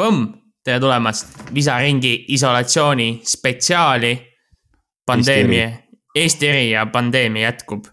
[0.00, 0.26] põmm,
[0.64, 4.16] tere tulemast Visaringi isolatsiooni spetsiaali.
[5.06, 5.70] pandeemia,
[6.16, 7.84] Eesti eri ja pandeemia jätkub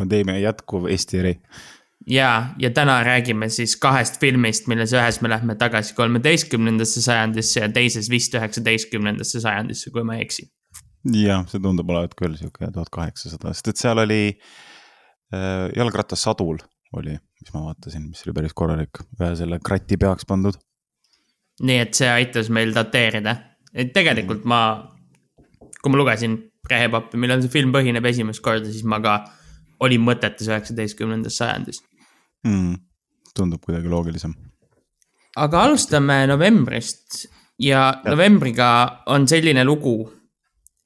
[0.00, 1.34] pandeemia jätkuv Eesti eri.
[2.06, 7.68] ja, ja täna räägime siis kahest filmist, milles ühes me lähme tagasi kolmeteistkümnendasse sajandisse ja
[7.72, 10.48] teises vist üheksateistkümnendasse sajandisse, kui ma ei eksi.
[11.16, 16.62] jah, see tundub olevat küll sihuke tuhat kaheksasada, sest et seal oli äh, jalgratas sadul
[16.96, 20.56] oli, mis ma vaatasin, mis oli päris korralik, ühe selle krati peaks pandud.
[21.66, 23.34] Nii et see aitas meil dateerida,
[23.74, 24.60] et tegelikult ma,
[25.80, 26.38] kui ma lugesin
[26.70, 29.16] Rehepappi, millal see film põhineb esimest korda, siis ma ka
[29.82, 31.82] olin mõtetes üheksateistkümnendas sajandis.
[32.46, 32.76] mm,.
[33.34, 34.34] tundub kuidagi loogilisem.
[35.36, 37.24] aga alustame novembrist
[37.60, 38.70] ja novembriga
[39.06, 40.04] on selline lugu,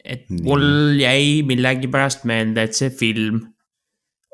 [0.05, 0.45] et Nii.
[0.47, 3.43] mul jäi millegipärast meelde, et see film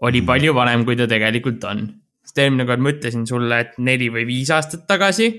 [0.07, 1.87] oli palju vanem, kui ta tegelikult on.
[2.25, 5.33] sest eelmine kord ma ütlesin sulle, et neli või viis aastat tagasi,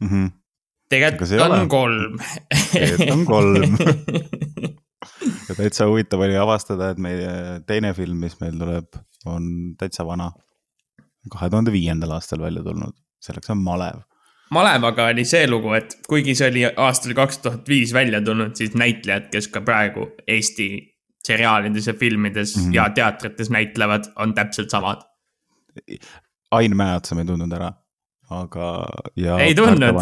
[0.00, 0.39] Mm -hmm.
[0.90, 1.60] Tegelikult ei ole.
[1.60, 2.18] on kolm.
[2.72, 3.76] Tegelikult on kolm.
[5.48, 7.32] ja täitsa huvitav oli avastada, et meie
[7.66, 10.30] teine film, mis meil tuleb, on täitsa vana.
[11.30, 13.98] kahe tuhande viiendal aastal välja tulnud, selleks on Malev.
[14.50, 18.74] malevaga oli see lugu, et kuigi see oli aastal kaks tuhat viis välja tulnud, siis
[18.74, 20.70] näitlejad, kes ka praegu Eesti
[21.26, 22.62] seriaalides ja filmides mm.
[22.62, 22.74] -hmm.
[22.74, 25.04] ja teatrites näitlevad, on täpselt samad.
[26.50, 27.72] Ain Mäeotsa me ei tundnud ära,
[28.30, 28.66] aga.
[29.40, 29.96] Ei tundnud?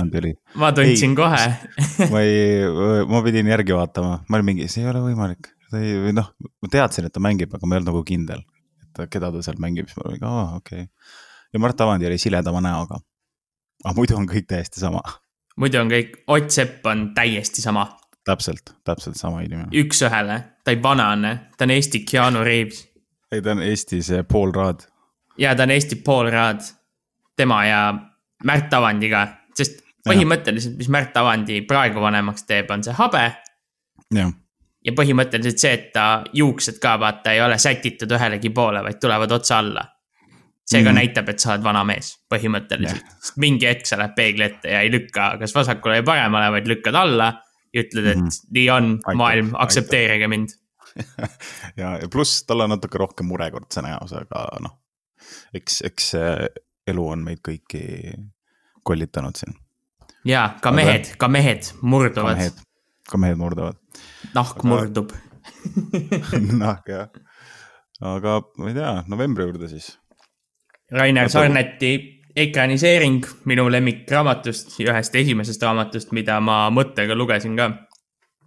[0.61, 1.45] ma tundsin Ei, kohe.
[2.12, 5.51] ma ei, ma pidin järgi vaatama, ma olin mingi, see ei ole võimalik.
[5.70, 8.43] ta ei, või noh, ma teadsin, et ta mängib, aga ma ei olnud nagu kindel,
[8.89, 11.15] et keda ta seal mängib, siis ma olin, aa okei okay..
[11.53, 13.01] ja Mart Avandi oli siledama näoga.
[13.85, 15.03] aga muidu on kõik täiesti sama,
[15.57, 17.87] muidu on kõik, Ott Sepp on täiesti sama,
[18.29, 19.73] täpselt, täpselt sama inimene.
[19.85, 22.89] üks-ühele, ta ei vanane, ta on Eesti Keanu Reaves
[23.33, 24.81] ei, ta on Eestis eh, Paul Raad.
[25.39, 26.61] ja ta on Eesti Paul Raad,
[27.37, 27.83] tema ja
[28.44, 29.25] Märt Avandiga,
[29.56, 33.25] sest põhimõtteliselt, mis Märt Avandi praegu vanemaks teeb, on see habe
[34.89, 39.33] ja põhimõtteliselt see, et ta juuksed ka vaata ei ole sätitud ühelegi poole, vaid tulevad
[39.36, 39.85] otsa alla.
[40.68, 40.98] see ka mm.
[41.01, 43.35] Näitab, et sa oled vana mees, põhimõtteliselt yeah..
[43.40, 46.98] mingi hetk sa lähed peegli ette ja ei lükka kas vasakule või paremale, vaid lükkad
[46.98, 47.30] alla
[47.73, 50.52] ja ütled, et mm nii on maailm, aktsepteerige mind.
[51.80, 54.77] ja, ja pluss tal on natuke rohkem murekordse näos, aga noh,
[55.57, 56.30] eks, eks see
[56.93, 57.83] elu on meid kõiki
[58.87, 59.55] kollitanud siin.
[60.25, 62.43] ja ka Aga- mehed, ka mehed murduvad,
[63.11, 63.77] ka mehed murdavad.
[64.35, 65.13] nahk aga- murdub.
[66.63, 67.09] noh, jah.
[68.01, 69.97] aga ma ei tea, novembri juurde siis.
[70.93, 71.29] Rainer.
[71.29, 71.93] Sarneti
[72.39, 77.69] ekraniseering minu lemmikraamatust, ühest esimesest raamatust, mida ma mõttega lugesin ka.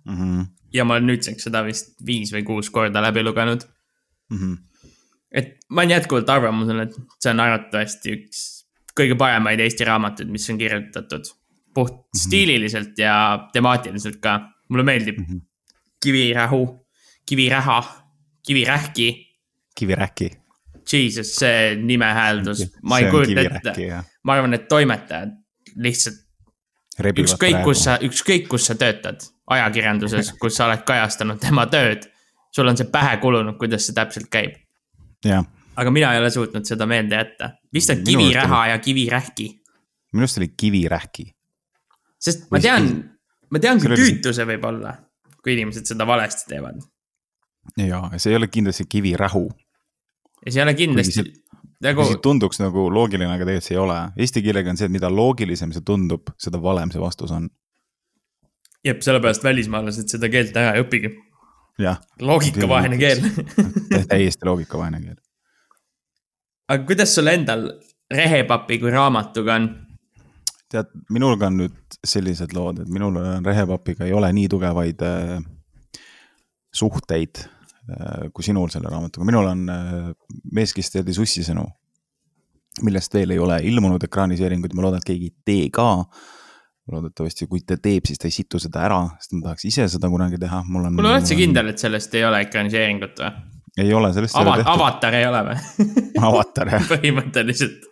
[0.06, 0.46] Mm -hmm.
[0.74, 3.62] ja ma olen nüüdseks seda vist viis või kuus korda läbi lugenud.
[4.32, 4.58] Mm -hmm.
[5.32, 8.42] Et ma olen jätkuvalt arvamusel, et see on arvatavasti üks
[8.98, 11.26] kõige paremaid Eesti raamatuid, mis on kirjutatud.
[11.74, 12.18] puht Mhm.
[12.20, 15.38] stiililiselt ja temaatiliselt ka, mulle meeldib Mhm.
[16.04, 16.86] Kivirähu,
[17.26, 18.06] Kiviräha,
[18.48, 19.28] Kivirähki.
[19.76, 20.32] kivirähki.
[20.94, 25.30] Jesus, see nimehääldus, ma ei kujuta ette, ma arvan, et toimetajad
[25.76, 26.16] lihtsalt
[27.00, 32.10] ükskõik, kus sa, ükskõik, kus sa töötad ajakirjanduses, kus sa oled kajastanud tema tööd,
[32.52, 34.58] sul on see pähe kulunud, kuidas see täpselt käib.
[35.76, 37.52] Aga mina ei ole suutnud seda meelde jätta.
[37.74, 39.48] vist on kiviräha ja kivirähki,
[40.14, 41.32] minu arust oli kivirähki.
[42.20, 42.92] sest ma tean
[43.52, 44.96] ma tean, kui seal oli- küütuse võib olla,
[45.44, 46.82] kui inimesed seda valesti teevad.
[47.78, 49.50] ja see ei ole kindlasti kivirähu.
[50.46, 51.26] ja see ei ole kindlasti
[51.82, 53.98] nagu tunduks nagu loogiline, aga tegelikult see ei ole.
[54.22, 57.50] Eesti keelega on see, et mida loogilisem see tundub, seda valem see vastus on.
[58.86, 61.14] jah, sellepärast välismaalased seda keelt ära ei õpigi.
[62.22, 63.24] Loogikavaene keel.
[64.12, 65.20] täiesti loogikavaene keel.
[66.70, 67.72] aga kuidas sul endal
[68.12, 69.70] Rehepapi kui raamatuga on?
[70.72, 75.40] tead, minul on nüüd sellised lood, et minul on Rehepapiga ei ole nii tugevaid äh,
[76.74, 80.12] suhteid äh, kui sinul selle raamatuga, minul on äh,
[80.56, 81.66] Mees, kes teadis ussisõnu,
[82.88, 85.88] millest veel ei ole ilmunud ekraaniseeringuid, ma loodan, et keegi ei tee ka.
[86.92, 90.10] loodetavasti, kui ta teeb, siis ta ei situ seda ära, sest ma tahaks ise seda
[90.12, 90.96] kunagi teha, mul on.
[90.98, 93.32] mul oled sa kindel, et sellest ei ole ekraniseeringut või?
[93.86, 94.74] ei ole, sellest ei Ava- ole, tehtud.
[94.74, 95.88] avatar ei ole või?
[96.32, 97.86] avatar jah, põhimõtteliselt.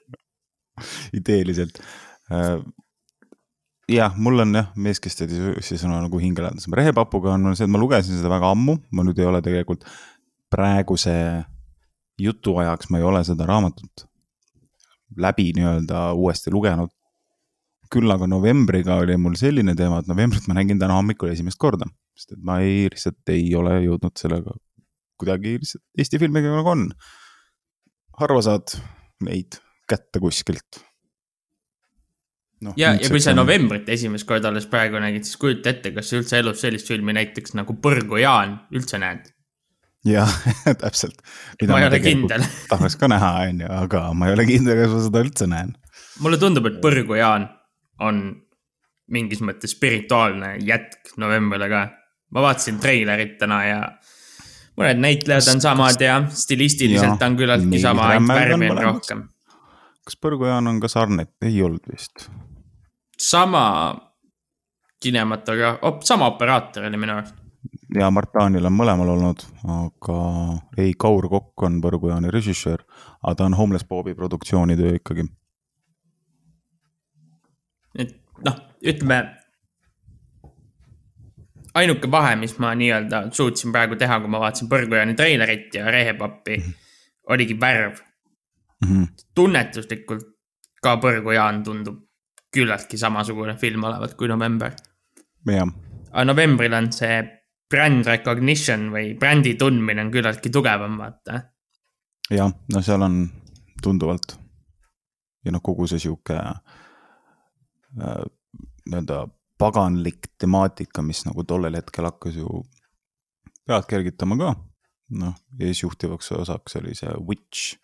[1.15, 1.79] ideeliselt.
[3.89, 6.75] jah, mul on jah, mees, kes teadis ussisõnu nagu hingelähedasem.
[6.81, 9.85] rehepapuga on see, et ma lugesin seda väga ammu, ma nüüd ei ole tegelikult
[10.49, 11.15] praeguse
[12.19, 14.09] jutu ajaks, ma ei ole seda raamatut
[15.17, 16.91] läbi nii-öelda uuesti lugenud.
[17.93, 21.89] Küll aga novembriga oli mul selline teema, et novembrit ma nägin täna hommikul esimest korda,
[22.17, 24.53] sest et ma ei, lihtsalt ei ole jõudnud sellega
[25.19, 26.85] kuidagi lihtsalt Eesti filmiga nagu on.
[28.19, 28.75] harva saad
[29.25, 29.59] neid
[29.89, 30.79] kätte kuskilt
[32.63, 32.73] no,.
[32.77, 36.21] ja, ja kui sa novembrit esimest korda alles praegu nägid, siis kujuta ette, kas sa
[36.21, 39.27] üldse elus sellist filmi näiteks nagu Põrgu Jaan üldse näed?
[40.07, 40.31] jah,
[40.83, 41.23] täpselt.
[41.67, 44.95] ma ei ole kindel tahaks ka näha, on ju, aga ma ei ole kindel, kas
[44.95, 45.73] ma seda üldse näen.
[46.23, 47.49] mulle tundub, et Põrgu Jaan
[47.99, 48.21] on
[49.09, 51.87] mingis mõttes spirituaalne jätk novembrile ka.
[52.31, 53.79] ma vaatasin treilerit täna ja
[54.77, 59.23] mõned näitlejad on samad ja stilistiliselt ja, on küllaltki sama, ainult värvi on rohkem.
[60.05, 62.29] kas Põrgujaan on ka Sarnet, ei olnud vist?
[63.19, 63.95] sama
[65.03, 67.35] kinematograaf op,, sama operaator oli minu arust.
[67.95, 69.43] ja Mart Taanil on mõlemal olnud,
[69.79, 70.19] aga
[70.77, 72.85] ei, Kaur Kokk on Põrgujaani režissöör,
[73.23, 75.25] aga ta on Homeless Bobi produktsioonitöö ikkagi.
[78.45, 79.19] Noh, ütleme
[81.79, 86.57] ainuke vahe, mis ma nii-öelda suutsin praegu teha, kui ma vaatasin Põrgujaani treilerit ja Rehepappi
[86.57, 86.73] -hmm.
[87.29, 87.99] oligi värv
[88.81, 88.87] mm.
[88.89, 89.07] -hmm.
[89.35, 90.27] tunnetuslikult
[90.81, 92.05] ka Põrgujaan tundub
[92.53, 94.71] küllaltki samasugune film olevat kui November.
[96.11, 97.23] aga novembril on see
[97.69, 101.41] brand recognition või brändi tundmine on küllaltki tugevam, vaata.
[102.31, 103.29] jah, no seal on
[103.83, 104.39] tunduvalt
[105.45, 106.68] ja noh, kogu see sihuke äh,
[107.97, 109.27] nii-öelda
[109.59, 112.63] paganlik temaatika, mis nagu tollel hetkel hakkas ju
[113.67, 114.55] pead kergitama ka.
[115.19, 117.79] noh, eesjuhtivaks osaks oli see Witch,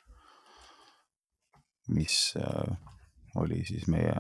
[1.90, 2.76] mis äh,
[3.42, 4.14] oli siis meie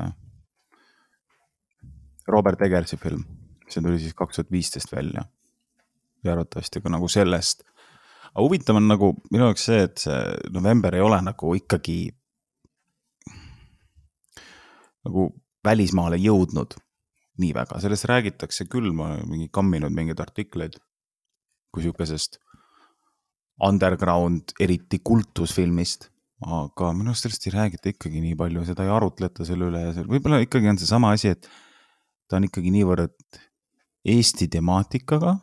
[2.28, 3.22] Robert Eggersi film,
[3.70, 5.26] see tuli siis kaks tuhat viisteist välja.
[6.24, 7.64] ja arvatavasti ka nagu sellest.
[8.34, 10.22] aga huvitav on nagu minu jaoks see, et see
[10.52, 12.00] november ei ole nagu ikkagi
[15.06, 15.30] nagu
[15.66, 16.78] välismaale jõudnud
[17.42, 20.78] nii väga, sellest räägitakse küll, ma olen mingi kamminud mingeid artikleid
[21.74, 22.40] kui sihukesest
[23.66, 26.12] underground, eriti kultusfilmist.
[26.46, 29.94] aga minu arust sellest ei räägita ikkagi nii palju, seda ei arutleta selle üle ja
[29.96, 31.48] see võib-olla ikkagi on seesama asi, et
[32.28, 33.40] ta on ikkagi niivõrd
[34.06, 35.38] Eesti temaatikaga.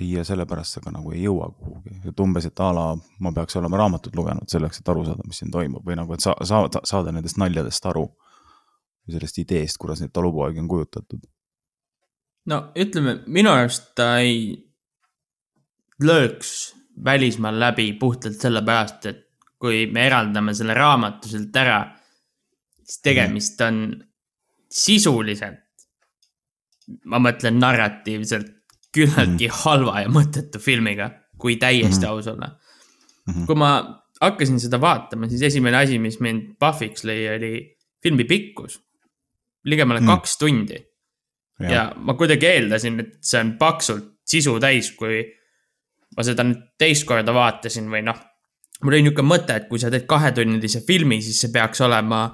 [0.00, 2.84] Ja sellepärast sa ka nagu ei jõua kuhugi, et umbes, et a la
[3.24, 6.22] ma peaks olema raamatut lugenud selleks, et aru saada, mis siin toimub või nagu, et
[6.22, 8.06] sa, saada, saada nendest naljadest aru.
[9.06, 11.26] või sellest ideest, kuidas neid talupoegi on kujutatud.
[12.46, 14.68] no ütleme, minu arust ta ei
[16.02, 16.74] lööks
[17.04, 19.24] välismaal läbi puhtalt sellepärast, et
[19.58, 21.80] kui me eraldame selle raamatu sealt ära,
[22.84, 23.80] siis tegemist on
[24.70, 25.64] sisuliselt,
[27.04, 28.57] ma mõtlen narratiivselt,
[28.98, 33.32] küllaltki mm halva ja mõttetu filmiga, kui täiesti mm aus olla mm.
[33.32, 33.46] -hmm.
[33.46, 33.70] kui ma
[34.20, 37.52] hakkasin seda vaatama, siis esimene asi, mis mind pahviks lõi, oli
[38.02, 38.80] filmi pikkus.
[39.64, 40.84] ligemale mm kaks tundi.
[41.60, 45.24] ja ma kuidagi eeldasin, et see on paksult sisu täis, kui
[46.16, 48.18] ma seda nüüd teist korda vaatasin või noh,
[48.82, 52.28] mul oli niisugune mõte, et kui sa teed kahetunnilise filmi, siis see peaks olema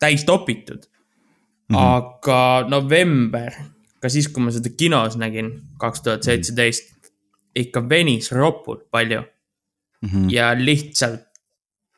[0.00, 1.76] täis topitud mm.
[1.76, 1.78] -hmm.
[1.78, 3.54] aga november,
[4.00, 7.10] ka siis, kui ma seda kinos nägin, kaks tuhat seitseteist,
[7.56, 10.08] ikka venis ropult palju mm.
[10.08, 10.30] -hmm.
[10.32, 11.26] ja lihtsalt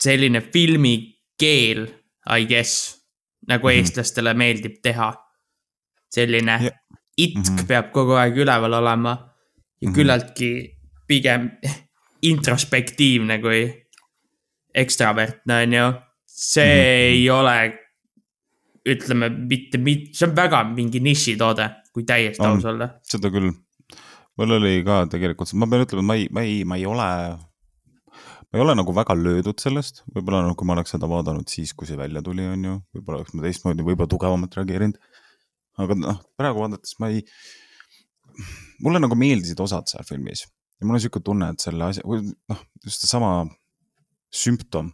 [0.01, 1.87] selline filmikeel,
[2.39, 2.99] I guess,
[3.49, 3.79] nagu mm -hmm.
[3.79, 5.15] eestlastele meeldib teha.
[6.13, 6.73] selline yeah.
[7.17, 7.67] itk mm -hmm.
[7.67, 9.11] peab kogu aeg üleval olema
[9.81, 9.95] ja mm -hmm.
[9.95, 11.51] küllaltki pigem
[12.23, 13.89] introspektiivne kui
[14.75, 15.93] ekstravertne, on ju.
[16.27, 16.85] see mm -hmm.
[16.85, 17.79] ei ole
[18.89, 22.89] ütleme mitte, mitte, see on väga mingi nišitoode, kui täiesti aus olla.
[23.07, 23.53] seda küll.
[24.41, 27.09] mul oli ka tegelikult, ma pean ütlema, ma ei, ma ei, ma ei ole,
[28.17, 31.89] ma ei ole nagu väga löödud sellest, võib-olla nagu ma oleks seda vaadanud siis, kui
[31.89, 34.99] see välja tuli, on ju, võib-olla oleks ma teistmoodi, võib-olla tugevamalt reageerinud.
[35.83, 37.23] aga noh, praegu vaadates ma ei,
[38.85, 40.47] mulle nagu meeldisid osad seal filmis
[40.83, 42.03] ja mul on sihuke tunne, et selle asja,
[42.51, 43.45] noh, just seesama
[44.35, 44.89] sümptom,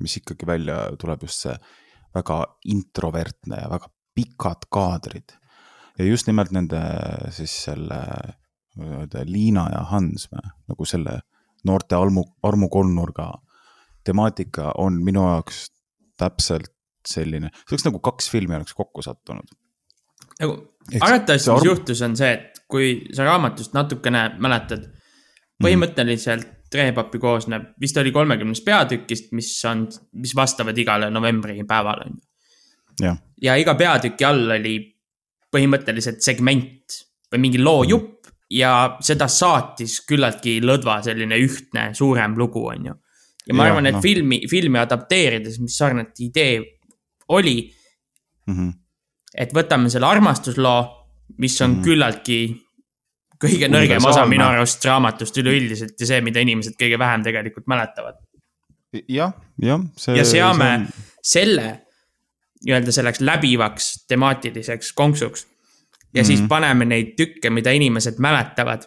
[0.00, 1.56] mis ikkagi välja tuleb, just see
[2.16, 2.38] väga
[2.72, 5.34] introvertne ja väga pikad kaadrid.
[5.98, 6.80] Ja just nimelt nende
[7.34, 8.02] siis selle
[9.26, 11.18] Liina ja Hans nagu selle
[11.66, 13.32] noorte armu, armukolmnurga
[14.06, 15.66] temaatika on minu jaoks
[16.18, 16.70] täpselt
[17.08, 19.48] selline, see oleks nagu kaks filmi oleks kokku sattunud.
[20.40, 20.54] nagu
[21.00, 21.66] arvatavasti, mis arm...
[21.66, 25.66] juhtus, on see, et kui sa raamatust natukene mäletad, mhm.
[25.66, 29.86] põhimõtteliselt mm Rehepappi koosneb, vist oli kolmekümnest peatükist, mis on,
[30.20, 32.18] mis vastavad igale novembripäevale, on
[33.00, 33.14] ju.
[33.42, 34.74] ja iga peatüki all oli
[35.52, 36.98] põhimõtteliselt segment
[37.32, 38.36] või mingi loojupp mm.
[38.58, 38.72] ja
[39.04, 42.94] seda saatis küllaltki lõdva selline ühtne suurem lugu, on ju.
[43.48, 44.04] ja ma ja, arvan, et no.
[44.04, 46.60] filmi, filmi adapteerides, mis sarnane idee
[47.34, 47.58] oli
[48.46, 48.54] mm.
[48.54, 48.72] -hmm.
[49.34, 50.80] et võtame selle armastusloo,
[51.38, 51.84] mis on mm -hmm.
[51.84, 52.40] küllaltki
[53.38, 58.18] kõige nõrgem osa minu arust raamatust üleüldiselt ja see, mida inimesed kõige vähem tegelikult mäletavad.
[59.08, 59.84] jah, jah.
[60.16, 60.88] ja seame see on...
[61.22, 61.68] selle
[62.64, 65.46] nii-öelda selleks läbivaks temaatiliseks konksuks.
[65.46, 66.26] ja mm -hmm.
[66.26, 66.48] siis mhm.
[66.48, 68.82] paneme neid tükke, mida inimesed mäletavad.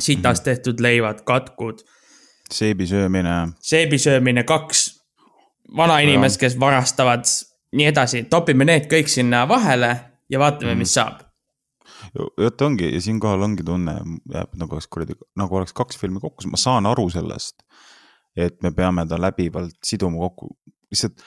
[0.00, 0.54] sitast mm -hmm.
[0.54, 1.78] tehtud leivad, katkud.
[2.52, 3.48] seebi söömine.
[3.60, 5.02] seebi söömine, kaks
[5.76, 7.24] vanainimest, kes varastavad,
[7.72, 10.00] nii edasi, topime need kõik sinna vahele
[10.30, 10.78] ja vaatame mm, -hmm.
[10.78, 11.32] mis saab
[12.38, 13.94] vot ongi ja siinkohal ongi tunne,
[14.34, 17.62] jääb nagu oleks kuradi, nagu oleks kaks filmi kokku, ma saan aru sellest.
[18.36, 20.46] et me peame ta läbivalt siduma kokku,
[20.90, 21.20] lihtsalt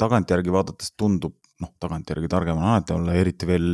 [0.00, 3.66] tagantjärgi vaadates tundub, noh, tagantjärgi targem on alati olla, eriti veel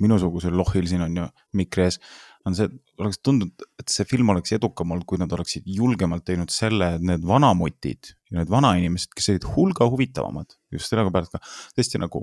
[0.00, 1.26] minusugusel lohil siin on ju
[1.60, 2.00] mikri ees.
[2.46, 2.68] on see,
[3.02, 7.02] oleks tundunud, et see film oleks edukam olnud, kui nad oleksid julgemalt teinud selle, et
[7.02, 11.40] need vanamutid ja need vanainimesed, kes olid hulga huvitavamad, just sellepärast ka
[11.74, 12.22] tõesti nagu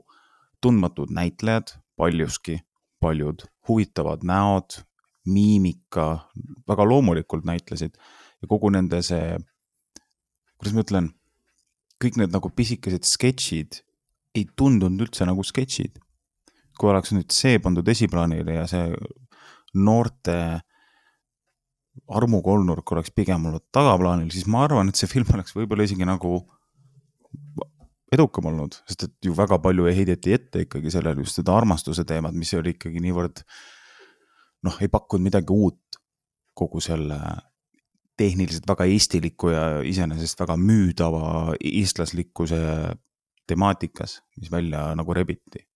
[0.63, 2.61] tundmatud näitlejad paljuski,
[3.03, 4.79] paljud huvitavad näod,
[5.27, 6.07] miimika,
[6.67, 9.35] väga loomulikult näitlesid ja kogu nende see,
[10.55, 11.11] kuidas ma ütlen
[12.03, 13.81] kõik need nagu pisikesed sketšid
[14.37, 15.99] ei tundunud üldse nagu sketšid.
[16.73, 18.87] kui oleks nüüd see pandud esiplaanile ja see
[19.77, 20.37] noorte
[22.09, 26.39] armukolnurk oleks pigem olnud tagaplaanil, siis ma arvan, et see film oleks võib-olla isegi nagu
[28.13, 32.33] edukam olnud, sest et ju väga palju heideti ette ikkagi sellele just seda armastuse teemat,
[32.33, 33.43] mis oli ikkagi niivõrd
[34.65, 36.01] noh, ei pakkunud midagi uut
[36.57, 37.19] kogu selle
[38.17, 42.59] tehniliselt väga eestiliku ja iseenesest väga müüdava eestlaslikkuse
[43.47, 45.67] temaatikas, mis välja nagu rebiti.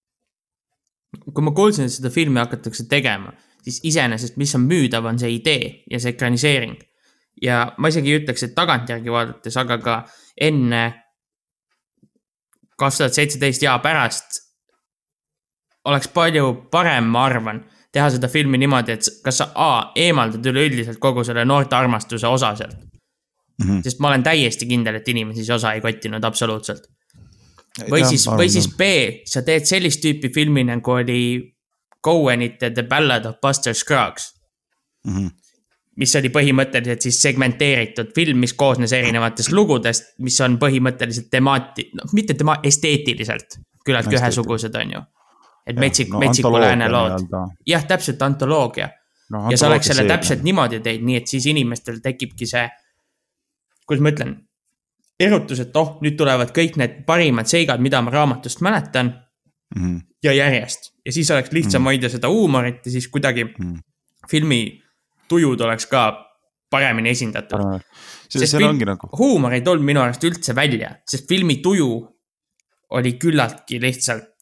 [1.33, 3.31] kui ma kuulsin, et seda filmi hakatakse tegema,
[3.63, 6.77] siis iseenesest, mis on müüdav, on see idee ja see ekraniseering.
[7.41, 9.97] ja ma isegi ei ütleks, et tagantjärgi vaadates, aga ka
[10.41, 10.83] enne
[12.77, 14.43] kaks tuhat seitseteist ja pärast
[15.87, 17.63] oleks palju parem, ma arvan
[17.97, 22.53] teha seda filmi niimoodi, et kas sa A, eemaldad üleüldiselt kogu selle noorte armastuse osa
[22.59, 23.65] sealt mm.
[23.65, 23.81] -hmm.
[23.83, 26.87] sest ma olen täiesti kindel, et inimesi see osa ei kottinud absoluutselt.
[27.89, 28.87] või ja, siis, või siis B,
[29.25, 31.21] sa teed sellist tüüpi filmi nagu oli
[32.03, 34.33] Cohenite The Ballad of Buster Scruggs
[35.05, 35.17] mm.
[35.17, 35.35] -hmm
[35.97, 42.11] mis oli põhimõtteliselt siis segmenteeritud film, mis koosnes erinevatest lugudest, mis on põhimõtteliselt temaati-, noh,
[42.13, 45.01] mitte tema esteetiliselt küllaltki ühesugused, on ju
[45.67, 47.27] et metsik no,, metsiku lääne lood.
[47.67, 48.89] jah, täpselt antoloogia
[49.33, 49.47] no,.
[49.51, 50.49] ja sa oleks selle see, täpselt jah.
[50.49, 52.65] niimoodi teinud, nii et siis inimestel tekibki see,
[53.85, 54.35] kuidas ma ütlen,
[55.19, 59.81] erutus, et oh, nüüd tulevad kõik need parimad seigad, mida ma raamatust mäletan mm.
[59.81, 59.99] -hmm.
[60.23, 61.97] ja järjest ja siis oleks lihtsam mm -hmm.
[61.97, 63.81] hoida seda huumorit ja siis kuidagi mm -hmm.
[64.29, 64.81] filmi
[65.27, 66.27] tujud oleks ka
[66.69, 67.59] paremini esindatud.
[68.57, 69.09] film, nagu...
[69.17, 72.17] huumor ei tulnud minu arust üldse välja, sest filmi tuju
[72.89, 74.36] oli küllaltki lihtsalt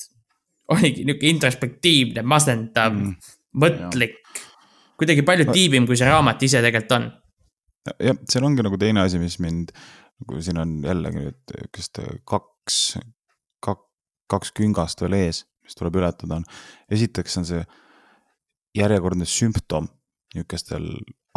[0.74, 4.22] oligi niisugune introspektiivne, masendav mm., mõtlik.
[5.00, 7.10] kuidagi palju tiibim, kui see raamat ise tegelikult on.
[8.01, 9.74] jah, seal ongi nagu teine asi, mis mind,
[10.24, 12.79] nagu siin on jällegi nüüd, kas ta kaks,
[13.65, 13.86] kaks,
[14.31, 16.48] kaks küngast veel ees, mis tuleb ületada, on.
[16.91, 17.62] esiteks on see
[18.75, 19.88] järjekordne sümptom
[20.36, 20.89] niisugustel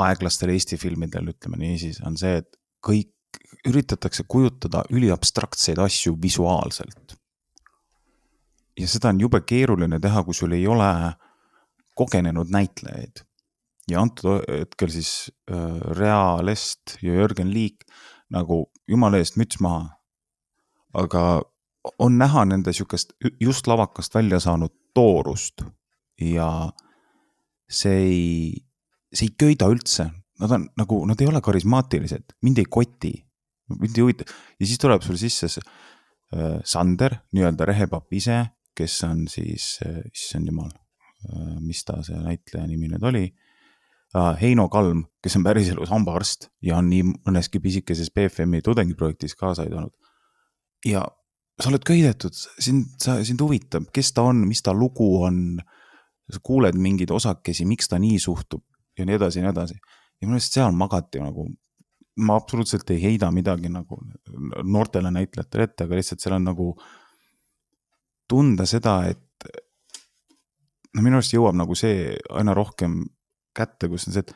[0.02, 2.50] aeglastel Eesti filmidel, ütleme niisiis, on see, et
[2.86, 3.14] kõik
[3.68, 7.18] üritatakse kujutada üliabstraktseid asju visuaalselt
[8.78, 10.88] ja seda on jube keeruline teha, kui sul ei ole
[11.98, 13.24] kogenenud näitlejaid.
[13.90, 17.86] ja antud hetkel siis äh, Rea Lest ja Jörgen Liik
[18.30, 19.88] nagu jumala eest müts maha.
[20.94, 21.42] aga
[21.98, 25.62] on näha nende sihukest just lavakast välja saanud toorust
[26.20, 26.72] ja
[27.70, 28.52] see ei,
[29.14, 30.08] see ei köida üldse,
[30.40, 33.12] nad on nagu, nad ei ole karismaatilised, mind ei koti,
[33.74, 38.44] mind ei huvita ja siis tuleb sul sisse see äh, Sander, nii-öelda rehepapp ise
[38.78, 39.76] kes on siis,
[40.12, 40.70] issand jumal,
[41.64, 43.26] mis ta see näitleja nimi nüüd oli.
[44.40, 49.92] Heino Kalm, kes on päriselus hambaarst ja on nii mõneski pisikeses BFM-i tudengiprojektis kaasa aidanud.
[50.86, 51.02] ja
[51.58, 55.58] sa oled köidetud, sind, sa, sind huvitab, kes ta on, mis ta lugu on.
[56.28, 58.60] sa kuuled mingeid osakesi, miks ta nii suhtub
[58.98, 59.78] ja nii edasi ja nii edasi.
[60.20, 61.46] ja minu arust seal magati nagu,
[62.20, 63.96] ma absoluutselt ei heida midagi nagu
[64.64, 66.66] noortele näitlejatele ette, aga lihtsalt seal on nagu
[68.28, 69.48] tunda seda, et
[70.94, 73.02] no minu arust jõuab nagu see aina rohkem
[73.56, 74.34] kätte, kus on see, et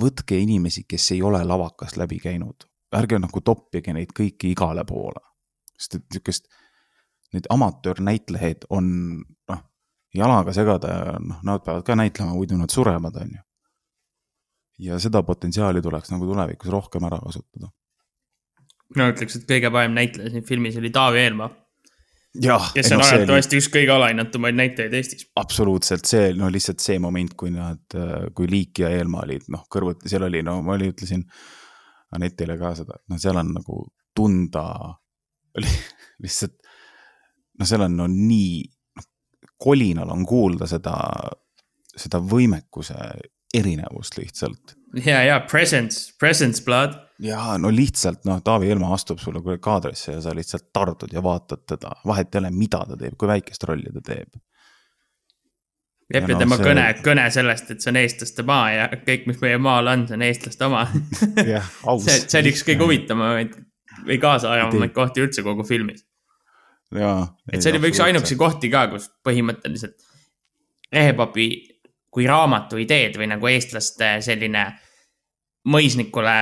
[0.00, 5.22] võtke inimesi, kes ei ole lavakast läbi käinud, ärge nagu toppige neid kõiki igale poole.
[5.74, 6.44] sest et niisugust,
[7.34, 8.86] neid amatöörnäitlejaid on
[9.50, 9.62] noh,
[10.14, 13.42] jalaga segada ja noh, nad peavad ka näitlema, muidu nad surevad, on ju.
[14.88, 17.72] ja seda potentsiaali tuleks nagu tulevikus rohkem ära kasutada.
[18.94, 21.22] mina ütleks, et kõige parem näitleja siin filmis oli Taavi
[22.42, 25.28] Eelmaa kes on no, arvatavasti üks kõige alahinnatumaid näitajaid Eestis.
[25.38, 27.98] absoluutselt, see no lihtsalt see moment, kui nad,
[28.34, 31.22] kui Liik ja Eelmaa olid noh, kõrvuti, seal oli, no ma oli, ütlesin
[32.14, 33.80] Anetile ka seda, et noh, seal on nagu
[34.14, 34.64] tunda,
[35.58, 35.70] oli
[36.24, 36.58] lihtsalt
[37.58, 38.64] noh, seal on no, nii,
[38.98, 39.08] noh,
[39.60, 40.96] kolinal on kuulda seda,
[41.94, 42.98] seda võimekuse
[43.54, 44.74] erinevust lihtsalt.
[45.04, 46.98] ja, ja presence, presence blood.
[47.22, 51.62] Ja no lihtsalt noh, Taavi Elma astub sulle kaadrisse ja sa lihtsalt tardud ja vaatad
[51.68, 54.40] teda, vahet ei ole, mida ta teeb, kui väikest rolli ta teeb.
[56.14, 56.66] jep, ja no, tema see...
[56.70, 60.18] kõne, kõne sellest, et see on eestlaste maa ja kõik, mis meie maal on, see
[60.18, 60.86] on eestlaste oma
[61.54, 62.08] jah, aus.
[62.08, 63.54] see, see on üks kõige huvitavamaid
[64.08, 66.02] või kaasaarvamaid kohti üldse kogu filmis.
[66.94, 70.12] et see oli üks ainuke kohti ka, kus põhimõtteliselt
[70.94, 71.46] Rehepapi
[72.14, 74.68] kui raamatu ideed või nagu eestlaste selline
[75.66, 76.34] mõisnikule,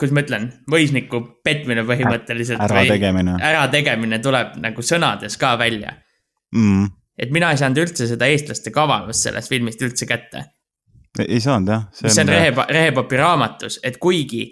[0.00, 2.62] kuidas ma ütlen, mõisniku petmine põhimõtteliselt.
[2.64, 3.36] ärategemine.
[3.50, 5.92] ärategemine tuleb nagu sõnades ka välja
[6.56, 6.88] mm..
[7.20, 10.46] et mina ei saanud üldse seda eestlaste kavalust sellest filmist üldse kätte.
[11.26, 11.86] ei saanud jah.
[11.92, 14.48] see on, see on Rehe, Rehepapi raamatus, et kuigi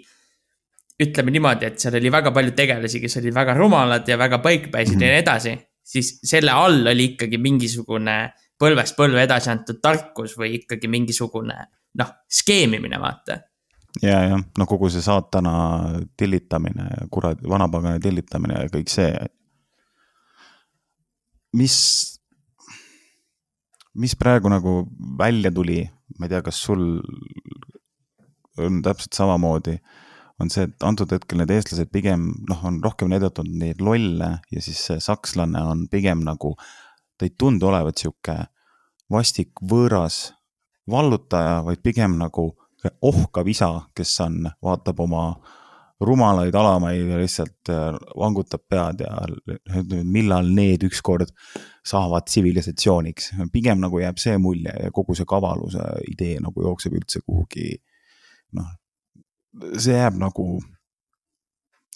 [0.99, 4.95] ütleme niimoodi, et seal oli väga palju tegelasi, kes olid väga rumalad ja väga paikpäisid
[4.95, 5.05] mm -hmm.
[5.05, 8.17] ja nii edasi, siis selle all oli ikkagi mingisugune
[8.59, 11.55] põlvest põlve edasi antud tarkus või ikkagi mingisugune
[11.99, 13.39] noh, skeemimine, vaata.
[14.01, 15.53] Ja, jah, no kogu see saatana
[16.17, 19.13] tillitamine ja kuradi, vanapagana tillitamine ja kõik see.
[21.57, 21.75] mis,
[23.97, 24.83] mis praegu nagu
[25.17, 25.81] välja tuli,
[26.17, 27.01] ma ei tea, kas sul
[28.59, 29.79] on täpselt samamoodi.
[30.39, 34.61] On see, et antud hetkel need eestlased pigem noh, on rohkem näidatud neid lolle ja
[34.63, 36.53] siis see sakslane on pigem nagu
[37.19, 38.37] ta ei tundu olevat sihuke
[39.11, 40.29] vastik võõras
[40.89, 42.53] vallutaja, vaid pigem nagu
[43.01, 45.23] ohkav isa, kes on, vaatab oma
[45.99, 51.33] rumalaid alamaid ja lihtsalt äh, vangutab pead ja millal need ükskord
[51.85, 53.33] saavad tsivilisatsiooniks.
[53.51, 57.73] pigem nagu jääb see mulje ja kogu see kavaluse idee nagu jookseb üldse kuhugi,
[58.55, 58.71] noh,
[59.75, 60.47] see jääb nagu,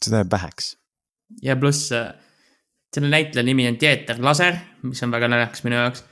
[0.03, 0.75] seda jääb väheks.
[1.41, 2.11] ja pluss äh,
[2.93, 6.03] selle näitleja nimi on Dieter Laser, mis on väga naljakas minu jaoks.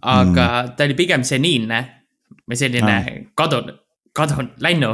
[0.00, 0.76] aga mm.
[0.76, 1.80] ta oli pigem seniilne
[2.48, 3.08] või selline ah.
[3.36, 3.82] kadunud,
[4.20, 4.90] kadunud, lännu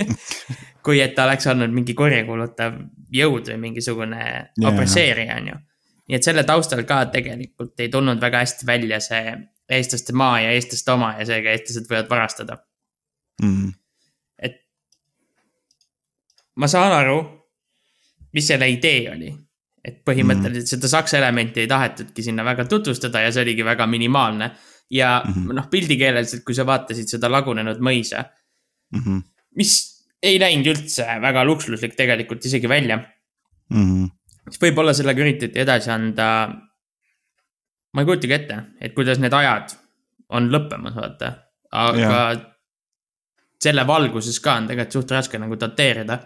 [0.84, 2.76] kui et ta oleks olnud mingi kurjakuulutav
[3.14, 4.68] jõud või mingisugune yeah.
[4.72, 5.60] opresseerija, on ju.
[6.08, 9.36] nii et selle taustal ka tegelikult ei tulnud väga hästi välja see
[9.78, 12.58] eestlaste maa ja eestlaste oma ja seega eestlased võivad varastada
[13.42, 13.72] mm..
[14.38, 14.60] et
[16.60, 17.18] ma saan aru,
[18.36, 19.32] mis selle idee oli
[19.84, 20.70] et põhimõtteliselt mm.
[20.76, 24.50] seda saksa elementi ei tahetudki sinna väga tutvustada ja see oligi väga minimaalne.
[24.90, 25.54] Ja mm -hmm.
[25.54, 29.22] noh, pildikeeleliselt, kui sa vaatasid seda lagunenud mõisa mm, -hmm.
[29.56, 29.72] mis
[30.22, 33.84] ei näinud üldse väga luksuslik tegelikult isegi välja mm.
[33.84, 34.10] -hmm.
[34.50, 36.28] siis võib-olla sellega üritati edasi anda.
[37.92, 39.76] ma ei kujutagi ette, et kuidas need ajad
[40.28, 41.32] on lõppemas, vaata,
[41.70, 42.36] aga ja.
[43.60, 46.18] selle valguses ka on tegelikult suht raske nagu dateerida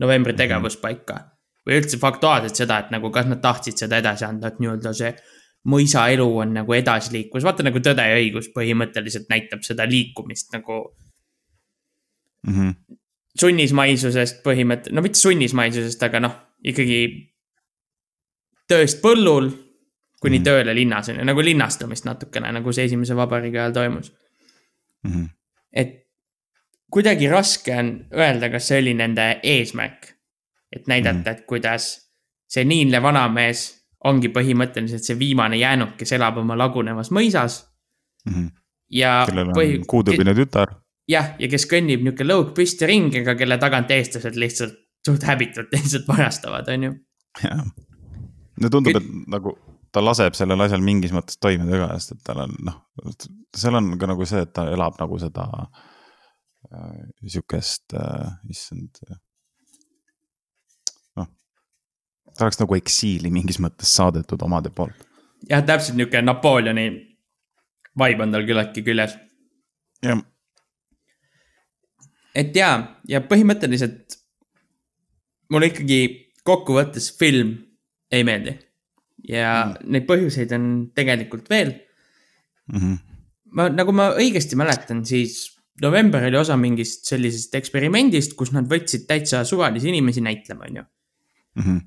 [0.00, 0.38] novembri mhm.
[0.38, 1.18] tegevuspaika
[1.66, 5.12] või üldse faktuaalselt seda, et nagu kas nad tahtsid seda edasi anda, et nii-öelda see
[5.68, 10.78] mõisa elu on nagu edasiliiklus, vaata nagu Tõde ja õigus põhimõtteliselt näitab seda liikumist nagu
[12.46, 12.54] mm.
[12.54, 12.96] -hmm.
[13.38, 17.02] sunnismaisusest põhimõtte, no mitte sunnismaisusest, aga noh, ikkagi
[18.68, 19.50] tööst põllul
[20.22, 20.44] kuni mm -hmm.
[20.44, 24.12] tööle linnas on ju, nagu linnastumist natukene, nagu see esimese vabariigi ajal toimus
[25.04, 25.10] mm.
[25.10, 25.28] -hmm.
[25.72, 25.98] et
[26.90, 30.12] kuidagi raske on öelda, kas see oli nende eesmärk
[30.72, 31.30] et näidata mm, -hmm.
[31.30, 32.10] et kuidas
[32.48, 37.62] see niinle vanamees ongi põhimõtteliselt see viimane jäänuk, kes elab oma lagunevas mõisas
[38.26, 38.34] mm.
[38.34, 38.50] -hmm.
[38.98, 39.22] ja.
[39.28, 39.80] kellel on põhi...
[39.88, 40.76] kuutõbine tütar.
[41.08, 45.72] jah, ja kes kõnnib nihuke lõug püsti ringi, aga kelle tagant eestlased lihtsalt suht häbitult
[45.74, 46.94] lihtsalt varastavad, on ju.
[47.44, 47.64] jah,
[48.60, 49.56] no tundub, et nagu
[49.92, 52.78] ta laseb sellel asjal mingis mõttes toimida ka, sest et tal on noh,
[53.56, 55.48] seal on ka nagu see, et ta elab nagu seda
[56.72, 59.02] äh, sihukest äh,, issand
[62.36, 65.06] ta oleks nagu eksiili mingis mõttes saadetud omade poolt.
[65.48, 66.86] jah, täpselt niisugune Napoleoni
[67.98, 69.16] vibe on tal küllaltki küljes.
[70.04, 70.22] jah.
[72.34, 72.72] et ja,
[73.08, 74.18] ja põhimõtteliselt
[75.52, 76.02] mulle ikkagi
[76.46, 77.54] kokkuvõttes film
[78.12, 78.56] ei meeldi.
[79.28, 79.88] ja mm.
[79.94, 81.74] neid põhjuseid on tegelikult veel
[82.72, 82.78] mm.
[82.78, 82.98] -hmm.
[83.58, 89.06] ma, nagu ma õigesti mäletan, siis november oli osa mingist sellisest eksperimendist, kus nad võtsid
[89.06, 91.62] täitsa suvalisi inimesi näitlema, on ju mm.
[91.62, 91.80] -hmm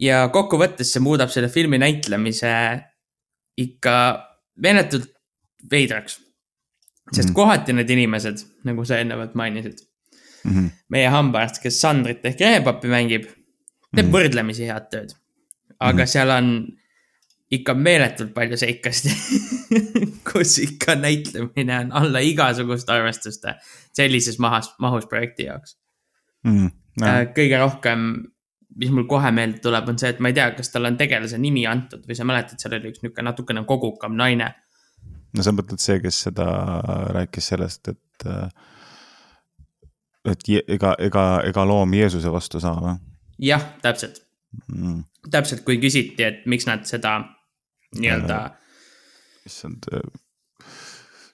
[0.00, 2.52] ja kokkuvõttes see muudab selle filmi näitlemise
[3.60, 3.94] ikka
[4.56, 5.10] meeletult
[5.70, 6.20] veidraks.
[7.12, 7.34] sest mm -hmm.
[7.34, 9.78] kohati need inimesed, nagu sa eelnevalt mainisid
[10.44, 10.70] mm, -hmm.
[10.88, 14.12] meie hambaarst, kes Sandrit ehk rehepappi mängib, teeb mm -hmm.
[14.12, 15.14] võrdlemisi head tööd.
[15.80, 16.06] aga mm -hmm.
[16.06, 16.68] seal on
[17.50, 19.10] ikka meeletult palju seikasid
[20.32, 23.54] kus ikka näitlemine on alla igasuguste arvestuste
[23.92, 25.76] sellises mahas, mahus projekti jaoks
[26.44, 26.56] mm.
[26.56, 26.70] -hmm.
[27.00, 27.06] No.
[27.34, 28.00] kõige rohkem
[28.78, 31.38] mis mul kohe meelde tuleb, on see, et ma ei tea, kas talle on tegelase
[31.40, 34.52] nimi antud või sa mäletad, seal oli üks niisugune natukene kogukam naine.
[35.36, 36.46] no sa mõtled see, kes seda
[37.16, 38.26] rääkis sellest, et,
[40.30, 42.96] et ega, ega, ega loom Jeesuse vastu saa või?
[43.50, 44.22] jah, täpselt
[44.68, 45.02] mm..
[45.30, 47.18] täpselt, kui küsiti, et miks nad seda
[47.98, 48.40] nii-öelda.
[49.48, 49.90] issand,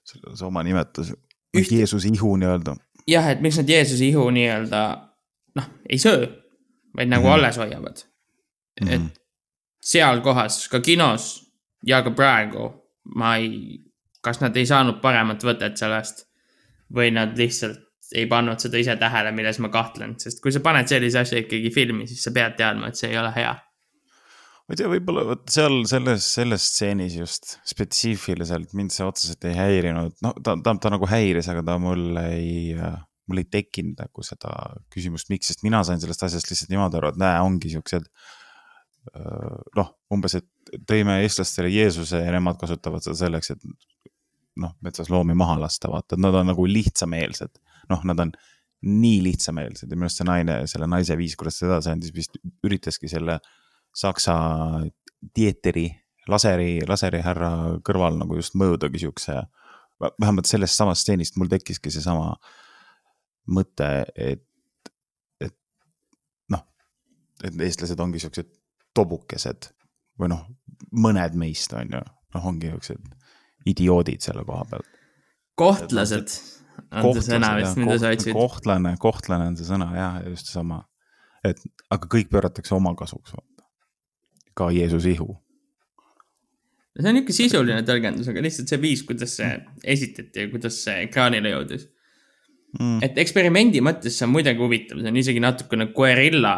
[0.07, 1.13] selle see oma nimetus
[1.57, 2.77] Üht..., Jeesuse ihu nii-öelda.
[3.09, 4.83] jah, et miks nad Jeesuse ihu nii-öelda
[5.57, 6.29] noh, ei söö,
[6.97, 7.35] vaid nagu mm -hmm.
[7.35, 8.03] alles hoiavad
[8.81, 8.89] mm.
[8.89, 8.95] -hmm.
[8.95, 9.23] et
[9.81, 11.53] seal kohas, ka kinos
[11.87, 12.71] ja ka praegu
[13.15, 13.79] ma ei,
[14.23, 16.27] kas nad ei saanud paremat võtet sellest
[16.95, 17.83] või nad lihtsalt
[18.15, 21.73] ei pannud seda ise tähele, milles ma kahtlen, sest kui sa paned sellise asja ikkagi
[21.75, 23.55] filmi, siis sa pead teadma, et see ei ole hea.
[24.67, 29.59] ma ei tea, võib-olla vot seal selles, selles stseenis just spetsiifiliselt mind see otseselt ei
[29.59, 32.75] häirinud, no ta, ta, ta nagu häiris, aga ta mul ei,
[33.29, 34.53] mul ei tekkinud nagu seda
[34.95, 38.11] küsimust, miks, sest mina sain sellest asjast lihtsalt niimoodi aru, et näe, ongi siuksed.
[39.77, 43.69] noh, umbes, et tõime eestlastele Jeesuse ja nemad kasutavad seda selleks, et
[44.59, 47.61] noh, metsas loomi maha lasta, vaata, et nad on nagu lihtsameelsed
[47.91, 48.33] noh, nad on
[48.87, 52.37] nii lihtsameelsed ja minu arust see naine, selle naise viis, kuidas ta edasi andis, vist
[52.67, 53.39] üritaski selle
[53.97, 54.37] saksa
[55.37, 55.89] dieteri,
[56.31, 57.51] laseri, laseri härra
[57.87, 59.41] kõrval nagu just mõõdagi siukse.
[60.21, 62.37] vähemalt sellest samast stseenist mul tekkiski seesama
[63.47, 64.43] mõte, et,
[65.41, 65.55] et
[66.53, 66.65] noh,
[67.45, 68.51] et eestlased ongi siuksed
[68.97, 69.71] tobukesed
[70.21, 70.45] või noh,
[70.97, 72.03] mõned meist on ju,
[72.37, 73.09] noh, ongi siuksed
[73.67, 74.85] idioodid selle koha peal.
[75.59, 76.37] kohtlased
[76.93, 78.37] on see sõna vist, mida sa otsid.
[78.37, 80.85] kohtlane, kohtlane on see sõna jah, just seesama.
[81.47, 83.67] et aga kõik pööratakse oma kasuks, vaata.
[84.55, 85.37] ka Jeesuse ihu.
[86.97, 89.53] see on niisugune sisuline tõlgendus, aga lihtsalt see viis, kuidas see
[89.97, 91.91] esitati ja kuidas see ekraanile jõudis
[92.79, 93.03] mm..
[93.07, 96.57] et eksperimendi mõttes see on muidugi huvitav, see on isegi natukene guerilla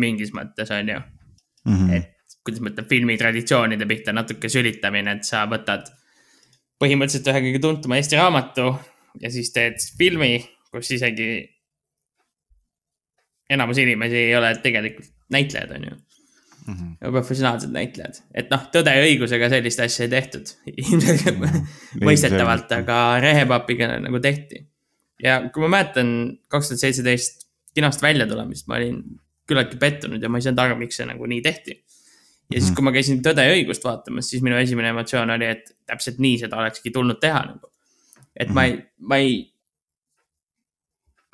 [0.00, 1.76] mingis mõttes, on ju mm.
[1.76, 1.94] -hmm.
[1.98, 5.88] et kuidas ma ütlen, filmitraditsioonide pihta natuke sülitamine, et sa võtad
[6.82, 8.74] põhimõtteliselt ühe kõige tuntuma Eesti raamatu
[9.22, 10.36] ja siis teed filmi,
[10.72, 11.28] kus isegi
[13.50, 16.74] enamus inimesi ei ole tegelikult näitlejad, on ju mm.
[16.74, 17.10] -hmm.
[17.10, 22.04] professionaalsed näitlejad, et noh, Tõde ja õigusega sellist asja ei tehtud ilmselgelt mm -hmm.
[22.08, 24.66] mõistetavalt, aga Rehepapiga nagu tehti.
[25.24, 26.08] Ja kui ma mäletan
[26.52, 29.02] kaks tuhat seitseteist kinost välja tulemist, ma olin
[29.48, 31.78] küllaltki pettunud ja ma ei saanud aru, miks see nagu nii tehti.
[32.50, 32.74] ja siis, mhm.
[32.76, 36.38] kui ma käisin Tõde ja õigust vaatamas, siis minu esimene emotsioon oli, et täpselt nii
[36.44, 37.74] seda olekski tulnud teha nagu
[38.36, 39.38] et ma ei, ma ei,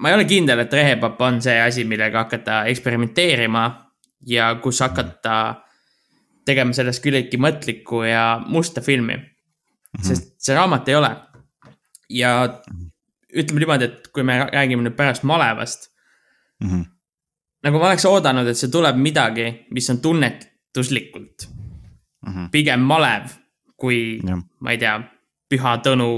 [0.00, 3.64] ma ei ole kindel, et rehepapp on see asi, millega hakata eksperimenteerima
[4.28, 5.36] ja kus hakata
[6.46, 9.16] tegema sellest küllaltki mõtlikku ja musta filmi.
[9.16, 10.04] -hmm.
[10.06, 11.16] sest see raamat ei ole.
[12.10, 12.60] ja
[13.32, 15.90] ütleme niimoodi, et kui me räägime nüüd pärast malevast
[16.60, 16.68] mm.
[16.68, 16.84] -hmm.
[17.66, 22.50] nagu ma oleks oodanud, et see tuleb midagi, mis on tunnetuslikult mm -hmm.
[22.50, 23.30] pigem malev
[23.80, 24.20] kui,
[24.60, 24.98] ma ei tea,
[25.50, 26.10] Püha Tõnu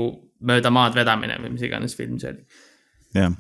[0.48, 2.44] mööda maad vedamine või mis iganes film see oli.
[3.14, 3.33] jah.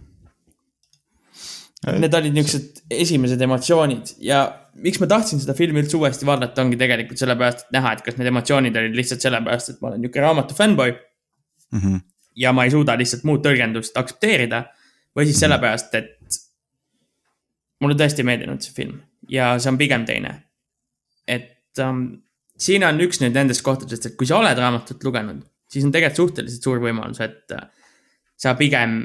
[1.82, 4.44] Need olid niisugused esimesed emotsioonid ja
[4.84, 8.18] miks ma tahtsin seda filmi üldse uuesti vaadata, ongi tegelikult sellepärast, et näha, et kas
[8.18, 11.80] need emotsioonid olid lihtsalt sellepärast, et ma olen niisugune raamatu fännboi mm.
[11.80, 12.00] -hmm.
[12.36, 14.64] Ja ma ei suuda lihtsalt muud tõlgendust aktsepteerida.
[15.16, 15.40] või siis -hmm.
[15.40, 16.18] sellepärast, et
[17.80, 20.42] mulle tõesti ei meeldinud see film ja see on pigem teine.
[21.28, 22.22] et um,
[22.58, 25.42] siin on üks nüüd nendest kohtadest, et kui sa oled raamatut lugenud
[25.72, 27.66] siis on tegelikult suhteliselt suur võimalus, et äh,
[28.38, 29.00] sa pigem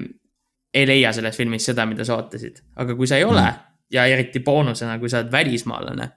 [0.76, 2.62] ei leia selles filmis seda, mida sa ootasid.
[2.76, 3.66] aga kui sa ei ole mm.
[3.96, 6.10] ja eriti boonusena, kui sa oled välismaalane,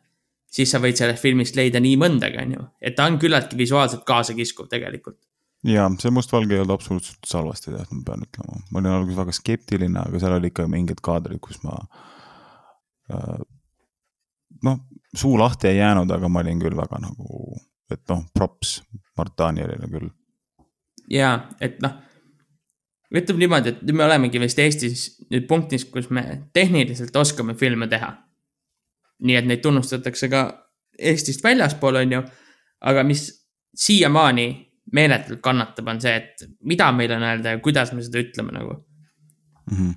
[0.51, 2.69] siis sa võid sellest filmist leida nii mõndagi, on ju.
[2.83, 5.21] et ta on küllaltki visuaalselt kaasakiskuv tegelikult.
[5.65, 8.61] Ja see mustvalge ei olnud absoluutselt halvasti tehtud, ma pean ütlema.
[8.71, 11.77] ma olin alguses väga skeptiline, aga seal oli ikka mingid kaadrid, kus ma
[13.13, 13.43] äh,
[14.65, 14.79] noh,
[15.17, 17.59] suu lahti ei jäänud, aga ma olin küll väga nagu,
[17.93, 18.79] et noh, props
[19.19, 20.09] Mart Danielile küll
[21.11, 21.99] ja et noh,
[23.11, 28.15] ütleme niimoodi, et me olemegi vist Eestis nüüd punktis, kus me tehniliselt oskame filme teha.
[29.21, 30.43] nii et neid tunnustatakse ka
[30.99, 32.23] Eestist väljaspool, on ju.
[32.81, 33.27] aga mis
[33.77, 38.55] siiamaani meeletult kannatab, on see, et mida meil on öelda ja kuidas me seda ütleme
[38.55, 39.77] nagu mm.
[39.77, 39.93] -hmm.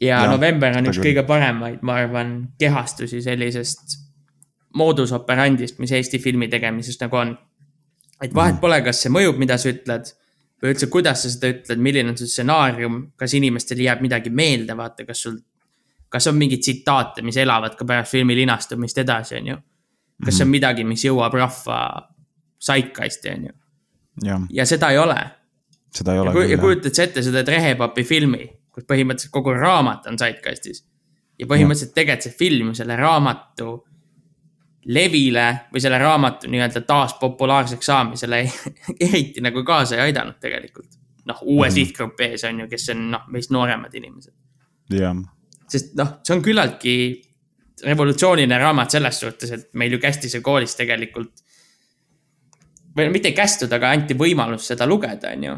[0.00, 3.98] ja, ja november on üks kõige paremaid, ma arvan, kehastusi sellisest
[4.76, 7.36] moodus operandist, mis Eesti filmi tegemises nagu on.
[8.22, 8.60] et vahet mm -hmm.
[8.60, 10.12] pole, kas see mõjub, mida sa ütled
[10.62, 14.76] või üldse, kuidas sa seda ütled, milline on see stsenaarium, kas inimestele jääb midagi meelde,
[14.76, 15.36] vaata, kas sul,
[16.08, 19.56] kas on mingeid tsitaate, mis elavad ka pärast filmi linastumist edasi, on ju.
[20.24, 20.56] kas see on mhm.
[20.56, 21.78] midagi, mis jõuab rahva
[22.58, 23.52] saitkasti, on ju.
[24.50, 25.18] Ja seda ei ole.
[25.94, 26.46] seda ei ole.
[26.50, 30.84] ja kujutad sa ette, sa teed Rehepapi filmi, kus põhimõtteliselt kogu raamat on saitkastis.
[31.38, 33.84] ja põhimõtteliselt tegelikult see film selle raamatu
[34.86, 38.44] levile või selle raamatu nii-öelda taaspopulaarseks saamisele
[39.08, 40.90] eriti nagu kaasa ei aidanud tegelikult.
[41.26, 41.74] noh, uue mm -hmm.
[41.74, 44.34] sihtgrupi ees on ju, kes on noh, meist nooremad inimesed.
[44.90, 45.16] jah.
[45.68, 46.96] sest noh, see on küllaltki
[47.84, 51.32] revolutsiooniline raamat selles suhtes, et meil ju Kästise koolis tegelikult.
[52.96, 55.56] Või mitte kästud, aga anti võimalus seda lugeda, on ju.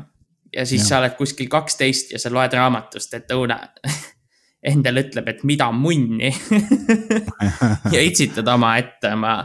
[0.56, 0.88] ja siis ja.
[0.88, 3.60] sa oled kuskil kaksteist ja sa loed raamatust, et õuna
[4.72, 6.32] endale ütleb, et mida munni
[7.94, 9.40] ja itsitad omaette oma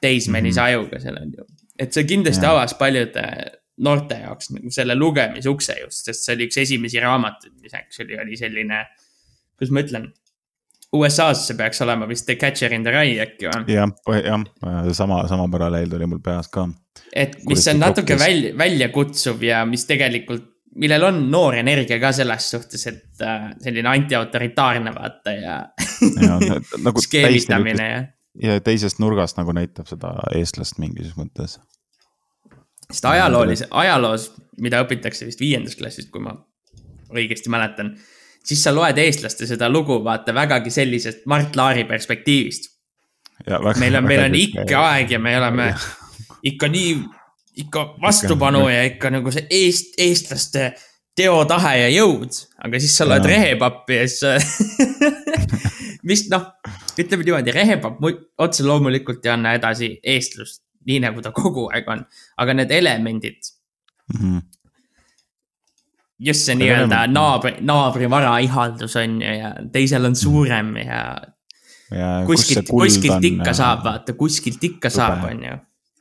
[0.00, 0.68] teismelise mm -hmm.
[0.68, 1.44] ajuga seal on ju.
[1.78, 2.52] et see kindlasti ja.
[2.52, 3.24] avas paljude
[3.76, 8.36] noorte jaoks nagu selle lugemisukse just, sest see oli üks esimesi raamatuid, mis actually oli
[8.38, 8.84] selline,
[9.58, 10.12] kuidas ma ütlen.
[10.94, 13.74] USA-s see peaks olema vist The Catcher in the Rye äkki või?
[13.74, 16.68] jah, jah, sama, sama paralleel tuli mul peas ka.
[17.12, 22.48] et mis on natuke välja, väljakutsuv ja mis tegelikult millel on noor energia ka selles
[22.50, 25.58] suhtes, et äh, selline antiautoritaarne vaata ja,
[26.22, 26.38] ja
[26.86, 28.00] nagu skeemitamine ja.
[28.42, 31.60] ja teisest nurgast nagu näitab seda eestlast mingis mõttes.
[32.90, 36.36] sest ajaloolise, ajaloos, mida õpitakse vist viiendast klassist, kui ma
[37.14, 37.94] õigesti mäletan,
[38.44, 42.70] siis sa loed eestlaste seda lugu vaata vägagi sellisest Mart Laari perspektiivist.
[43.78, 45.74] meil on, meil on ikke aeg ja me oleme
[46.42, 46.96] ikka nii
[47.64, 50.72] ikka vastupanu ja ikka nagu see eest, eestlaste
[51.14, 52.34] teotahe ja jõud,
[52.66, 54.24] aga siis sa loed rehepappi ja siis
[56.08, 56.48] mis noh,
[56.98, 58.02] ütleme niimoodi, rehepapp
[58.42, 62.02] otse loomulikult ei anna edasi eestlust, nii nagu ta kogu aeg on,
[62.42, 63.38] aga need elemendid
[64.12, 64.18] mm.
[64.18, 64.42] -hmm.
[66.20, 71.04] Just see nii-öelda naabri, naabri vara ihaldus on ju ja teisel on suurem ja.
[71.90, 74.96] ja kuskilt, kuskilt ikka äh, saab, vaata, kuskilt ikka tube.
[74.98, 75.56] saab, on ju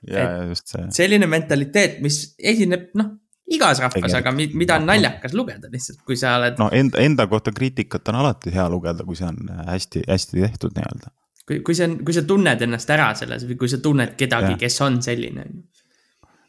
[0.08, 0.86] ja, ja see.
[0.94, 3.14] selline mentaliteet, mis esineb, noh,
[3.54, 6.58] igas rahvas, aga mida on naljakas lugeda lihtsalt, kui sa oled.
[6.62, 11.14] no enda, enda kohta kriitikat on alati hea lugeda, kui see on hästi-hästi tehtud nii-öelda.
[11.48, 14.56] kui, kui see on, kui sa tunned ennast ära selles või kui sa tunned kedagi,
[14.62, 15.48] kes on selline.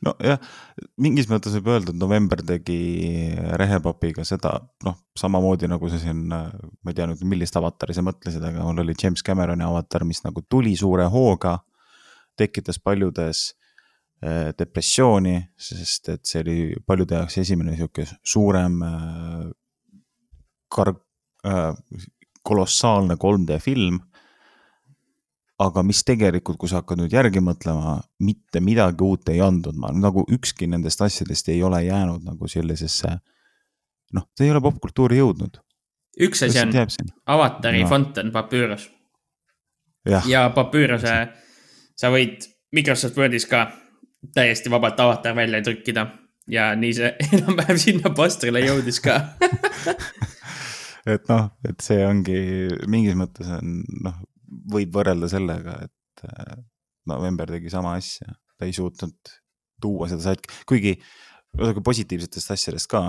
[0.04, 0.38] Nojah,
[1.00, 2.78] mingis mõttes võib öelda, et november tegi
[3.60, 8.44] rehepapiga seda, noh, samamoodi nagu sa siin, ma ei tea nüüd, millist avatari sa mõtlesid,
[8.44, 11.58] aga mul oli James Cameroni avatar, mis nagu tuli suure hooga
[12.36, 13.52] tekitas paljudes
[14.24, 19.46] äh, depressiooni, sest et see oli paljude jaoks esimene sihuke suurem äh,
[20.74, 20.96] kar-,
[21.46, 21.72] äh,
[22.44, 24.00] kolossaalne 3D film.
[25.62, 29.92] Aga mis tegelikult, kui sa hakkad nüüd järgi mõtlema, mitte midagi uut ei andnud, ma
[29.94, 33.18] nagu ükski nendest asjadest ei ole jäänud nagu sellisesse.
[34.14, 35.60] noh, ta ei ole popkultuuri jõudnud.
[36.20, 36.74] üks asi on
[37.26, 37.88] avatari no.
[37.88, 38.90] fond on papüürus.
[40.08, 41.14] ja, ja papüüruse
[41.96, 43.68] sa võid Microsoft Wordis ka
[44.34, 46.06] täiesti vabalt avatar välja trükkida
[46.50, 49.20] ja nii see enam-vähem sinna postrile jõudis ka
[51.14, 52.38] et noh, et see ongi
[52.90, 54.18] mingis mõttes on noh,
[54.72, 56.56] võib võrrelda sellega, et äh,
[57.10, 59.34] november tegi sama asja, ta ei suutnud
[59.82, 60.94] tuua seda satki, kuigi
[61.58, 63.06] vaadake positiivsetest asjadest ka.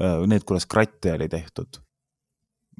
[0.00, 1.80] Äh, need, kuidas kratte oli tehtud,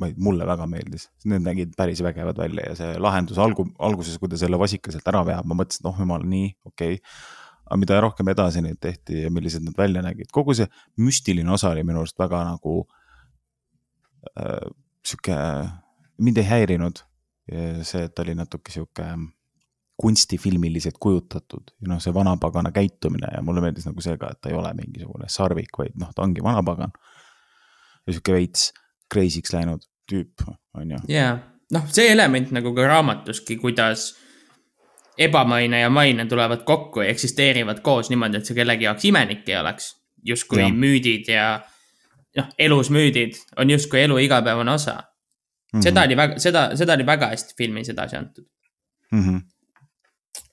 [0.01, 4.39] mulle väga meeldis, need nägid päris vägevad välja ja see lahendus algu-, alguses, kui ta
[4.41, 7.19] selle vasika sealt ära veab, ma mõtlesin, et oh jumal, nii, okei okay.
[7.67, 10.71] aga mida rohkem edasi neid tehti ja millised nad välja nägid, kogu see
[11.03, 12.77] müstiline osa oli minu arust väga nagu
[14.39, 14.71] äh,
[15.07, 15.37] sihuke,
[16.21, 17.05] mind ei häirinud.
[17.49, 19.07] See, et ta oli natuke sihuke
[20.01, 24.49] kunstifilmiliselt kujutatud ja noh, see vanapagana käitumine ja mulle meeldis nagu see ka, et ta
[24.53, 26.93] ei ole mingisugune sarvik, vaid noh, ta ongi vanapagan.
[28.07, 28.71] ja sihuke veits
[29.13, 31.03] crazy'ks läinud tüüp, on ju.
[31.13, 31.35] jaa,
[31.77, 34.15] noh, see element nagu ka raamatuski, kuidas
[35.21, 39.61] ebamaine ja maine tulevad kokku ja eksisteerivad koos niimoodi, et see kellegi jaoks imelik ei
[39.61, 39.97] oleks.
[40.25, 41.61] justkui müüdid ja
[42.37, 44.99] noh, elus müüdid on justkui elu igapäevane osa
[45.73, 45.79] mm.
[45.79, 45.83] -hmm.
[45.83, 48.45] seda oli väga, seda, seda oli väga hästi filmis edasi antud
[49.13, 49.23] mm.
[49.23, 49.41] -hmm.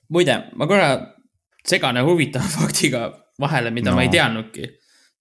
[0.08, 0.88] muide, ma korra
[1.66, 3.96] segan huvitava faktiga vahele, mida no.
[3.96, 4.70] ma ei teadnudki.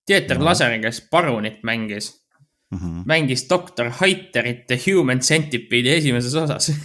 [0.07, 0.45] Dieter no.
[0.45, 2.27] Laseri, kes Parunit mängis
[2.71, 3.03] mm -hmm.
[3.05, 6.71] mängis doktor Haiterit The Human Centipede'i esimeses osas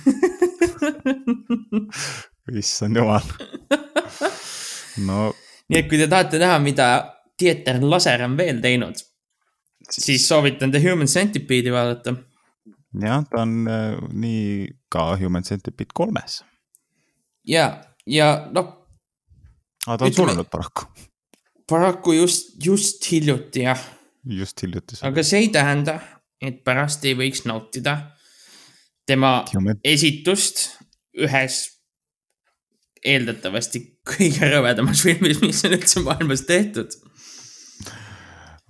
[2.59, 3.20] issand jumal
[5.07, 5.35] no.
[5.68, 8.94] nii et kui te tahate näha, mida Dieter Laser on veel teinud,
[9.90, 12.14] siis soovitan The Human Centipede'i vaadata.
[13.00, 16.42] Jah, ta on äh, nii ka Human Centipede kolmes.
[17.46, 18.87] ja, ja noh.
[19.87, 20.87] aga ta on surnud paraku.
[21.68, 23.81] paraku just, just hiljuti jah
[24.24, 25.00] just hiljuti.
[25.02, 25.98] aga see ei tähenda,
[26.40, 27.96] et pärast ei võiks nautida
[29.07, 29.81] tema Human.
[29.85, 30.68] esitust
[31.18, 31.64] ühes
[33.02, 36.94] eeldatavasti kõige rõvedamas filmis, mis on üldse maailmas tehtud.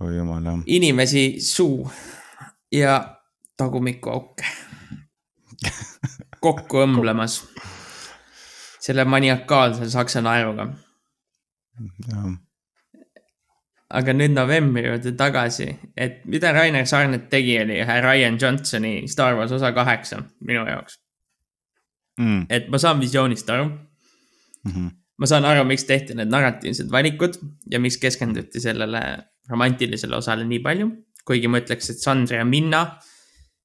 [0.00, 0.62] oi jumal jah.
[0.66, 1.90] inimesi suu
[2.72, 3.21] ja
[3.56, 4.44] tagumikuauke.
[6.42, 7.36] kokku õmblemas
[8.82, 10.72] selle maniakaalse saksa naeruga.
[13.92, 19.36] aga nüüd novembri juurde tagasi, et mida Rainer Sarnet tegi, oli ühe Ryan Johnsoni Star
[19.36, 20.96] Wars osa kaheksa minu jaoks
[22.18, 22.46] mm..
[22.48, 24.72] et ma saan visioonist aru mm.
[24.72, 24.90] -hmm.
[25.18, 27.38] ma saan aru, miks tehti need narratiivsed valikud
[27.70, 29.02] ja miks keskenduti sellele
[29.50, 30.90] romantilisele osale nii palju.
[31.24, 32.98] kuigi ma ütleks, et Sandra ja Minna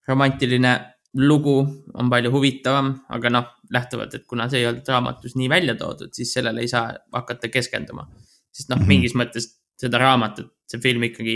[0.07, 0.73] romantiline
[1.17, 1.57] lugu
[1.93, 6.11] on palju huvitavam, aga noh, lähtuvalt, et kuna see ei olnud raamatus nii välja toodud,
[6.13, 8.07] siis sellele ei saa hakata keskenduma.
[8.51, 11.35] sest noh mm -hmm., mingis mõttes seda raamatut see film ikkagi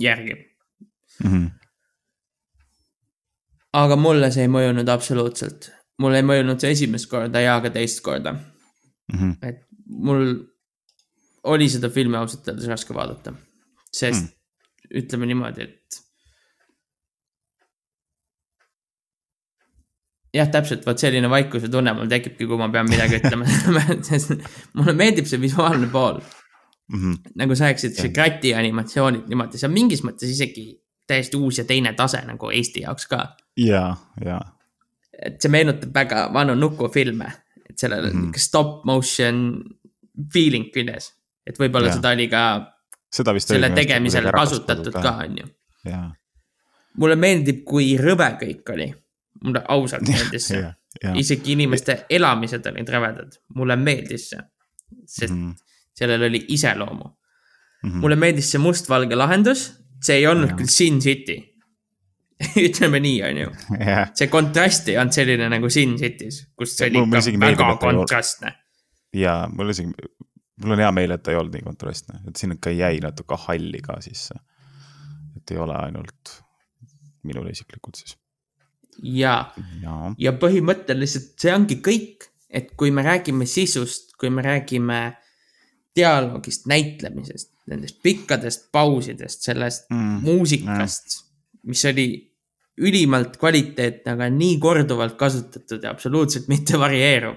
[0.00, 0.38] järgib
[1.24, 1.30] mm.
[1.30, 1.48] -hmm.
[3.72, 8.00] aga mulle see ei mõjunud absoluutselt, mulle ei mõjunud see esimest korda ja ka teist
[8.06, 9.18] korda mm.
[9.18, 9.36] -hmm.
[9.42, 10.24] et mul
[11.44, 13.34] oli seda filmi ausalt öeldes raske vaadata,
[13.92, 14.98] sest mm.
[15.02, 16.05] ütleme niimoodi, et
[20.36, 23.46] jah, täpselt, vot selline vaikuse tunne mul tekibki, kui ma pean midagi ütlema
[24.78, 26.98] mulle meeldib see visuaalne pool mm.
[26.98, 27.32] -hmm.
[27.42, 30.66] nagu sa rääkisid, see krati animatsioonid niimoodi, see on mingis mõttes isegi
[31.06, 33.22] täiesti uus ja teine tase nagu Eesti jaoks ka.
[33.56, 34.40] ja, ja.
[35.26, 37.32] et see meenutab väga vanu nukufilme,
[37.70, 38.38] et sellel mm -hmm.
[38.38, 39.62] stop motion
[40.32, 41.12] feeling küljes,
[41.46, 42.72] et võib-olla seda oli ka.
[43.38, 45.46] selle tegemisel kasutatud ka, on ju.
[46.96, 48.94] mulle meeldib, kui rõve kõik oli
[49.44, 50.64] mulle ausalt meeldis see
[51.14, 54.44] isegi inimeste elamised olid rõvedad, mulle meeldis see.
[55.06, 55.54] sest mm -hmm.
[55.94, 57.90] sellel oli iseloomu mm.
[57.90, 58.00] -hmm.
[58.00, 59.72] mulle meeldis see mustvalge lahendus,
[60.02, 60.56] see ei olnud ja.
[60.56, 61.36] küll Sin City
[62.68, 64.10] ütleme nii, on ju yeah..
[64.14, 68.52] see kontrast ei olnud selline nagu Sin City's, kus see oli ikka väga kontrastne.
[69.12, 69.92] ja mul isegi,
[70.62, 73.38] mul on hea meel, et ta ei olnud nii kontrastne, et siin ikka jäi natuke
[73.46, 74.34] halli ka sisse.
[75.36, 76.42] et ei ole ainult
[77.24, 78.16] minule isiklikult siis
[79.02, 79.36] ja,
[79.82, 85.00] ja., ja põhimõtteliselt see ongi kõik, et kui me räägime sisust, kui me räägime
[85.96, 91.20] dialoogist, näitlemisest, nendest pikkadest pausidest, sellest mm, muusikast,
[91.66, 92.08] mis oli
[92.76, 97.36] ülimalt kvaliteetne, aga nii korduvalt kasutatud ja absoluutselt mitte varieeruv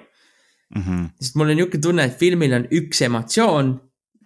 [0.76, 0.82] mm.
[0.82, 1.06] -hmm.
[1.22, 3.72] sest mul on niisugune tunne, et filmil on üks emotsioon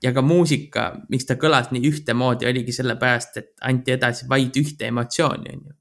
[0.03, 4.89] ja ka muusika, miks ta kõlas nii ühtemoodi, oligi sellepärast, et anti edasi vaid ühte
[4.91, 5.77] emotsiooni, on ju.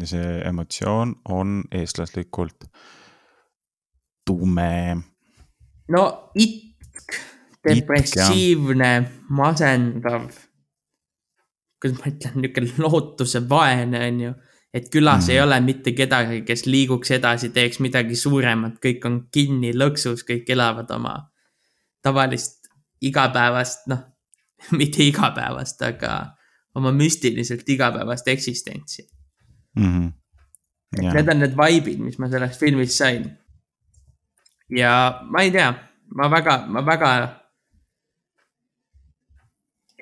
[0.00, 2.66] Ja see emotsioon on eestlaslikult
[4.26, 4.96] tume.
[5.88, 7.18] no itk,
[7.68, 8.90] depressiivne,
[9.28, 10.28] masendav.
[11.80, 14.34] kuidas ma ütlen, niisugune lootuse vaene, on ju
[14.74, 15.30] et külas mm.
[15.30, 20.48] ei ole mitte kedagi, kes liiguks edasi, teeks midagi suuremat, kõik on kinni lõksus, kõik
[20.50, 21.14] elavad oma
[22.02, 22.68] tavalist
[23.04, 24.02] igapäevast, noh,
[24.80, 26.14] mitte igapäevast, aga
[26.74, 29.06] oma müstiliselt igapäevast eksistentsi
[29.76, 29.92] mm.
[29.92, 30.12] -hmm.
[31.02, 31.14] yeah.
[31.14, 33.30] need on need vibe'id, mis ma sellest filmist sain.
[34.70, 35.70] ja ma ei tea,
[36.14, 37.10] ma väga, ma väga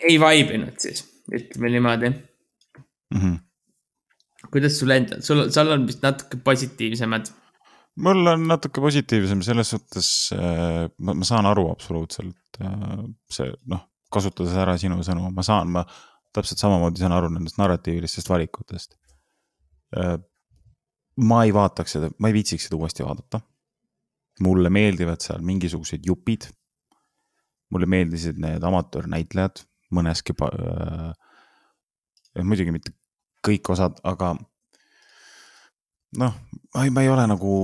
[0.08, 3.20] ei vibe inud siis, ütleme niimoodi mm.
[3.20, 3.38] -hmm.
[4.50, 7.32] kuidas sul endal, sul, sul on vist natuke positiivsemad
[7.96, 13.87] mul on natuke positiivsem selles suhtes äh,, ma, ma saan aru absoluutselt äh, see noh,
[14.12, 15.85] kasutades ära sinu sõnu, ma saan, ma
[16.37, 18.96] täpselt samamoodi saan aru nendest narratiivilistest valikutest.
[19.96, 20.16] Äh,
[21.22, 23.40] ma ei vaataks seda, ma ei viitsiks seda uuesti vaadata.
[24.40, 26.48] mulle meeldivad seal mingisugused jupid.
[27.70, 31.12] mulle meeldisid need amatöörnäitlejad mõneski äh,.
[32.42, 32.92] muidugi mitte
[33.46, 34.35] kõik osad, aga
[36.18, 36.35] noh,
[36.74, 37.55] ma ei, ma ei ole nagu,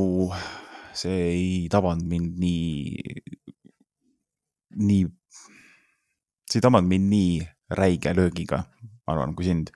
[0.96, 3.22] see ei tabanud mind nii,
[4.88, 5.06] nii,
[6.48, 7.38] see ei tabanud mind nii
[7.78, 8.64] räige löögiga,
[9.06, 9.72] ma arvan, kui sind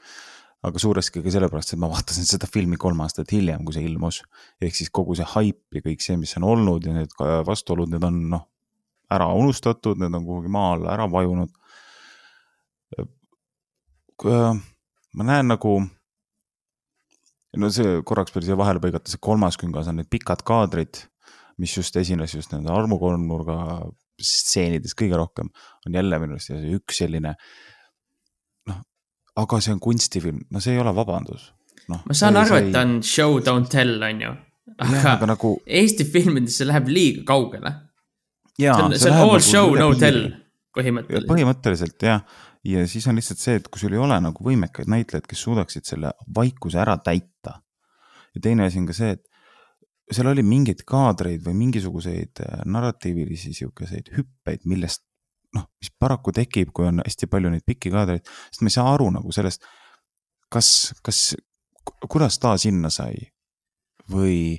[0.62, 4.22] aga suuresti ka sellepärast, et ma vaatasin seda filmi kolm aastat hiljem, kui see ilmus.
[4.62, 7.16] ehk siis kogu see haip ja kõik see, mis on olnud ja need
[7.48, 8.44] vastuolud, need on noh,
[9.12, 11.50] ära unustatud, need on kuhugi maa alla ära vajunud.
[14.22, 15.72] ma näen nagu,
[17.58, 21.02] no see korraks päris hea vahele põigata, see kolmas küngas on need pikad kaadrid,
[21.58, 23.58] mis just esines just nende armukolmnurga
[24.22, 25.50] stseenides kõige rohkem,
[25.88, 27.71] on jälle minu arust üks selline äh,
[29.36, 31.50] aga see on kunstifilm, no see ei ole vabandus
[31.88, 32.02] no,.
[32.06, 34.34] ma saan aru, et ta on show don't tell, on ju.
[34.82, 35.56] aga, nagu...
[35.66, 37.74] Eesti filmides see läheb liiga kaugele.
[38.58, 40.24] see on, see on all nagu show no tell
[40.76, 41.28] põhimõtteliselt.
[41.30, 42.22] põhimõtteliselt jah,
[42.68, 45.88] ja siis on lihtsalt see, et kui sul ei ole nagu võimekaid näitlejaid, kes suudaksid
[45.88, 47.58] selle vaikuse ära täita.
[48.32, 49.28] ja teine asi on ka see, et
[50.12, 55.04] seal oli mingeid kaadreid või mingisuguseid äh, narratiivilisi sihukeseid hüppeid, millest
[55.56, 58.88] noh, mis paraku tekib, kui on hästi palju neid pikki kaadreid, sest ma ei saa
[58.94, 59.64] aru nagu sellest,
[60.52, 60.68] kas,
[61.04, 61.22] kas,
[62.08, 63.28] kuidas ta sinna sai?
[64.12, 64.58] või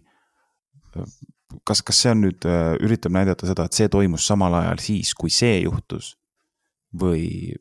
[1.68, 2.46] kas, kas see on nüüd,
[2.82, 6.14] üritab näidata seda, et see toimus samal ajal siis, kui see juhtus?
[6.94, 7.54] või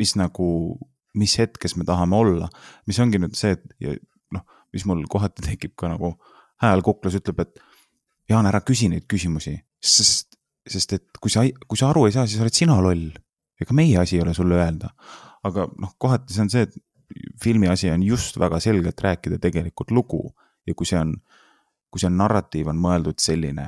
[0.00, 0.48] mis nagu,
[1.20, 2.48] mis hetkes me tahame olla,
[2.88, 4.00] mis ongi nüüd see, et
[4.34, 6.14] noh, mis mul kohati tekib ka nagu
[6.64, 7.62] hääl kuklas, ütleb, et
[8.30, 9.52] Jaan, ära küsi neid küsimusi,
[9.84, 10.33] sest,
[10.70, 13.12] sest et kui sa, kui sa aru ei saa, siis oled sina loll.
[13.60, 14.90] ega meie asi ei ole sulle öelda.
[15.44, 16.74] aga noh, kohati see on see, et
[17.42, 20.22] filmi asi on just väga selgelt rääkida tegelikult lugu
[20.66, 21.14] ja kui see on,
[21.92, 23.66] kui see narratiiv on mõeldud selline,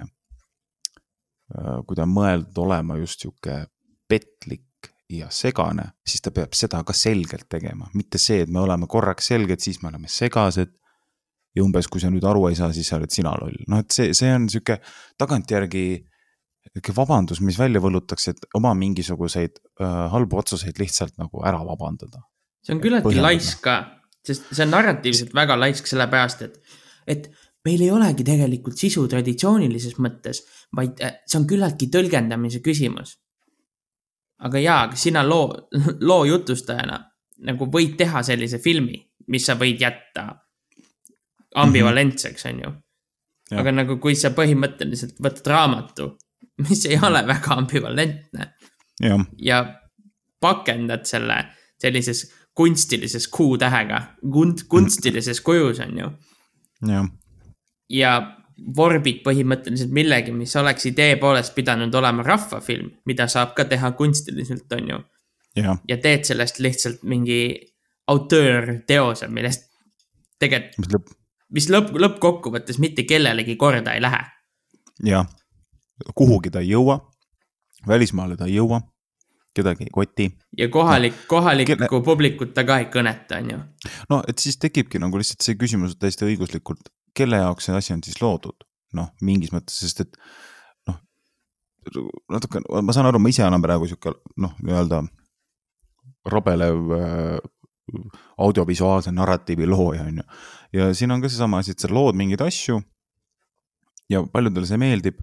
[1.53, 3.67] äh, kui ta on mõeldud olema just sihuke
[4.09, 4.65] petlik
[5.13, 9.29] ja segane, siis ta peab seda ka selgelt tegema, mitte see, et me oleme korraks
[9.31, 10.75] selged, siis me oleme segased.
[11.57, 13.95] ja umbes, kui sa nüüd aru ei saa, siis sa oled sina loll, noh, et
[13.95, 14.75] see, see on sihuke
[15.17, 15.87] tagantjärgi
[16.77, 22.23] sihuke vabandus, mis välja võlutakse, et oma mingisuguseid äh, halbu otsuseid lihtsalt nagu ära vabandada.
[22.65, 23.77] see on küllaltki laisk ka,
[24.27, 26.59] sest see on narratiivselt väga laisk, sellepärast et,
[27.07, 27.31] et
[27.67, 30.45] meil ei olegi tegelikult sisu traditsioonilises mõttes,
[30.77, 33.17] vaid äh, see on küllaltki tõlgendamise küsimus
[34.45, 35.69] aga jaa, aga sina loo,
[36.09, 36.99] loo jutustajana
[37.47, 38.99] nagu võid teha sellise filmi,
[39.33, 40.29] mis sa võid jätta
[41.57, 42.71] ambivalentseks, on ju.
[43.57, 46.11] aga nagu, kui sa põhimõtteliselt võtad raamatu,
[46.69, 48.55] mis ei ole väga ambivalentne.
[49.39, 49.65] ja
[50.41, 51.45] pakendad selle
[51.81, 54.01] sellises kunstilises Q-tähega,
[54.69, 56.11] kunstilises kujus, on ju.
[57.91, 58.13] ja
[58.77, 64.73] vorbid põhimõtteliselt millegi, mis oleks idee poolest pidanud olema rahvafilm, mida saab ka teha kunstiliselt,
[64.73, 65.01] on ju.
[65.89, 67.41] ja teed sellest lihtsalt mingi
[68.09, 69.69] autöörteose, millest
[70.41, 71.13] tegelikult,
[71.53, 74.25] mis lõpp, lõppkokkuvõttes mitte kellelegi korda ei lähe.
[75.05, 75.29] jah,
[76.15, 76.99] kuhugi ta ei jõua,
[77.89, 78.81] välismaale ta ei jõua,
[79.57, 80.29] kedagi ei koti.
[80.59, 82.03] ja kohalik, kohalikku Kelle...
[82.05, 83.63] publikut ta ka ei kõneta, on ju.
[84.11, 88.05] no et siis tekibki nagu lihtsalt see küsimus täiesti õiguslikult kelle jaoks see asi on
[88.05, 88.67] siis loodud,
[88.97, 90.19] noh, mingis mõttes, sest et
[90.91, 91.01] noh,
[92.33, 95.03] natuke, ma saan aru, ma ise olen praegu sihuke noh, nii-öelda
[96.33, 97.39] rabelev äh,
[98.43, 100.27] audiovisuaalse narratiivi looja, on ju.
[100.81, 102.81] ja siin on ka seesama asi, et sa lood mingeid asju
[104.13, 105.23] ja paljudele see meeldib.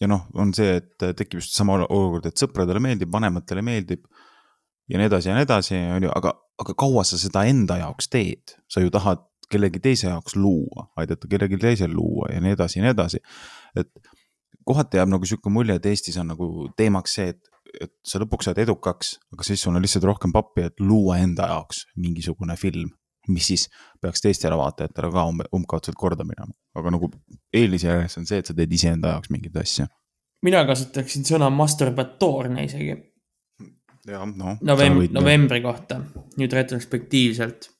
[0.00, 4.04] Ja noh, on see, et tekib just sama olukord, et sõpradele meeldib, vanematele meeldib
[4.90, 8.10] ja nii edasi ja nii edasi, on ju, aga, aga kaua sa seda enda jaoks
[8.12, 12.80] teed, sa ju tahad kellegi teise jaoks luua, aidata kellelgi teisel luua ja nii edasi
[12.80, 13.22] ja nii edasi.
[13.78, 13.90] et
[14.66, 17.50] kohati jääb nagu sihuke mulje, et Eestis on nagu teemaks see, et,
[17.86, 21.46] et sa lõpuks saad edukaks, aga siis sul on lihtsalt rohkem pappi, et luua enda
[21.52, 22.90] jaoks mingisugune film,
[23.28, 23.68] mis siis
[24.00, 26.52] peaks teistele vaatajatele ka umbkaudselt korda minema.
[26.74, 27.10] aga nagu
[27.52, 29.86] eelisjärjest on see, et sa teed iseenda jaoks mingeid asju.
[30.42, 32.96] mina kasutaksin sõna masturbatoorne isegi.
[34.06, 34.58] jah, noh.
[34.62, 36.00] Novem-, novembri kohta,
[36.36, 37.70] nüüd retrospektiivselt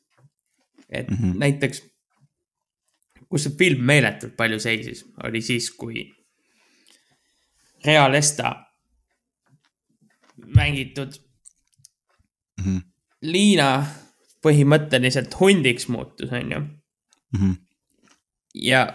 [0.88, 1.38] et mm -hmm.
[1.38, 1.82] näiteks,
[3.28, 6.12] kus see film meeletult palju seisis, oli siis, kui
[7.84, 8.54] Rea Lesta
[10.36, 11.12] mängitud
[12.60, 12.82] mm -hmm.
[13.22, 13.86] Liina
[14.44, 17.40] põhimõtteliselt hundiks muutus, on ju mm.
[17.40, 17.56] -hmm.
[18.54, 18.86] ja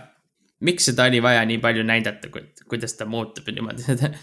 [0.61, 2.29] miks seda oli vaja nii palju näidata,
[2.69, 4.13] kuidas ta muutub ja niimoodi, seda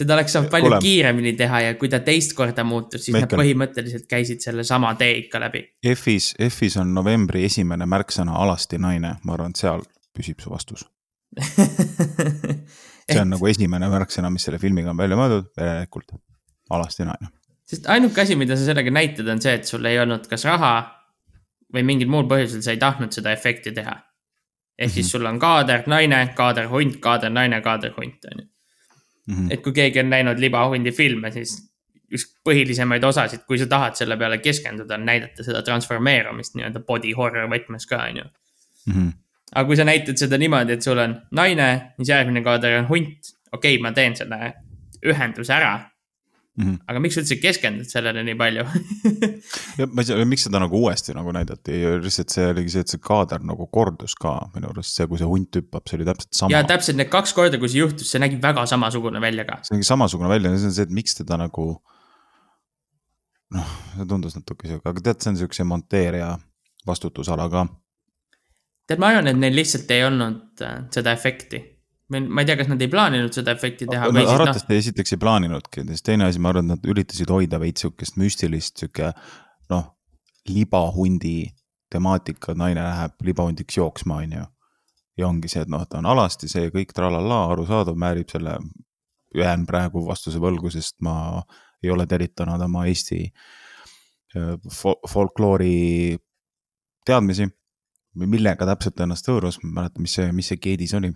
[0.00, 0.78] seda oleks saanud palju Kule.
[0.80, 3.26] kiiremini teha ja kui ta teist korda muutus, siis Meikel.
[3.28, 5.64] nad põhimõtteliselt käisid sellesama tee ikka läbi.
[5.94, 9.84] F-is, F-is on novembri esimene märksõna alasti naine, ma arvan, et seal
[10.16, 10.86] püsib su vastus
[13.10, 16.16] see on nagu esimene märksõna, mis selle filmiga on välja mõeldud, järelikult
[16.74, 17.30] alasti naine.
[17.70, 20.74] Sest ainuke asi, mida sa sellega näitad, on see, et sul ei olnud kas raha
[21.74, 23.96] või mingil muul põhjusel sa ei tahtnud seda efekti teha.
[24.80, 24.94] ehk mm -hmm.
[24.94, 28.46] siis sul on kaader, naine, kaader, hunt, kaader, naine, kaader, hunt, on ju
[29.26, 29.34] mm.
[29.34, 29.52] -hmm.
[29.52, 31.70] et kui keegi on näinud libahundi filme, siis
[32.14, 37.12] üks põhilisemaid osasid, kui sa tahad selle peale keskenduda, on näidata seda transformeerumist nii-öelda body
[37.12, 38.24] horror võtmes ka, on ju.
[38.86, 39.08] Mhm.
[39.54, 43.34] aga kui sa näitad seda niimoodi, et sul on naine, siis järgmine kaader on hunt,
[43.52, 44.54] okei okay,, ma teen selle
[45.06, 45.89] ühenduse ära
[46.58, 46.78] Mm -hmm.
[46.90, 48.64] aga miks üldse keskendud sellele nii palju
[49.78, 52.90] ja ma ei tea, miks seda nagu uuesti nagu näidati, lihtsalt see oligi see, et
[52.90, 56.34] see kaader nagu kordus ka minu arust, see, kui see hunt hüppab, see oli täpselt
[56.34, 56.56] sama.
[56.56, 59.60] ja täpselt need kaks korda, kui see juhtus, see nägi väga samasugune välja ka.
[59.62, 61.68] see nägi samasugune välja, see on see, et miks teda nagu.
[63.54, 66.32] noh, see tundus natuke sihuke, aga tead, see on sihukese monteerija
[66.86, 67.66] vastutusala ka.
[68.90, 71.62] tead, ma arvan, et neil lihtsalt ei olnud äh, seda efekti
[72.10, 74.10] ma ei tea, kas nad ei plaaninud seda efekti teha.
[74.10, 74.82] no arvatavasti no...
[74.82, 78.82] esiteks ei plaaninudki, siis teine asi, ma arvan, et nad üritasid hoida veits sihukest müstilist,
[78.82, 79.12] sihuke
[79.70, 79.84] noh,
[80.50, 81.50] libahundi
[81.90, 84.48] temaatika, naine läheb libahundiks jooksma, on ju.
[85.18, 88.56] ja ongi see, et noh, ta on alasti, see kõik tralala, arusaadav, määrib selle,
[89.36, 91.42] jään praegu vastuse võlgu, sest ma
[91.82, 94.54] ei ole teritanud oma Eesti äh,
[95.08, 96.18] folkloori
[97.06, 97.46] teadmisi
[98.14, 101.12] millega täpselt ennast hõõrus, ma ei mäleta, mis see, mis see keedis oli.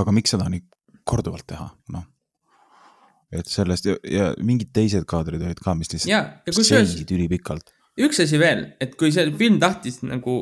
[0.00, 0.62] Aga miks seda nii
[1.08, 2.06] korduvalt teha, noh.
[3.32, 7.74] et sellest ja, ja mingid teised kaadrid olid ka, mis lihtsalt seisid ülipikalt.
[8.00, 10.38] üks asi veel, et kui see film tahtis nagu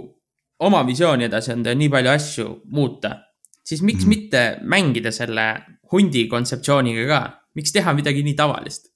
[0.61, 3.17] oma visiooni edasi anda ja nii palju asju muuta,
[3.65, 5.47] siis miks mm mitte mängida selle
[5.93, 7.21] hundi kontseptsiooniga ka,
[7.59, 8.91] miks teha midagi nii tavalist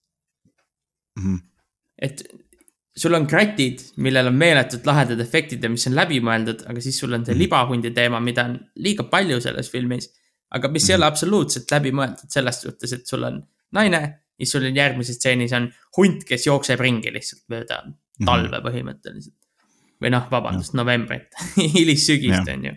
[1.18, 1.38] mm?
[2.02, 2.24] et
[2.96, 7.12] sul on kratid, millel on meeletult lahedad efektid ja mis on läbimõeldud, aga siis sul
[7.12, 7.42] on see mm -hmm.
[7.42, 10.10] libahundi teema, mida on liiga palju selles filmis.
[10.50, 10.90] Aga mis mm -hmm.
[10.90, 13.42] ei ole absoluutselt läbimõeldud selles suhtes, et sul on
[13.72, 14.02] naine
[14.38, 17.80] ja sul on järgmises stseenis on hunt, kes jookseb ringi lihtsalt mööda
[18.24, 18.68] talve mm -hmm.
[18.68, 19.38] põhimõtteliselt.
[20.02, 21.34] või noh, vabandust, novembrit
[21.76, 22.74] hilissügist on ju.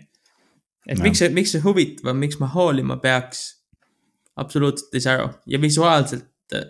[0.86, 1.04] et ja.
[1.04, 3.46] miks see, miks see huvitav on, miks ma hoolima peaks?
[4.36, 6.68] absoluutselt ei saa aru ja visuaalselt äh,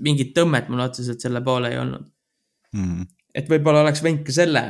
[0.00, 2.06] mingit tõmmet mul otseselt selle poole ei olnud
[2.72, 3.06] mm..
[3.34, 4.64] et võib-olla oleks võinud ka selle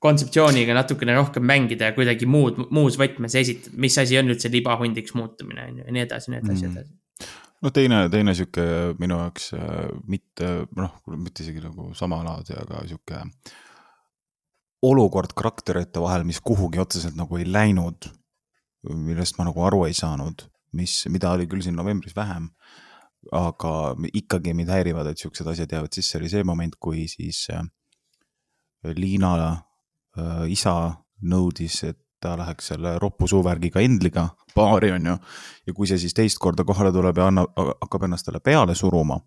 [0.00, 5.14] kontseptsiooniga natukene rohkem mängida ja kuidagi muud, muus võtmes esitada, mis asi on üldse libahundiks
[5.16, 7.32] muutumine on ju ja nii edasi, nii edasi mm., edasi.
[7.60, 8.66] no teine, teine sihuke
[9.00, 13.24] minu jaoks äh, mitte noh, mitte isegi nagu sama laadi, aga sihuke
[14.88, 18.08] olukord karakterite vahel, mis kuhugi otseselt nagu ei läinud,
[18.88, 20.46] millest ma nagu aru ei saanud,
[20.80, 22.48] mis, mida oli küll siin novembris vähem
[23.36, 23.72] aga
[24.16, 27.66] ikkagi mind häirivad, et siuksed asjad jäävad sisse, oli see moment, kui siis äh,
[28.96, 29.34] Liina
[30.48, 30.74] isa
[31.22, 35.16] nõudis, et ta läheks selle roppu suuvärgiga Endliga baari, on ju.
[35.66, 39.20] ja kui see siis teist korda kohale tuleb ja annab, hakkab ennast talle peale suruma.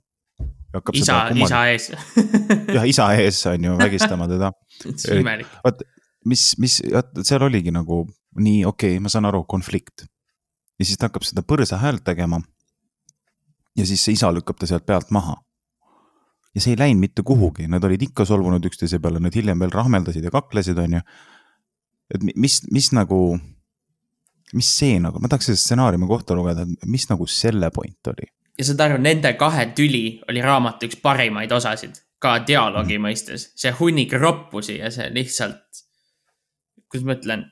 [0.94, 1.92] isa, isa ees
[2.76, 4.52] jah, isa ees on ju, vägistama teda.
[5.66, 5.84] vot,
[6.26, 8.04] mis, mis, vot seal oligi nagu
[8.40, 10.06] nii, okei okay,, ma saan aru, konflikt.
[10.80, 12.42] ja siis ta hakkab seda põrsa häält tegema
[13.78, 15.38] ja siis see isa lükkab ta sealt pealt maha.
[16.54, 19.74] Ja see ei läinud mitte kuhugi, nad olid ikka solvunud üksteise peale, nad hiljem veel
[19.74, 21.02] rahmeldasid ja kaklesid, on ju.
[22.14, 23.20] et mis, mis nagu,
[24.54, 28.30] mis see nagu, ma tahaks seda stsenaariumi kohta lugeda, mis nagu selle point oli?
[28.60, 33.08] ja saad aru, nende kahe tüli oli raamatu üks parimaid osasid, ka dialoogi mm.
[33.08, 35.84] mõistes, see hunnik roppusi ja see lihtsalt,
[36.86, 37.48] kuidas ma ütlen,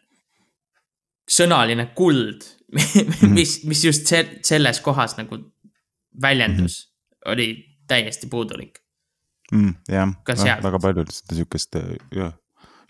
[1.32, 2.45] sõnaline kuld
[2.76, 3.34] mhm.
[3.34, 5.41] mis, mis just se selles kohas nagu
[6.22, 7.32] väljendus mm -hmm.
[7.34, 7.47] oli
[7.88, 8.80] täiesti puudulik
[9.52, 9.74] mm,.
[9.91, 10.14] jah,
[10.64, 11.80] väga palju sihukest
[12.16, 12.34] jah,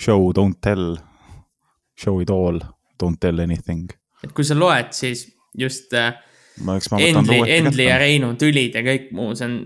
[0.01, 0.97] show don't tell,
[1.99, 2.61] show it all,
[3.01, 3.89] don't tell anything.
[4.23, 6.13] et kui sa loed, siis just äh,
[6.61, 9.57] Endli, Endli ja Reinu tülid ja kõik muu, see on,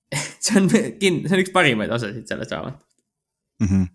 [0.44, 2.90] see on kind-, see on üks parimaid osasid sellest raamatust
[3.62, 3.70] mm.
[3.70, 3.94] -hmm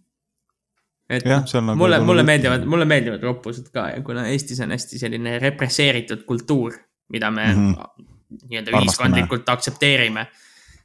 [1.13, 4.97] et ja, nagu mulle, mulle meeldivad, mulle meeldivad roppused ka ja kuna Eestis on hästi
[5.01, 6.77] selline represseeritud kultuur,
[7.11, 8.09] mida me mm -hmm
[8.41, 10.27] nii-öelda ühiskondlikult aktsepteerime.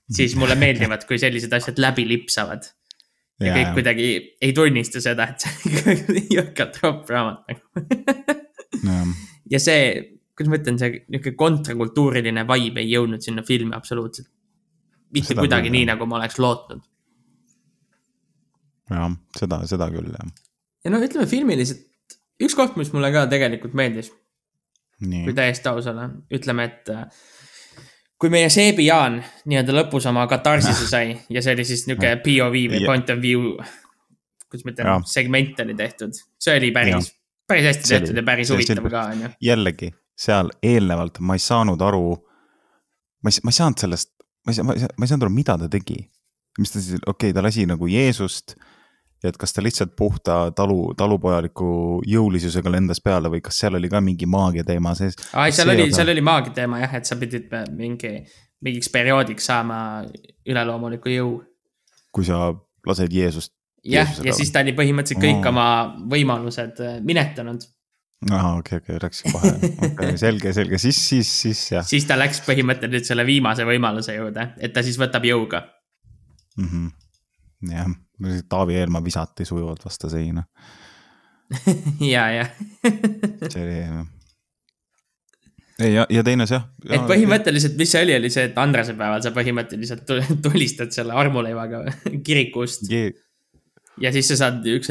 [0.17, 2.71] siis mulle meeldivad, kui sellised asjad läbi lipsavad.
[3.39, 4.09] ja, kõik kuidagi
[4.43, 9.15] ei tunnista seda, et see on jõhkralt ropp raamat nagu
[9.51, 9.83] ja see,
[10.37, 14.29] kuidas ma ütlen, see nihuke kontrakultuuriline vibe ei jõudnud sinna filmi absoluutselt.
[15.15, 16.85] mitte seda kuidagi küll, nii, nagu ma oleks lootnud.
[18.93, 20.33] jah, seda, seda küll jah.
[20.85, 21.87] ja no ütleme filmiliselt,
[22.43, 24.13] üks koht, mis mulle ka tegelikult meeldis.
[24.99, 27.07] kui täiesti aus olla, ütleme, et äh,
[28.19, 32.57] kui meie Seebi Jaan nii-öelda lõpus oma katarsise sai ja see oli siis niisugune POV
[32.75, 33.55] või point of view,
[34.49, 36.19] kuidas ma ütlen, segment oli tehtud.
[36.43, 37.13] see oli päris,
[37.49, 39.33] päris hästi see tehtud oli, ja päris huvitav ka, on ju.
[39.51, 42.17] jällegi, seal eelnevalt ma ei saanud aru,
[43.23, 44.15] ma ei, ma ei saanud sellest,
[44.47, 46.01] ma ei, ei, ma ei saanud aru, mida ta tegi.
[46.59, 48.59] mis ta siis, okei okay,, ta lasi nagu Jeesust
[49.23, 51.69] ja et kas ta lihtsalt puhta talu, talupojaliku
[52.07, 55.19] jõulisusega lendas peale või kas seal oli ka mingi maagia teema sees?
[55.33, 58.13] aa, seal oli, seal oli maagia teema jah, et sa pidid mingi,
[58.65, 59.81] mingiks perioodiks saama
[60.47, 61.33] üleloomuliku jõu.
[62.15, 62.53] kui sa
[62.87, 63.55] lased Jeesust.
[63.85, 65.51] jah, ja siis ta oli põhimõtteliselt kõik oh.
[65.51, 65.67] oma
[66.15, 67.67] võimalused äh, minetanud.
[68.31, 71.91] ahah, okei okay,, okei okay,, läks kohe, okei okay,, selge, selge, siis, siis, siis jah.
[71.91, 75.65] siis ta läks põhimõtteliselt selle viimase võimaluse juurde, et ta siis võtab jõuga
[76.55, 76.71] mm.
[76.71, 77.08] -hmm.
[77.63, 77.89] Jah
[78.49, 80.45] Taavi Eelmaa visati sujuvalt vastu seina
[82.15, 82.47] ja, ja
[83.53, 83.77] see oli
[85.79, 86.67] ei, ja, ja teine see jah.
[86.91, 90.09] et põhimõtteliselt, mis see oli, oli see, et Andrese päeval sa põhimõtteliselt
[90.45, 91.85] tulistad selle armuleivaga
[92.27, 93.13] kirikust yeah..
[94.03, 94.91] ja siis sa saad üks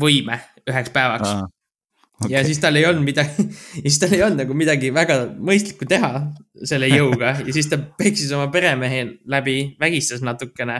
[0.00, 1.44] võime üheks päevaks ah,.
[2.14, 2.30] Okay.
[2.30, 3.42] ja siis tal ei olnud midagi,
[3.80, 6.28] ja siis tal ei olnud nagu midagi väga mõistlikku teha
[6.62, 9.00] selle jõuga ja siis ta peksis oma peremehe
[9.34, 10.78] läbi, vägistas natukene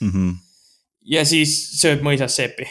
[0.00, 0.10] mm.
[0.10, 0.36] -hmm.
[1.14, 2.68] ja siis sööb mõisas seepi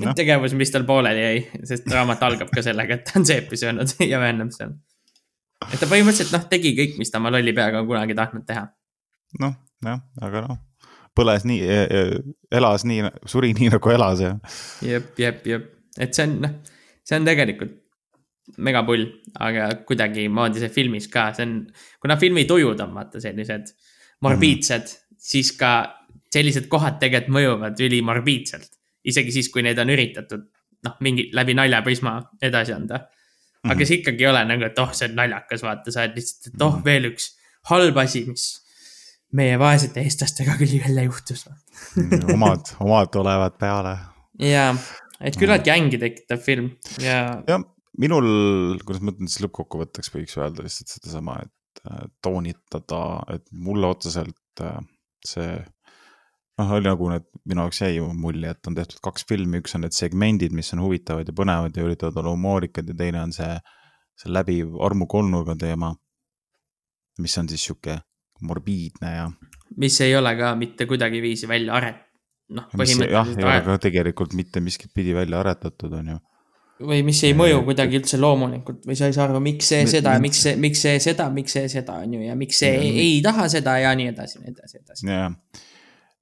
[0.00, 0.14] no.
[0.20, 3.94] tegevus, mis tal pooleli jäi, sest raamat algab ka sellega, et ta on seepi söönud
[4.12, 4.74] ja vennab seal.
[5.68, 8.66] et ta põhimõtteliselt noh, tegi kõik, mis ta oma lolli peaga on kunagi tahtnud teha.
[9.44, 9.54] noh,
[9.86, 10.62] jah, aga noh,
[11.16, 12.22] põles nii, e, e,
[12.60, 14.34] elas nii, suri nii nagu elas ja.
[14.86, 16.58] jep, jep, jep, et see on, noh,
[17.04, 17.78] see on tegelikult
[18.58, 19.04] megapull,
[19.38, 21.54] aga kuidagimoodi see filmis ka, see on,
[22.02, 23.70] kuna filmi tujud on vaata sellised
[24.24, 25.74] morbiidsed mm., siis ka
[26.32, 28.70] sellised kohad tegelikult mõjuvad ülimorbiidselt.
[29.04, 30.42] isegi siis, kui neid on üritatud,
[30.84, 32.94] noh, mingi läbi naljaprisma edasi anda.
[33.64, 33.86] aga mm -hmm.
[33.86, 36.62] see ikkagi ei ole nagu, et oh, see on naljakas, vaata, sa oled lihtsalt, et
[36.62, 36.84] oh, mhm.
[36.84, 37.34] veel üks
[37.70, 38.46] halb asi, mis
[39.36, 41.44] meie vaesete eestlastega küll jälle juhtus
[42.34, 43.98] omad, omad tulevad peale.
[44.38, 44.74] ja,
[45.20, 46.70] et küllaltki ängi tekitav film
[47.02, 47.42] ja.
[47.46, 47.62] jah,
[48.00, 53.02] minul, kuidas ma ütlen siis lõppkokkuvõtteks võiks öelda lihtsalt sedasama, et äh, toonitada,
[53.36, 54.80] et mulle otseselt äh,
[55.26, 55.52] see
[56.60, 59.84] noh, oli nagu need, minu jaoks jäi mulje, et on tehtud kaks filmi, üks on
[59.86, 63.50] need segmendid, mis on huvitavad ja põnevad ja üritavad olla humoorikad ja teine on see,
[64.20, 65.94] see läbiv armukolmnurga teema.
[67.20, 67.98] mis on siis sihuke
[68.48, 69.26] morbiidne ja.
[69.76, 72.06] mis ei ole ka mitte kuidagiviisi välja aret-,
[72.56, 72.68] noh.
[73.10, 76.18] jah, ei ole ka tegelikult mitte miskit pidi välja aretatud, on ju
[76.80, 80.14] või mis ei mõju kuidagi üldse loomulikult või sa ei saa aru, miks see seda
[80.16, 82.92] ja miks see, miks see seda, miks see seda on ju ja miks see ei,
[83.02, 85.08] ei taha seda ja nii edasi, nii edasi, edasi.
[85.10, 85.34] jah,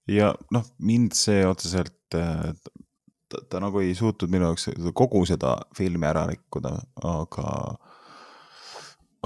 [0.08, 2.52] ja noh, mind see otseselt äh,
[3.28, 6.72] ta, nagu ei suutnud minu jaoks kogu seda filmi ära rikkuda,
[7.10, 7.50] aga,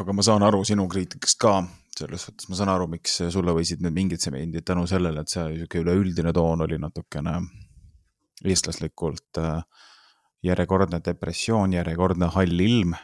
[0.02, 1.60] aga ma saan aru sinu kriitikast ka
[1.92, 5.44] selles suhtes, ma saan aru, miks sulle võisid need mingid semendid tänu sellele, et see
[5.58, 7.36] sihuke üleüldine toon oli natukene
[8.48, 9.60] eestlaslikult äh,
[10.42, 12.96] järjekordne depressioon, järjekordne hall ilm.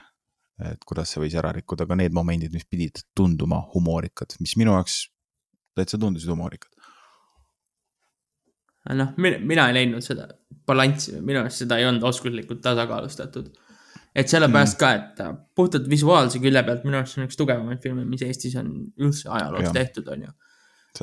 [0.58, 4.72] et kuidas see võis ära rikkuda ka need momendid, mis pidid tunduma humoorikad, mis minu
[4.74, 5.04] jaoks
[5.78, 6.72] täitsa tundusid humoorikad
[8.96, 10.28] noh, mina ei leidnud seda
[10.68, 13.48] balanssi, minu arust seda ei olnud oskuslikult tasakaalustatud.
[14.18, 14.80] et sellepärast mm.
[14.80, 18.56] ka, et puhtalt visuaalse külje pealt minu arust see on üks tugevamaid filme, mis Eestis
[18.60, 19.74] on üldse ajaloos ja.
[19.76, 20.32] tehtud, on ju.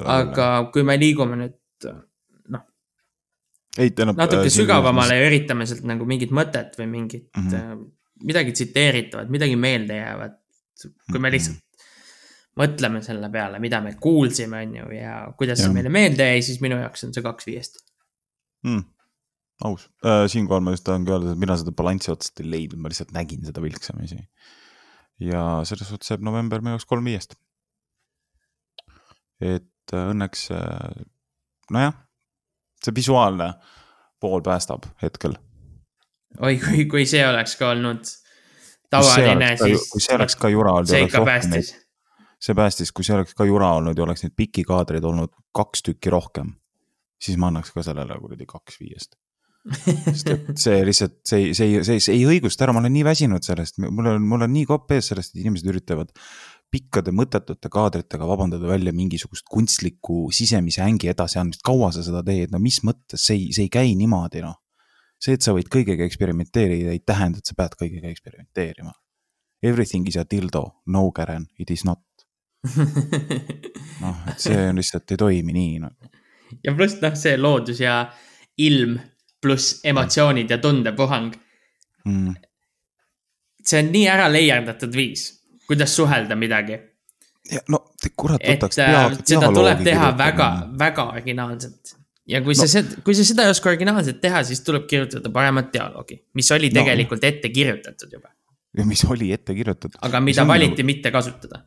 [0.03, 0.71] aga küll.
[0.73, 1.89] kui me liigume nüüd
[2.55, 2.65] noh.
[3.77, 7.85] natuke äh, sügavamale ja üritame sealt nagu mingit mõtet või mingit mm, -hmm.
[8.31, 10.41] midagi tsiteeritavat, midagi meeldejäävat.
[10.81, 11.33] kui me mhm.
[11.37, 11.64] lihtsalt
[12.59, 15.67] mõtleme selle peale, mida me kuulsime, on ju, ja kuidas ja.
[15.67, 17.81] see meile meelde jäi, siis minu jaoks on see kaks viiest
[18.65, 18.85] mm..
[19.67, 22.91] aus äh,, siinkohal ma just tahangi öelda, et mina seda balanssi otsast ei leidnud, ma
[22.91, 24.21] lihtsalt nägin seda vilksamisi.
[25.23, 27.35] ja selles suhtes jääb november minu jaoks kolm viiest.
[29.43, 31.05] et äh, õnneks äh,
[31.75, 31.97] nojah,
[32.83, 33.51] see visuaalne
[34.23, 35.35] pool päästab hetkel.
[36.39, 38.07] oi, kui, kui see oleks ka olnud
[38.87, 39.89] tavaline, siis.
[39.91, 40.95] kui see oleks ka jura olnud.
[40.95, 41.75] see ikka päästis
[42.45, 45.85] see päästis, kui see oleks ka jura olnud ja oleks neid pikki kaadreid olnud kaks
[45.87, 46.53] tükki rohkem,
[47.21, 49.17] siis ma annaks ka sellele kuradi kaks viiest.
[50.05, 52.93] sest et see lihtsalt, see ei, see ei, see see ei õigusta ära, ma olen
[52.93, 56.11] nii väsinud sellest, mul on, mul on nii kopp ees sellest, et inimesed üritavad
[56.69, 62.61] pikkade mõttetute kaadritega vabandada välja mingisugust kunstlikku sisemise ängi edasiandmist, kaua sa seda teed, no
[62.61, 64.59] mis mõttes, see ei, see ei käi niimoodi, noh.
[65.17, 68.93] see, et sa võid kõigega eksperimenteerida, ei tähenda, et sa pead kõigega eksperimenteerima.
[69.65, 72.03] Everything is a dildo, no Karen, it is not
[74.03, 76.11] noh, et see on lihtsalt ei toimi nii nagu.
[76.63, 77.99] ja pluss noh, see loodus ja
[78.65, 78.97] ilm
[79.41, 81.33] pluss emotsioonid ja tundepuhang
[82.05, 82.35] mm..
[83.63, 85.27] see on nii ära leierdatud viis,
[85.67, 86.79] kuidas suhelda midagi.
[87.69, 87.83] no
[88.17, 89.05] kurat võtaks pea.
[89.23, 90.49] seda tuleb teha väga,
[90.79, 91.95] väga originaalselt
[92.29, 92.65] ja kui no.
[92.65, 96.71] sa, kui sa seda ei oska originaalselt teha, siis tuleb kirjutada paremat dialoogi, mis oli
[96.73, 97.29] tegelikult no.
[97.29, 98.33] ette kirjutatud juba.
[98.85, 100.01] mis oli ette kirjutatud.
[100.01, 100.91] aga mida valiti nagu...
[100.93, 101.61] mitte kasutada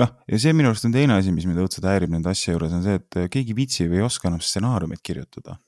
[0.00, 2.74] noh, ja see minu arust on teine asi, mis mind õudselt häirib nende asja juures,
[2.74, 5.58] on see, et keegi viitsib ei oska enam stsenaariumit kirjutada.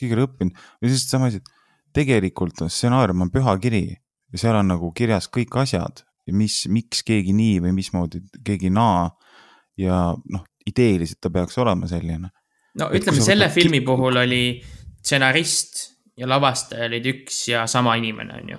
[0.00, 1.50] keegi ei ole õppinud või siis sama asi, et
[1.96, 7.04] tegelikult stsenaarium on püha kiri ja seal on nagu kirjas kõik asjad ja mis, miks
[7.06, 9.10] keegi nii või mismoodi keegi naa.
[9.80, 12.30] ja noh, ideeliselt ta peaks olema selline.
[12.78, 13.86] no et ütleme, selle filmi kõik...
[13.92, 14.42] puhul oli
[15.00, 15.86] stsenarist
[16.20, 18.58] ja lavastaja olid üks ja sama inimene, on ju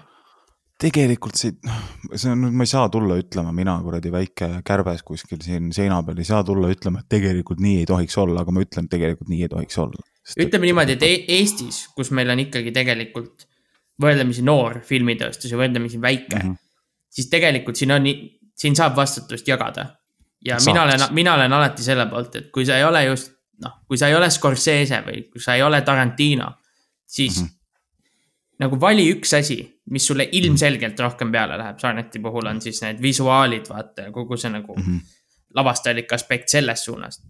[0.82, 1.82] tegelikult see, noh,
[2.18, 6.22] see on, ma ei saa tulla ütlema, mina kuradi väike kärbes kuskil siin seina peal
[6.22, 9.30] ei saa tulla ütlema, et tegelikult nii ei tohiks olla, aga ma ütlen, et tegelikult
[9.32, 10.06] nii ei tohiks olla.
[10.42, 13.48] ütleme niimoodi, et e-, Eestis, kus meil on ikkagi tegelikult
[14.02, 16.58] võrdlemisi noor filmitööstus ja võrdlemisi väike mm, -hmm.
[17.10, 18.10] siis tegelikult siin on,
[18.58, 19.86] siin saab vastutust jagada.
[20.46, 20.66] ja Saaks.
[20.66, 23.98] mina olen, mina olen alati selle poolt, et kui sa ei ole just, noh, kui
[23.98, 26.54] sa ei ole Scorsese või kui sa ei ole Tarantino,
[27.06, 27.58] siis mm -hmm
[28.62, 29.58] nagu vali üks asi,
[29.92, 34.38] mis sulle ilmselgelt rohkem peale läheb, Sarneti puhul on siis need visuaalid, vaata ja kogu
[34.38, 35.00] see nagu mm -hmm.
[35.56, 37.22] lavastajalik aspekt selles suunas.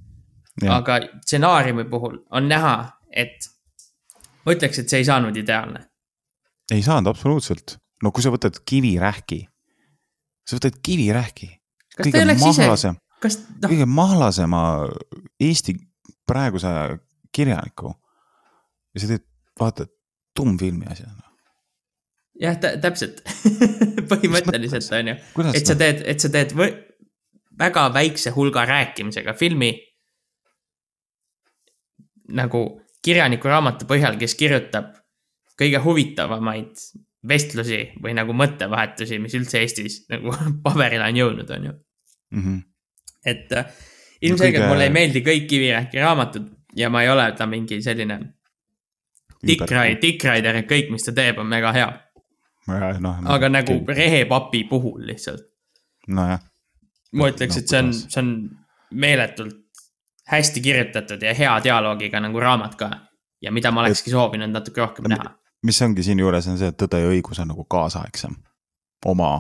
[0.70, 3.50] aga stsenaariumi puhul on näha, et
[4.46, 5.86] ma ütleks, et see ei saanud ideaalne.
[6.72, 9.48] ei saanud absoluutselt, no kui sa võtad kivirähki,
[10.48, 11.50] sa võtad kivirähki.
[12.04, 13.70] kõige mahlasem, kas, no.
[13.70, 14.62] kõige mahlasema
[15.40, 15.76] Eesti
[16.28, 16.68] praeguse
[17.32, 17.94] kirjaniku
[18.94, 19.26] ja sa teed,
[19.60, 19.92] vaatad
[20.36, 21.31] tummfilmi asjana.
[22.42, 23.22] Jah, täpselt
[24.12, 25.18] põhimõtteliselt on ju,
[25.54, 26.56] et sa teed, et sa teed
[27.62, 29.74] väga väikse hulga rääkimisega filmi.
[32.32, 32.60] nagu
[33.04, 34.94] kirjaniku raamatu põhjal, kes kirjutab
[35.60, 36.80] kõige huvitavamaid
[37.28, 40.34] vestlusi või nagu mõttevahetusi, mis üldse Eestis nagu
[40.66, 42.44] paberile on jõudnud, on ju mm.
[42.44, 42.62] -hmm.
[43.26, 43.74] et äh,
[44.22, 44.70] ilmselgelt kõige...
[44.70, 48.20] mulle ei meeldi kõik Kivirähki raamatud ja ma ei ole ta mingi selline
[49.42, 51.88] Dick Rider ja kõik, mis ta teeb, on mega hea.
[52.68, 55.48] No, no, aga nagu rehepapi puhul lihtsalt.
[56.08, 56.40] nojah.
[57.18, 58.34] ma ütleks no,, et see on, see on
[58.92, 59.58] meeletult
[60.30, 62.92] hästi kirjutatud ja hea dialoogiga nagu raamat ka.
[63.42, 64.16] ja mida ma olekski et...
[64.16, 65.34] soovinud natuke rohkem näha
[65.64, 68.38] mis ongi siinjuures, on see, et Tõde ja õigus on nagu kaasaegsem
[69.10, 69.32] oma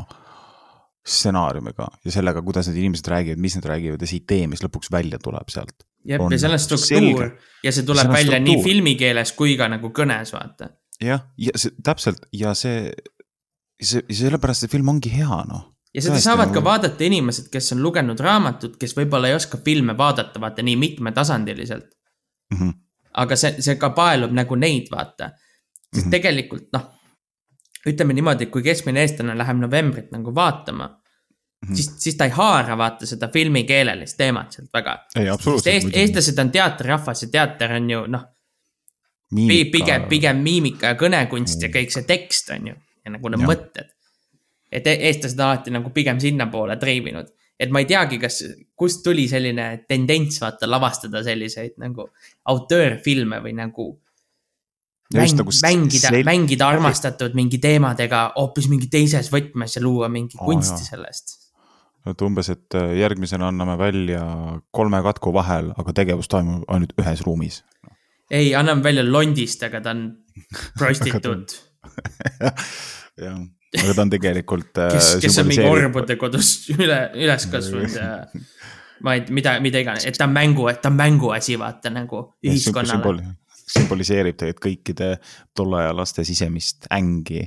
[1.08, 4.92] stsenaariumiga ja sellega, kuidas need inimesed räägivad, mis nad räägivad ja see idee, mis lõpuks
[4.94, 5.86] välja tuleb sealt.
[6.06, 7.32] jah, ja seal on struktuur selge.
[7.66, 8.46] ja see tuleb välja struktuur.
[8.50, 10.70] nii filmikeeles kui ka nagu kõnes, vaata.
[11.02, 12.92] Jah, ja see täpselt ja see,
[13.82, 16.58] see, sellepärast see film ongi hea, noh ja seda Tõesti, saavad nagu...
[16.60, 20.78] ka vaadata inimesed, kes on lugenud raamatut, kes võib-olla ei oska filme vaadata, vaata nii
[20.80, 21.90] mitmetasandiliselt
[22.54, 22.58] mm.
[22.58, 22.74] -hmm.
[23.24, 26.12] aga see, see ka paelub nagu neid, vaata sest mm -hmm.
[26.12, 26.88] tegelikult noh,
[27.88, 31.76] ütleme niimoodi, et kui keskmine eestlane läheb novembrit nagu vaatama mm, -hmm.
[31.76, 34.98] siis, siis ta ei haara vaata seda filmikeelelist teemat sealt väga.
[35.16, 35.74] ei, absoluutselt.
[35.74, 38.24] Eest, eestlased on teatrihrahvas ja teater on ju noh,
[39.32, 43.48] pigem, pigem miimika ja kõnekunst ja kõik see tekst on ju ja nagu need ja.
[43.48, 43.94] mõtted.
[44.72, 48.42] et e-, eestlased on alati nagu pigem sinnapoole triivinud et ma ei teagi, kas,
[48.78, 52.08] kust tuli selline tendents vaata lavastada selliseid nagu
[52.50, 53.92] autöörfilme või nagu
[55.14, 60.40] mäng, nagu mängida sel..., mängida armastatud mingi teemadega hoopis mingi teises võtmes ja luua mingi
[60.40, 60.96] oh, kunsti jah.
[60.96, 61.38] sellest.
[62.10, 64.24] et umbes, et äh, järgmisena anname välja
[64.74, 67.62] kolme katku vahel, aga tegevus toimub ainult ühes ruumis.
[68.32, 70.06] Ei, anname välja Londist, aga ta on
[70.80, 71.58] prostituut.
[73.22, 73.38] Jah,
[73.82, 78.08] aga ta on tegelikult äh, kes, kes on mingi orbude kodus üle, üles kasvanud ja
[79.06, 82.24] ma ei, mida, mida iganes, et ta on mängu, et ta on mänguasi, vaata nagu
[82.46, 83.36] ühiskonnale.
[83.72, 85.12] sümboliseerib tegelikult kõikide
[85.58, 87.46] tolle aja laste sisemist ängi,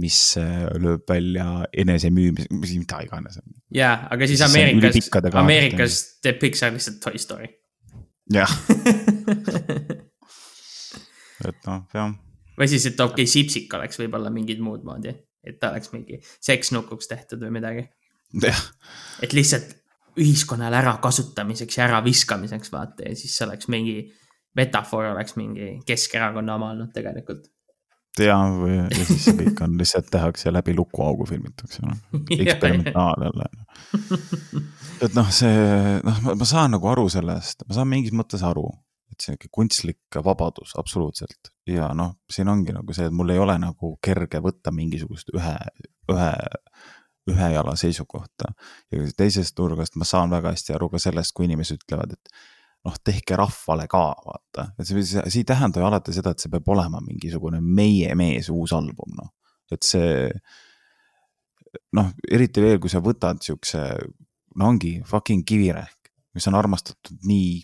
[0.00, 2.48] mis äh, lööb välja enesemüümise,
[2.80, 3.40] mida iganes.
[3.74, 7.52] jaa, aga siis Ameerikas, Ameerikas teeb Pixar lihtsalt Toy Story.
[8.32, 8.50] Jah
[11.48, 12.12] et noh, jah.
[12.58, 15.12] või siis, et okei okay,, Sipsik oleks võib-olla mingit muud moodi,
[15.44, 17.82] et ta oleks mingi seksnukuks tehtud või midagi.
[19.22, 19.68] et lihtsalt
[20.16, 23.98] ühiskonnale ärakasutamiseks ja äraviskamiseks vaata ja siis see oleks mingi
[24.56, 27.44] metafoor oleks mingi Keskerakonna oma olnud tegelikult.
[28.24, 32.00] Ja, või ja siis see kõik on lihtsalt tehakse läbi lukuaugu filmitakse, noh,
[32.42, 33.48] eksperimentaalne jälle.
[35.04, 38.68] et noh, see, noh, ma saan nagu aru sellest, ma saan mingis mõttes aru,
[39.12, 43.58] et sihuke kunstlik vabadus absoluutselt ja noh, siin ongi nagu see, et mul ei ole
[43.62, 45.56] nagu kerge võtta mingisugust ühe,
[46.12, 46.32] ühe
[47.30, 48.52] ühe jala seisukohta.
[48.92, 52.36] ja teisest nurgast ma saan väga hästi aru ka sellest, kui inimesed ütlevad, et
[52.86, 54.68] noh, tehke rahvale ka, vaata.
[54.78, 58.50] et see, see, ei tähenda ju alati seda, et see peab olema mingisugune meie mees
[58.52, 59.32] uus album, noh.
[59.72, 60.28] et see,
[61.98, 63.82] noh, eriti veel, kui sa võtad siukse,
[64.56, 67.58] no ongi fucking kivirähk, mis on armastatud nii,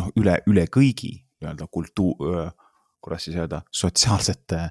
[0.00, 2.52] noh, üle, üle kõigi nii-öelda kultuur,
[3.02, 4.68] kuidas siis öelda, sotsiaalsete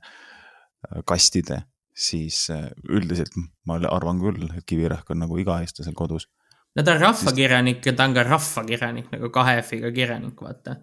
[1.08, 1.60] kastide,
[1.92, 2.46] siis
[2.90, 3.36] üldiselt
[3.68, 6.30] ma arvan küll, et kivirähk on nagu iga eestlasel kodus
[6.76, 10.78] no ta on rahvakirjanik ja ta on ka rahvakirjanik nagu kahe F-iga kirjanik, vaata.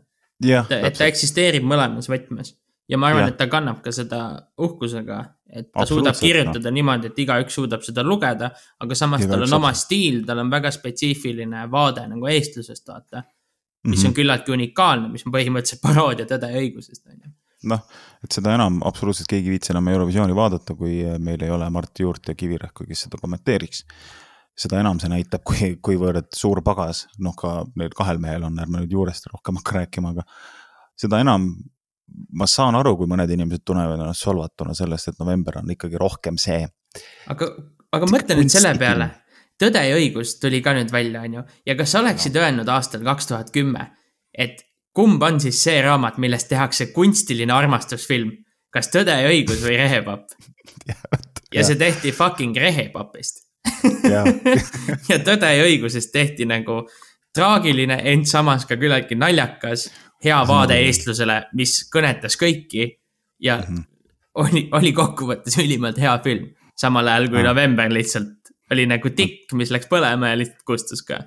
[0.44, 2.54] et, et ta eksisteerib mõlemas võtmes
[2.88, 4.20] ja ma arvan, et ta kannab ka seda
[4.64, 5.18] uhkusega,
[5.60, 6.74] et ta suudab kirjutada no.
[6.78, 8.50] niimoodi, et igaüks suudab seda lugeda,
[8.84, 13.24] aga samas Iga tal on oma stiil, tal on väga spetsiifiline vaade nagu eestlusest, vaata.
[13.84, 14.08] mis mm -hmm.
[14.08, 17.34] on küllaltki unikaalne, mis on põhimõtteliselt paroodia Tõde ja õigusest, on ju
[17.68, 17.82] noh,
[18.24, 22.00] et seda enam absoluutselt keegi ei viitsi enam Eurovisiooni vaadata, kui meil ei ole Mart
[22.00, 23.84] Juurt ja Kivirähku, kes seda kommenteeriks
[24.58, 28.82] seda enam see näitab, kui, kuivõrd suur pagas, noh, ka neil kahel mehel on, ärme
[28.82, 30.24] nüüd juurest rohkem hakka rääkima, aga
[30.98, 31.52] seda enam
[32.38, 36.38] ma saan aru, kui mõned inimesed tunnevad ennast solvatuna sellest, et november on ikkagi rohkem
[36.40, 36.62] see.
[37.30, 37.50] aga,
[37.94, 39.10] aga mõtle nüüd selle peale.
[39.58, 42.44] Tõde ja õigus tuli ka nüüd välja, on ju, ja kas sa oleksid no.
[42.44, 43.88] öelnud aastal kaks tuhat kümme,
[44.30, 44.62] et
[44.94, 48.32] kumb on siis see raamat, millest tehakse kunstiline armastusfilm,
[48.74, 50.34] kas Tõde ja õigus või Rehepapp
[50.86, 50.96] ja,
[51.58, 53.47] ja see tehti fucking Rehepapist
[54.12, 54.24] ja,
[55.10, 56.82] ja Tõde ja õigusest tehti nagu
[57.34, 59.88] traagiline, ent samas ka küllaltki naljakas,
[60.24, 62.88] hea vaade eestlusele, mis kõnetas kõiki.
[63.40, 63.84] ja mm -hmm.
[64.34, 68.38] oli, oli kokkuvõttes ülimalt hea film, samal ajal kui November lihtsalt
[68.70, 71.20] oli nagu tikk, mis läks põlema ja lihtsalt kustus ka.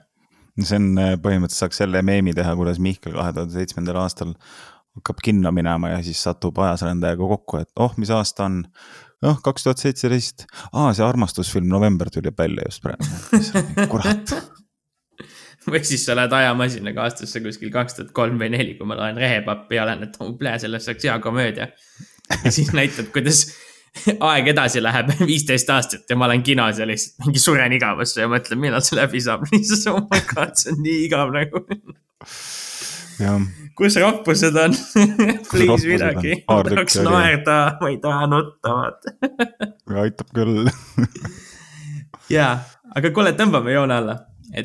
[0.62, 4.36] see on äh, põhimõtteliselt saaks selle meemi teha, kuidas Mihkel kahe tuhande seitsmendal aastal
[4.98, 8.64] hakkab kinno minema ja siis satub ajasrändajaga kokku, et oh, mis aasta on.
[9.26, 14.36] Noh, kaks tuhat seitseteist, aa, see armastusfilm November tuli välja just praegu, kurat
[15.70, 19.20] või siis sa lähed ajamasinaga aastasse kuskil kaks tuhat kolm või neli, kui ma loen
[19.22, 21.68] rehepappi ja olen, et oh plee, sellest saaks hea komöödia.
[22.32, 23.46] ja siis näitad, kuidas
[24.32, 28.30] aeg edasi läheb, viisteist aastat ja ma olen kinos ja lihtsalt mingi suren igavusse ja
[28.32, 29.46] mõtlen, millal see läbi saab.
[29.52, 31.66] lihtsalt oh my god, see on nii igav nagu.
[33.78, 34.76] Kus rahvused on
[35.52, 39.16] Please midagi, ma tahaks naerda, ma ei taha nutta, vaata.
[40.04, 40.70] aitab küll
[42.36, 42.54] jaa,
[42.96, 44.18] aga kuule, tõmbame joone alla.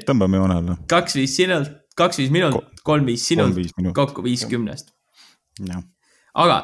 [0.08, 0.78] tõmbame joone alla.
[0.90, 3.58] kaks viis sinult, kaks viis minult, kolm viis sinult,
[3.96, 4.92] kokku viiskümnest.
[6.34, 6.60] aga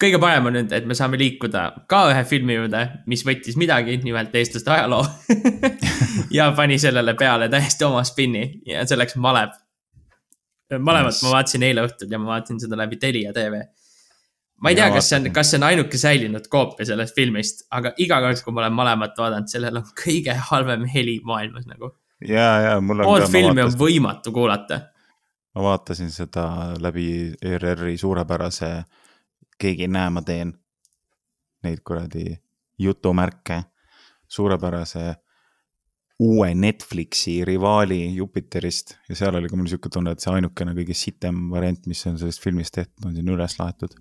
[0.00, 3.98] kõige parem on nüüd, et me saame liikuda ka ühe filmi juurde, mis võttis midagi,
[4.04, 5.04] nimelt eestlaste ajaloo
[6.36, 9.56] ja pani sellele peale täiesti oma spinni ja selleks Malev.
[10.70, 13.60] Malevat ma vaatasin eile õhtul ja ma vaatasin seda läbi Telia tv.
[14.62, 17.92] ma ei tea, kas see on, kas see on ainuke säilinud koopia sellest filmist, aga
[18.02, 21.92] iga kord, kui ma olen Malevat vaadanud, sellel on kõige halvem heli maailmas nagu.
[22.26, 23.10] ja, ja mul on.
[23.12, 24.80] poolt filmi on võimatu kuulata.
[25.54, 26.46] ma vaatasin seda
[26.82, 27.08] läbi
[27.42, 28.72] ERR-i suurepärase
[29.58, 30.52] keegi ei näe, ma teen
[31.64, 32.34] neid kuradi
[32.78, 33.62] jutumärke
[34.28, 35.14] suurepärase
[36.18, 38.96] uue Netflixi rivaali Jupiterist.
[39.08, 42.16] Ja seal oli ka mul sihuke tunne, et see ainukene kõige sitem variant, mis on
[42.20, 43.96] sellest filmist tehtud, on siin üles laetud.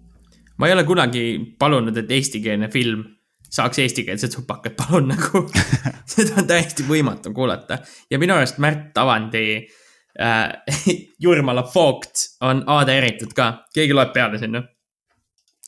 [0.57, 1.23] ma ei ole kunagi
[1.59, 3.03] palunud, et eestikeelne film
[3.51, 5.43] saaks eestikeelset supakat, palun nagu.
[6.15, 7.79] Seda on täiesti võimatu kuulata.
[8.11, 10.79] Ja minu arust Märt Avandi äh,
[11.23, 14.63] Jurmala Foogt on ADR-itud ka, keegi loeb peale sinna.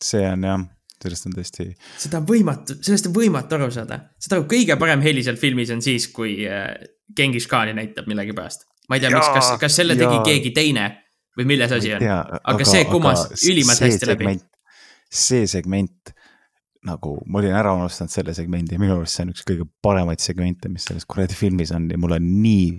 [0.03, 0.63] See on jah,
[1.03, 1.67] sellest on tõesti.
[2.01, 3.99] seda on võimatu, sellest on võimatu aru saada.
[4.21, 6.73] seda kõige parem heli seal filmis on siis, kui äh,
[7.15, 8.67] Genghis Khani näitab millegipärast.
[8.89, 10.23] ma ei tea, miks, kas, kas selle tegi ja.
[10.25, 10.87] keegi teine
[11.37, 12.03] või milles asi on.
[12.03, 14.37] aga, aga see kumas ülimalt hästi läbi.
[15.07, 16.13] see segment
[16.87, 20.23] nagu ma olin ära unustanud selle segmendi ja minu arust see on üks kõige paremaid
[20.23, 22.69] segmente, mis selles kuradi filmis on ja mul on nii,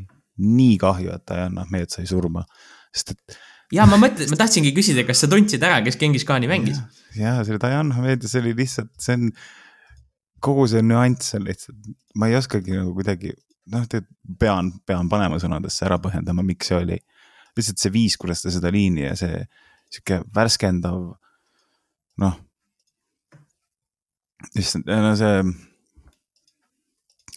[0.44, 2.44] nii kahju, et Diana Ahmed sai surma.
[2.94, 3.38] sest et
[3.74, 6.80] ja ma mõtlen, ma tahtsingi küsida, kas sa tundsid ära, kes Genghis Khani mängis?
[7.18, 9.28] ja, see Diane Hamed ja see oli lihtsalt, see on,
[10.44, 13.34] kogu see nüanss on lihtsalt, ma ei oskagi nagu kuidagi,
[13.74, 13.86] noh,
[14.40, 16.98] pean, pean panema sõnadesse ära põhjendama, miks see oli.
[17.58, 19.40] lihtsalt see viis, kuidas ta seda liini ja see
[19.90, 21.00] sihuke värskendav,
[22.22, 22.36] noh.
[24.54, 25.42] lihtsalt, no see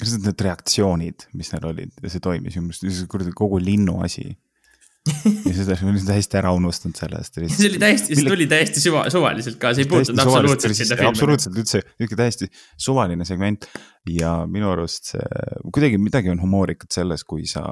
[0.02, 4.32] lihtsalt need reaktsioonid, mis neil olid ja see toimis minu meelest, kuradi kogu linnu asi
[5.48, 7.40] ja seda, ma olin täiesti ära unustanud sellest.
[7.40, 11.10] see oli täiesti, see tuli täiesti suva, suvaliselt ka, see ei puutunud absoluutselt sinna filmi.
[11.10, 12.50] absoluutselt üldse, niisugune täiesti
[12.86, 13.66] suvaline segment
[14.10, 15.42] ja minu arust see,
[15.74, 17.64] kuidagi midagi on humoorikat selles, kui sa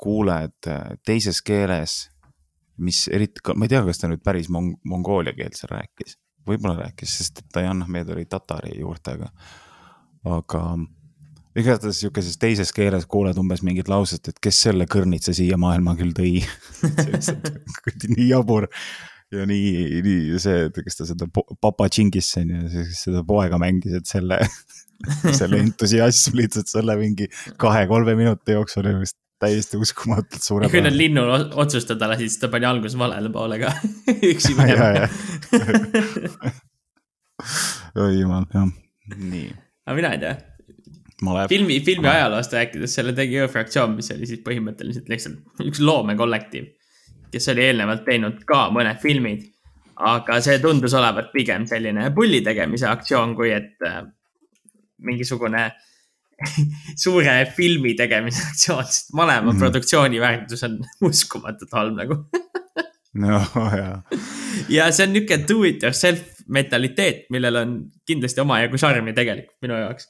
[0.00, 1.98] kuuled äh, teises keeles,
[2.80, 6.16] mis eriti, ma ei tea, kas ta nüüd päris mong-, mongoolia keelt seal rääkis,
[6.48, 9.28] võib-olla rääkis, sest Diana Ahmed oli tatari juurtega.
[10.24, 10.62] aga
[11.58, 16.12] igatahes sihukeses teises keeles kuuled umbes mingit lauset, et kes selle kõrnitsa siia maailma küll
[16.16, 16.38] tõi.
[18.16, 18.68] Nii jabur
[19.30, 23.94] ja nii, nii see, kes ta seda Papa Chingis on ju, siis seda poega mängis,
[24.00, 24.40] et selle
[25.38, 27.28] selle entusiasm lihtsalt selle mingi
[27.60, 30.74] kahe-kolme minuti jooksul oli vist täiesti uskumatult suurepärane.
[30.74, 31.30] kui nad linnul
[31.62, 33.72] otsustada lasid, siis ta pani alguses valele poole ka
[34.32, 35.08] üksi minema.
[37.96, 38.68] oi jumal, jah,
[39.16, 39.48] nii.
[39.86, 40.36] aga mina ei tea
[41.48, 46.70] filmi, filmi ajaloost rääkides, selle tegi Ö-fraktsioon, mis oli siis põhimõtteliselt lihtsalt üks loomekollektiiv,
[47.32, 49.48] kes oli eelnevalt teinud ka mõned filmid.
[50.00, 53.98] aga see tundus olevat pigem selline pulli tegemise aktsioon, kui et äh,
[55.04, 55.66] mingisugune
[57.04, 59.58] suure filmi tegemise aktsioon, sest mõlema mm -hmm.
[59.58, 60.78] produktsiooni väärtus on
[61.10, 62.16] uskumatult halb nagu
[63.22, 63.42] no
[63.76, 64.02] jaa.
[64.68, 69.76] ja see on niisugune do it yourself mentaliteet, millel on kindlasti omajagu šarmi tegelikult minu
[69.84, 70.08] jaoks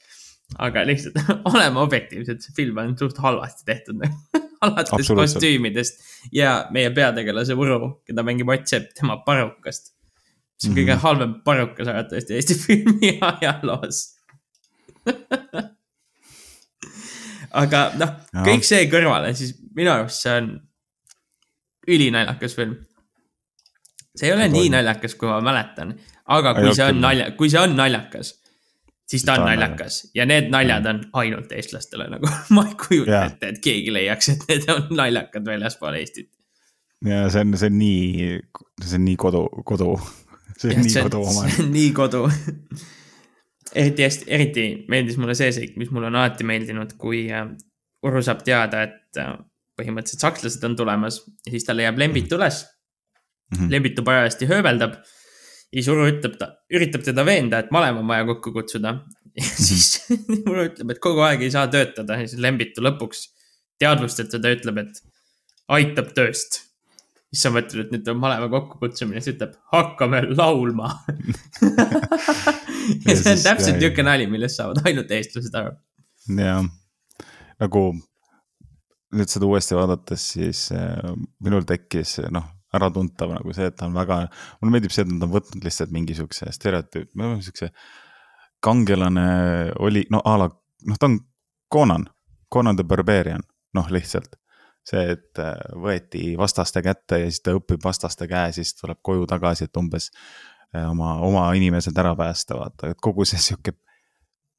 [0.59, 1.17] aga lihtsalt
[1.53, 4.03] oleme objektiivsed, see film on suht halvasti tehtud
[4.65, 6.03] alates kostüümidest
[6.35, 9.93] ja meie peategelase Võru, keda mängib Ott Sepp, tema parukast.
[10.61, 10.81] see on mm -hmm.
[10.81, 11.01] kõige mhm.
[11.01, 14.03] halvem parukas arvatavasti Eesti filmi ajaloos
[17.51, 18.13] aga noh,
[18.45, 20.53] kõik see kõrvale, siis minu arust see on
[21.87, 22.77] ülinaljakas film.
[24.15, 25.95] see ei ole ja nii naljakas, kui ma mäletan,
[26.25, 28.35] aga kui see on nalja, kui see on naljakas
[29.11, 33.27] siis ta on naljakas ja need naljad on ainult eestlastele nagu ma ei kujuta yeah.
[33.31, 36.31] ette, et keegi leiaks, et need on naljakad väljaspool Eestit.
[37.05, 38.31] ja see on, see on nii,
[38.85, 39.91] see on nii kodu, kodu.
[40.55, 41.45] see on ja, nii see, kodu oma.
[41.45, 42.25] see on nii kodu
[43.75, 47.47] eriti hästi, eriti meeldis mulle see seik, mis mulle on alati meeldinud, kui äh,
[48.01, 49.35] Uru saab teada, et äh,
[49.79, 53.57] põhimõtteliselt sakslased on tulemas ja siis ta leiab Lembitu üles mm.
[53.57, 53.71] -hmm.
[53.71, 54.97] Lembitu parajasti hööbeldab.
[55.71, 58.97] Ja siis Uru ütleb ta, üritab teda veenda, et malem on vaja kokku kutsuda.
[59.39, 60.09] ja siis
[60.49, 63.29] Uru ütleb, et kogu aeg ei saa töötada ja siis Lembitu lõpuks
[63.81, 65.01] teadvustada ütleb, et
[65.71, 66.65] aitab tööst
[67.31, 70.91] siis sa mõtled, et nüüd on maleva kokkukutsumine, siis ütleb hakkame laulma
[73.07, 75.75] ja see on täpselt niisugune nali, millest saavad ainult eestlased aru.
[76.37, 76.65] jah,
[77.63, 77.83] nagu
[79.15, 81.13] nüüd seda uuesti vaadates, siis äh,
[81.43, 84.21] minul tekkis noh, äratuntav nagu see, et ta on väga,
[84.61, 87.11] mulle meeldib see, et nad on võtnud lihtsalt mingisuguse stereotüüp,
[87.43, 87.71] siukse
[88.63, 89.27] kangelane
[89.81, 90.49] oli, no a la,
[90.87, 91.17] noh, ta on
[91.71, 92.05] Conan,
[92.53, 93.43] Conan the Barbarian,
[93.73, 94.37] noh, lihtsalt
[94.87, 99.27] see, et äh, võeti vastaste kätte ja siis ta õpib vastaste käe, siis tuleb koju
[99.29, 100.09] tagasi, et umbes
[100.75, 103.75] äh, oma, oma inimesed ära päästa, vaata, et kogu see sihuke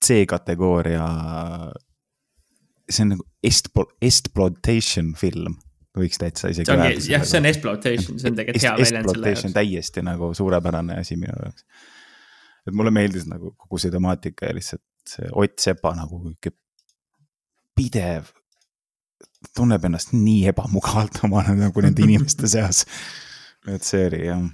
[0.02, 1.06] C-kategooria.
[2.90, 3.70] see on nagu est-,
[4.02, 5.56] exploitation film,
[5.98, 6.72] võiks täitsa isegi
[7.12, 9.56] jah, see on exploitation, see on tegelikult hea väljend selle jaoks.
[9.56, 11.66] täiesti nagu suurepärane asi minu jaoks.
[12.66, 16.22] et mulle meeldis nagu kogu see temaatika ja lihtsalt see Ott Sepa nagu
[17.76, 18.30] pidev
[19.56, 22.84] tunneb ennast nii ebamugavalt oma nagu nende inimeste seas.
[23.68, 24.48] et see oli jah.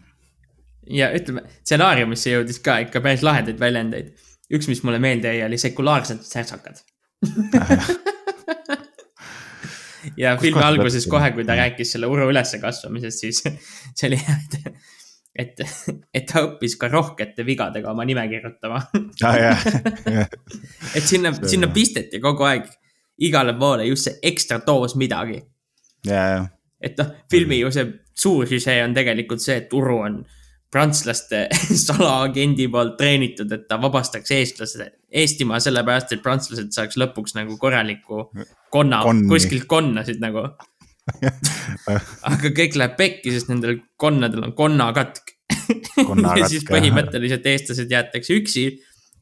[1.01, 4.15] ja ütleme, stsenaariumisse jõudis ka ikka päris lahedaid väljendeid.
[4.51, 6.83] üks, mis mulle meelde jäi, oli sekulaarsed särtsakad
[10.19, 13.43] ja Kus filmi alguses kohe, kui ta rääkis selle uru üleskasvamisest, siis
[13.99, 14.83] see oli hea, et,
[15.45, 15.63] et,
[16.15, 18.83] et ta õppis ka rohkete vigadega oma nime kirjutama.
[19.27, 19.65] Ah,.
[20.97, 22.69] et sinna, sinna pisteti kogu aeg
[23.29, 25.41] igale poole just see ekstra doos midagi.
[26.79, 27.89] Et noh, filmi ju see
[28.19, 30.21] suur süžee on tegelikult see, et Uru on
[30.73, 31.47] prantslaste
[31.87, 38.27] salaagendi poolt treenitud, et ta vabastaks eestlased, Eestimaa sellepärast, et prantslased saaks lõpuks nagu korraliku
[38.75, 39.01] konna,
[39.31, 40.43] kuskilt konnasid nagu.
[42.29, 45.35] Aga kõik läheb pekki, sest nendel konnadel on konnakatk.
[45.99, 48.63] Ja siis põhimõtteliselt eestlased jäetakse üksi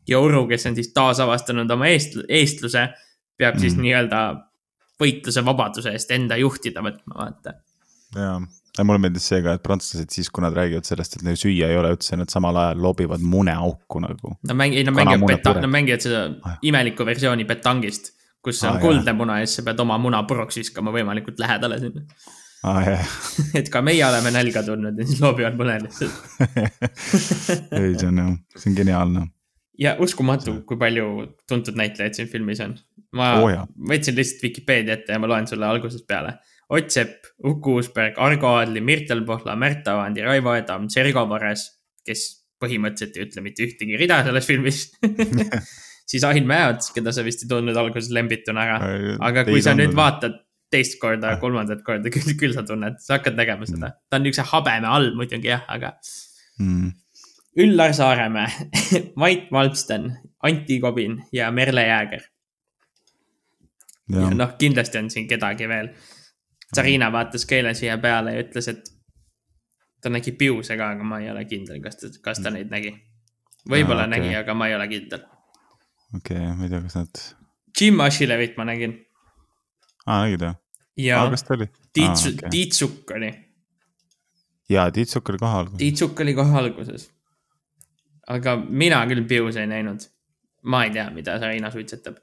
[0.09, 2.83] ja Uru, kes on siis taasavastanud oma eest-, eestluse
[3.39, 3.87] peab siis mm.
[3.87, 4.21] nii-öelda
[5.01, 7.55] võitluse vabaduse eest enda juhtida võtma, vaata.
[8.17, 11.39] jaa, ja mulle meeldis see ka, et prantslased siis, kui nad räägivad sellest, et neil
[11.41, 14.35] süüa ei ole üldse, nad samal ajal loobivad muneauku nagu.
[14.49, 18.13] Nad mängivad, nad mängivad peta-, nad mängivad seda imelikku versiooni petangist,
[18.45, 21.81] kus on ah, kuldne muna ja siis sa pead oma muna puruks viskama võimalikult lähedale
[21.83, 22.05] sinna
[22.63, 23.09] ah,.
[23.59, 26.45] et ka meie oleme nälga tundnud ja siis loobivad mune lihtsalt
[27.81, 29.25] ei, see on jah, see on geniaalne.
[29.83, 31.09] ja uskumatu, kui palju
[31.51, 32.77] tuntud näitlejaid siin filmis on
[33.17, 36.37] ma oh, võtsin lihtsalt Vikipeedia ette ja ma loen sulle algusest peale.
[36.69, 41.69] Ott Sepp, Uku Uusberg, Argo Aadli, Mirtel Pohla, Märt Avandi, Raivo Edam, Sergo Vares,
[42.07, 42.25] kes
[42.63, 44.81] põhimõtteliselt ei ütle mitte ühtegi rida selles filmis
[46.11, 48.77] siis Ain Mäeots, keda sa vist ei tundnud alguses lembituna ära.
[49.29, 50.39] aga kui sa nüüd vaatad
[50.73, 51.41] teist korda, ah.
[51.41, 53.91] kolmandat korda, küll, küll sa tunned, sa hakkad tegema seda.
[53.93, 54.07] Mm.
[54.11, 55.95] ta on niisuguse habeme all muidugi jah, aga
[56.63, 56.95] mm..
[57.63, 58.69] Üllar Saaremäe
[59.21, 60.11] Mait Malmsten,
[60.45, 62.27] Anti Kobin ja Merle Jääger
[64.11, 65.91] ja, ja noh, kindlasti on siin kedagi veel.
[66.75, 68.91] Sarina vaatas keele siia peale ja ütles, et
[70.03, 72.93] ta nägi piuse ka, aga ma ei ole kindel, kas ta, kas ta neid nägi.
[73.71, 74.19] võib-olla okay.
[74.19, 75.25] nägi, aga ma ei ole kindel.
[76.17, 77.25] okei okay,, ma ei tea, kas nad.
[77.81, 78.97] Jim Ashilevit ma nägin.
[80.07, 80.55] aa, nägid või?
[81.07, 81.71] ja ah, kas ta oli?
[81.93, 82.51] Tiit ah,, okay.
[82.51, 83.33] Tiit Sukk oli.
[84.73, 85.79] jaa, Tiit Sukk oli kohe alguses.
[85.85, 87.09] Tiit Sukk oli kohe alguses.
[88.27, 90.11] aga mina küll piuse ei näinud.
[90.67, 92.19] ma ei tea, mida Sarina suitsetab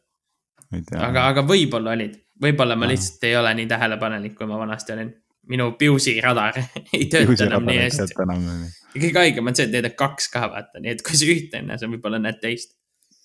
[0.79, 5.11] aga, aga võib-olla olid, võib-olla ma lihtsalt ei ole nii tähelepanelik, kui ma vanasti olin.
[5.51, 6.55] minu Piusi radar
[6.97, 8.15] ei tööta enam nii hästi.
[8.93, 11.59] kõige haigem on see, et neid on kaks ka vaata, nii et kui sa ühte
[11.59, 12.77] ei näe, sa võib-olla näed teist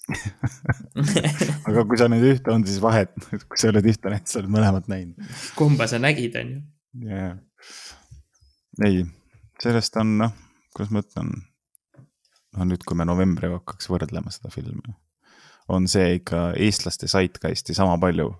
[1.68, 3.12] aga kui sa nüüd ühte on, siis vahet,
[3.50, 5.34] kui sa oled ühte näinud, sa oled mõlemat näinud.
[5.58, 6.62] kumba sa nägid, on ju.
[7.10, 7.34] jaa.
[8.88, 9.04] ei,
[9.62, 10.38] sellest on noh,
[10.74, 11.34] kuidas ma ütlen.
[12.56, 14.96] no nüüd, kui me novembriga hakkaks võrdlema seda filmi
[15.68, 18.32] on see ikka eestlaste saidkasti sama palju.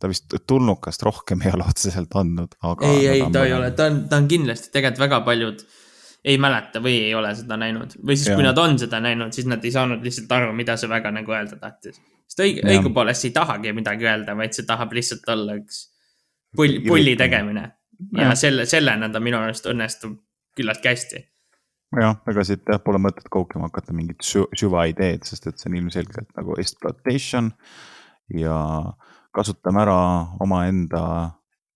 [0.00, 2.92] Ta vist tulnukast rohkem ei ole otseselt andnud, aga.
[2.92, 5.66] ei, ei, ta ei ole, ta on, ta on kindlasti tegelikult väga paljud
[6.28, 9.46] ei mäleta või ei ole seda näinud või siis, kui nad on seda näinud, siis
[9.48, 12.00] nad ei saanud lihtsalt aru, mida see väga nagu öelda tahtis.
[12.26, 15.84] sest õige, õigupoolest ei tahagi midagi öelda, vaid see tahab lihtsalt olla üks
[16.56, 17.68] pull, pulli tegemine.
[18.18, 20.18] ja selle, sellena ta minu arust õnnestub
[20.58, 21.24] küllaltki hästi
[21.96, 26.34] jah, ega siit jah, pole mõtet koukima hakata mingit süvaideed, sest et see on ilmselgelt
[26.36, 27.52] nagu exploitation.
[28.34, 28.58] ja
[29.38, 29.98] kasutame ära
[30.44, 31.02] omaenda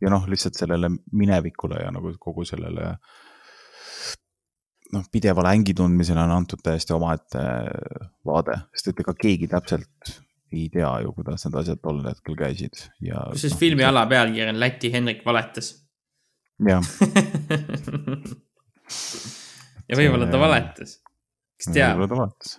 [0.02, 2.96] ja noh, lihtsalt sellele minevikule ja nagu kogu sellele.
[4.92, 7.42] noh, pidevale ängi tundmisele on antud täiesti omaette
[8.28, 10.16] vaade, sest et ega keegi täpselt
[10.52, 13.22] ei tea ju, kuidas need asjad tol hetkel käisid ja.
[13.32, 15.70] kusjuures no, filmi alapealkiri on Läti Henrik valetas.
[16.68, 16.84] jah
[19.88, 20.98] ja võib-olla ta valetas,
[21.56, 21.96] kes teab.
[21.96, 22.58] võib-olla ta valetas.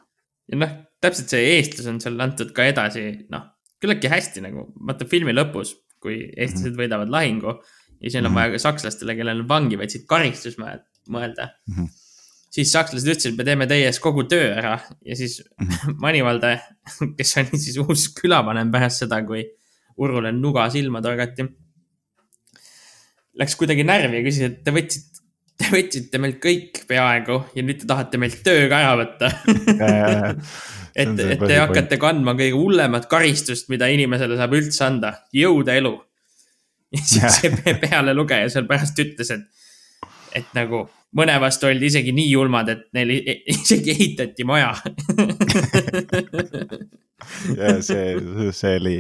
[0.49, 0.73] ja noh,
[1.03, 3.52] täpselt see eestlus on seal antud ka edasi, noh,
[3.83, 6.79] küllaltki hästi nagu, vaata filmi lõpus, kui eestlased mm -hmm.
[6.83, 8.39] võidavad lahingu ja neil on mm -hmm.
[8.39, 11.75] vaja ka sakslastele, kellel on vangi võtsid karistus mõelda mm.
[11.75, 11.91] -hmm
[12.53, 15.95] siis sakslased ütlesid, et me teeme teie ees kogu töö ära ja siis -hmm.
[16.03, 16.59] Manivalde,
[17.17, 19.45] kes oli siis uus külavanem pärast seda, kui
[19.97, 21.43] Urule nuga silma torgati.
[23.37, 25.21] Läks kuidagi närvi ja küsis, et te võtsite,
[25.57, 29.29] te võtsite meilt kõik peaaegu ja nüüd te tahate meilt töö ka ära võtta
[30.95, 35.93] et, et te hakkate kandma kõige hullemat karistust, mida inimesele saab üldse anda, jõuda elu.
[36.93, 39.47] ja siis see pealelugeja seal pärast ütles, et,
[40.39, 40.85] et nagu
[41.17, 43.15] mõne vastu oldi isegi nii julmad, et neil
[43.55, 44.73] isegi ehitati maja
[47.57, 48.97] ja see, see oli,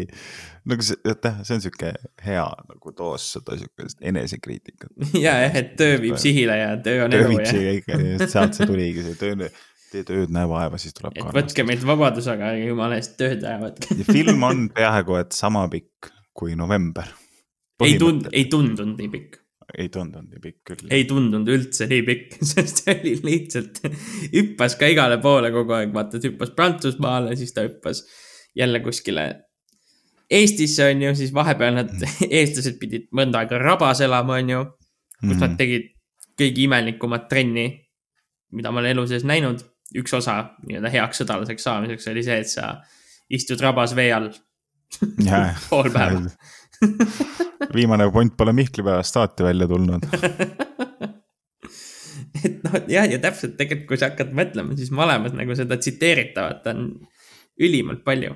[0.69, 1.91] nagu see, jah, see on sihuke
[2.25, 4.91] hea nagu doos seda sihukest enesekriitikat.
[5.17, 7.29] ja, jah, et töö viib sihile ja töö on töö elu.
[7.29, 9.49] töö viib sihile ikka, sealt see tuligi, see töö,
[9.93, 11.17] tee tööd, näe vaeva, siis tuleb.
[11.19, 15.37] et võtke meilt vabadus, aga jumala eest tööd ära võtke ja film on peaaegu et
[15.37, 17.07] sama pikk kui november.
[17.83, 19.39] ei tund-, ei tundunud nii pikk
[19.77, 20.91] ei tundunud nii pikk küll.
[20.93, 23.81] ei tundunud üldse nii pikk, sest see oli lihtsalt,
[24.33, 28.03] hüppas ka igale poole kogu aeg, vaata, ta hüppas Prantsusmaale, siis ta hüppas
[28.57, 29.27] jälle kuskile
[30.33, 34.63] Eestisse, on ju, siis vahepeal nad mm., eestlased pidid mõnda aega rabas elama, on ju.
[34.63, 35.41] kus mm -hmm.
[35.43, 35.89] nad tegid
[36.39, 37.67] kõige imelikumat trenni,
[38.51, 39.61] mida ma olen elu sees näinud.
[39.99, 40.37] Üks osa
[40.67, 42.73] nii-öelda heaks sõdalaseks saamiseks oli see, et sa
[43.33, 44.31] istud rabas vee all
[45.69, 46.27] pool päeva
[47.77, 50.07] viimane punt pole Mihkli päevast saati välja tulnud
[52.43, 56.67] et noh, jah, ja täpselt tegelikult, kui sa hakkad mõtlema, siis mõlemas nagu seda tsiteeritavat
[56.73, 56.87] on
[57.61, 58.33] ülimalt palju.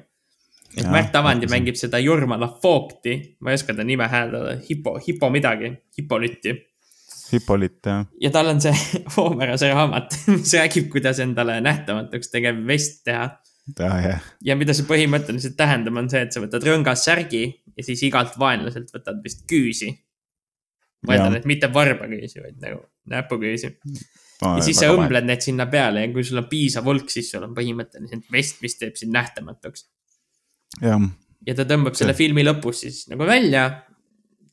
[0.75, 4.97] et ja, Märt Avandi mängib seda Jurmala Foogti, ma ei oska ta nime hääldada, Hipo,
[5.01, 6.55] Hipo midagi, Hippoliti.
[7.31, 8.05] Hippolit, jah.
[8.21, 8.73] ja tal on see
[9.15, 13.95] Hoomerase raamat, mis räägib, kuidas endale nähtamatuks tegev vest teha ah,.
[13.99, 14.27] Yeah.
[14.47, 17.43] ja mida see põhimõtteliselt tähendab, on see, et sa võtad rõngas särgi
[17.75, 19.91] ja siis igalt vaenlaselt võtad vist küüsi.
[21.07, 22.79] ma eeldan, et mitte varbaküüsi, vaid nagu
[23.11, 24.55] näpuküüsi no,.
[24.55, 27.43] ja siis sa õmbled need sinna peale ja kui sul on piisav hulk, siis sul
[27.43, 29.89] on põhimõtteliselt vest, mis teeb sind nähtamatuks.
[30.79, 33.69] ja ta tõmbab selle filmi lõpus siis nagu välja.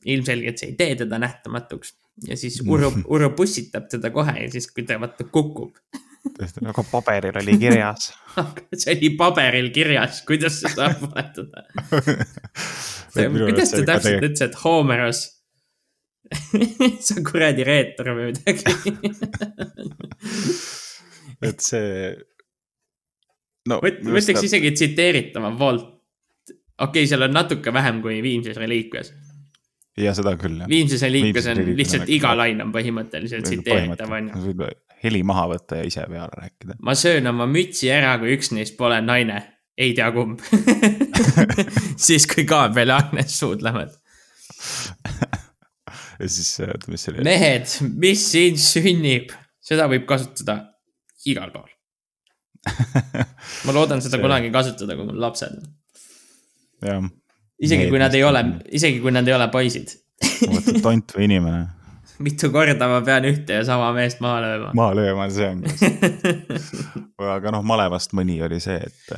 [0.05, 4.69] ilmselgelt see ei tee teda nähtamatuks ja siis Uro, Uro pussitab teda kohe ja siis,
[4.71, 5.75] kui ta vaata kukub
[6.35, 8.11] tõesti, nagu paberil oli kirjas
[8.81, 11.65] see oli paberil kirjas, kuidas see saab valetada
[13.15, 15.25] kuidas ta täpselt ütles, et Homeros
[17.05, 18.63] sa kuradi reetur või midagi
[21.45, 22.15] et see
[23.69, 23.79] no,.
[23.81, 25.85] ma ütleks isegi tsiteeritava poolt.
[25.85, 29.13] okei okay,, seal on natuke vähem kui Viimses reliikvias.
[29.99, 30.67] Ja seda küll, jah.
[30.69, 34.69] Viimses reliikvias on lihtsalt iga lain on põhimõtteliselt tsiteeritav, on ju
[35.05, 36.73] heli maha võtta ja ise peale rääkida.
[36.83, 39.37] ma söön oma mütsi ära, kui üks neist pole naine,
[39.77, 40.39] ei tea kumb
[42.07, 43.91] siis, kui Gabriel ja Agnes suudlevad
[46.21, 47.25] ja siis, oota, mis see oli?
[47.27, 47.65] mehed,
[48.01, 49.33] mis siin sünnib,
[49.63, 50.55] seda võib kasutada
[51.29, 51.69] igal pool
[53.67, 54.25] ma loodan seda see...
[54.25, 55.63] kunagi kasutada, kui mul lapsed on.
[56.85, 57.03] jah.
[57.63, 58.43] Isegi kui nad ei ole,
[58.75, 59.95] isegi kui nad ei ole poisid.
[60.25, 61.65] Vaata, tont või inimene.
[62.25, 64.69] Mitu korda ma pean ühte ja sama meest maha lööma.
[64.77, 65.67] maha lööma, see ongi
[67.35, 69.11] aga noh, malevast mõni oli see, et,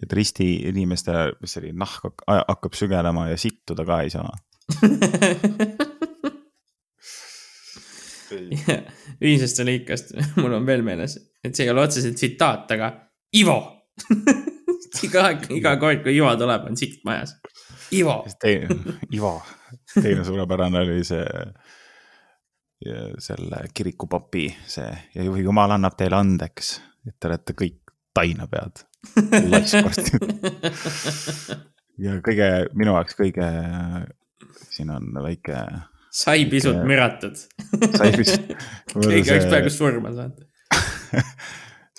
[0.00, 4.32] et risti inimeste, mis see oli, nahk hakkab sügelema ja sittuda ka ei saa.
[9.20, 12.86] Ühisest lõikast mul on veel meeles, et see ei ole otseselt tsitaat, aga
[13.36, 13.58] Ivo!
[15.04, 17.36] Iga, iga kord, kui Ivo tuleb, on sitt majas.
[17.92, 18.24] Ivo.
[19.14, 19.42] Ivo,
[19.94, 21.26] teine suurepärane oli see
[23.20, 28.84] selle kirikupapi see ja jumal annab teile andeks, et te olete kõik tainapead
[32.00, 33.48] ja kõige, minu jaoks kõige,
[34.72, 35.60] siin on väike.
[36.12, 37.36] sai pisut väike, müratud.
[37.96, 38.54] Sai pisut.
[38.96, 40.46] Keegi oleks peaaegu surma saanud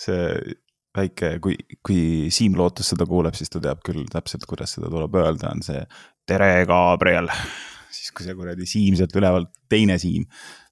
[0.01, 0.55] see
[0.97, 1.55] väike, kui,
[1.85, 2.01] kui
[2.33, 5.83] Siim Lootus seda kuuleb, siis ta teab küll täpselt, kuidas seda tuleb öelda, on see
[6.27, 7.31] tere, Gabriel.
[7.95, 10.27] siis, kui see kuradi Siim sealt ülevalt, teine Siim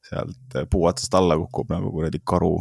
[0.09, 2.57] sealt puu otsast alla kukub nagu kuradi karu.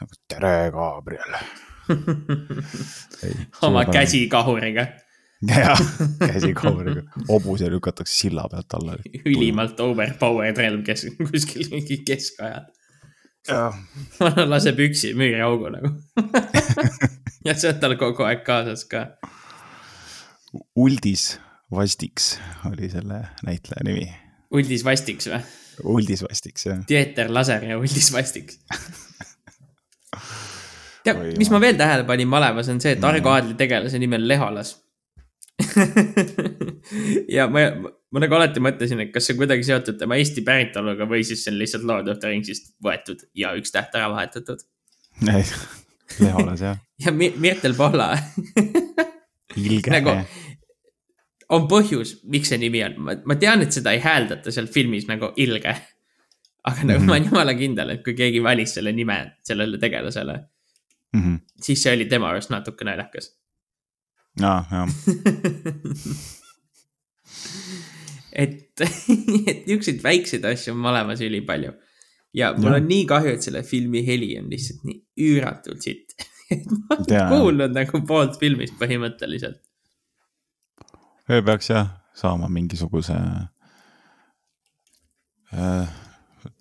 [0.00, 1.38] nagu tere, Gabriel
[3.66, 4.86] oma käsikahuriga.
[5.48, 5.80] jah,
[6.18, 8.96] käsikahuriga, hobuse lükatakse silla pealt alla.
[9.24, 12.64] ülimalt overpowered relv, kes kuskil mingi keskajal.
[14.52, 15.90] laseb üksi müüriaugu nagu
[17.46, 19.06] ja see on tal kogu aeg kaasas ka.
[20.76, 21.38] Uldis
[21.74, 22.38] Vastiks
[22.70, 24.06] oli selle näitleja nimi.
[24.54, 25.40] Uldis Vastiks või?
[25.90, 26.78] Uldis Vastiks, jah.
[26.88, 28.60] Dieter Laser ja Uldis Vastiks
[31.04, 34.28] tead, mis ma veel tähele panin malevas, on see, et Argo Aadli tegelase nimi on
[34.28, 34.76] Leholas
[37.36, 37.66] ja ma,
[38.14, 41.42] ma nagu alati mõtlesin, et kas see on kuidagi seotud tema Eesti päritoluga või siis
[41.42, 44.62] see on lihtsalt Lord of the Ringsist võetud ja üks täht ära vahetatud.
[45.26, 45.42] ei,
[46.22, 46.78] Leholas jah.
[47.04, 48.12] ja Mirtel Pohla
[49.64, 50.14] ilge nagu,
[51.54, 55.32] on põhjus, miks see nimi on, ma tean, et seda ei hääldata seal filmis nagu
[55.36, 55.74] ilge.
[56.64, 57.06] aga nagu mm -hmm.
[57.06, 60.38] ma olen jumala kindel, et kui keegi valis selle nime sellele tegelasele
[61.12, 61.38] mm, -hmm.
[61.62, 63.36] siis see oli tema arust natuke naljakas.
[64.42, 64.88] aa, jah
[68.34, 68.80] et,
[69.50, 71.72] et niisuguseid väikseid asju on malemas ülipalju.
[72.34, 72.78] ja mul ja.
[72.80, 76.16] on nii kahju, et selle filmi heli on lihtsalt nii üüratult sitt
[76.54, 79.60] et ma olen kuulnud nagu poolt filmist põhimõtteliselt
[81.26, 83.16] peaks jah saama mingisuguse
[85.54, 85.88] äh,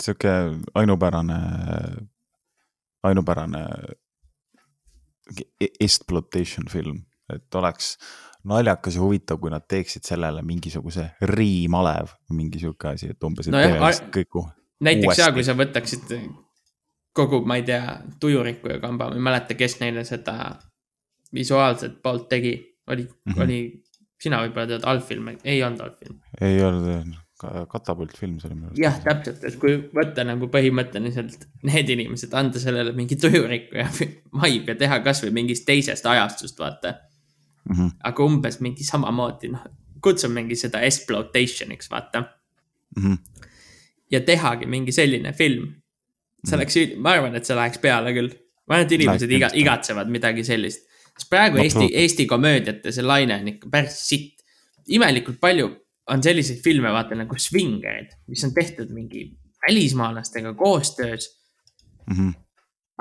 [0.02, 0.30] sihuke
[0.76, 1.40] ainupärane,
[3.04, 3.64] ainupärane
[5.80, 7.98] exploitation film, et oleks
[8.50, 13.62] naljakas ja huvitav, kui nad teeksid sellele mingisuguse riimalev, mingi sihuke asi, et umbes no,
[14.14, 14.42] kõik.
[14.84, 16.12] näiteks ja kui sa võtaksid
[17.16, 20.38] kogu, ma ei tea, Tujuriku ja Kamba, ma ei mäleta, kes neile seda
[21.34, 22.56] visuaalset poolt tegi,
[22.88, 23.44] oli mm, -hmm.
[23.44, 23.60] oli
[24.22, 26.20] sina võib-olla tead allfilme, ei olnud allfilm.
[26.42, 27.16] ei olnud,
[27.70, 28.82] katapultfilm see oli minu arust.
[28.84, 33.88] jah, täpselt, et kui võtta nagu põhimõtteliselt need inimesed, anda sellele mingi tujurikku ja
[34.42, 36.96] vaib ja teha kasvõi mingist teisest ajastust, vaata
[37.70, 37.76] mm.
[37.76, 37.92] -hmm.
[38.04, 39.66] aga umbes mingi samamoodi, noh,
[40.02, 43.04] kutsumegi seda exploitation'iks, vaata mm.
[43.04, 43.18] -hmm.
[44.12, 45.74] ja tehagi mingi selline film.
[46.48, 46.98] see oleks mm, -hmm.
[47.00, 48.34] ma arvan, et see läheks peale küll.
[48.68, 53.06] ma arvan, et inimesed iga, igatsevad midagi sellist sest praegu no, Eesti, Eesti komöödiate see
[53.06, 54.44] laine on ikka päris sitt.
[54.88, 55.70] imelikult palju
[56.12, 59.30] on selliseid filme, vaata nagu Svingerid, mis on tehtud mingi
[59.68, 61.30] välismaalastega koostöös
[62.10, 62.16] mm.
[62.18, 62.34] -hmm.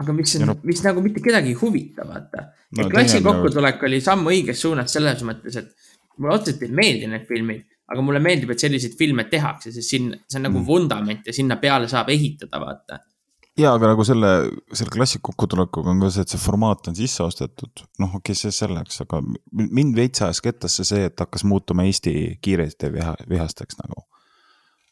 [0.00, 2.46] Aga mis on no., mis nagu mitte kedagi ei huvita, vaata
[2.78, 2.88] no,.
[2.92, 7.64] klassi kokkutulek oli samm õiges suunas selles mõttes, et mulle otseselt ei meeldi need filmid,
[7.92, 10.68] aga mulle meeldib, et selliseid filme tehakse, sest siin, see on nagu mm.
[10.68, 13.02] vundament ja sinna peale saab ehitada, vaata
[13.58, 14.30] ja, aga nagu selle,
[14.72, 18.38] selle klassi kokkutulekuga on ka see, et see formaat on sisse ostetud, noh, okei okay,,
[18.38, 19.20] see selleks, aga
[19.52, 22.14] mind veits ajas kettasse see, et hakkas muutuma Eesti
[22.44, 24.06] kiiresti viha, vihasteks nagu.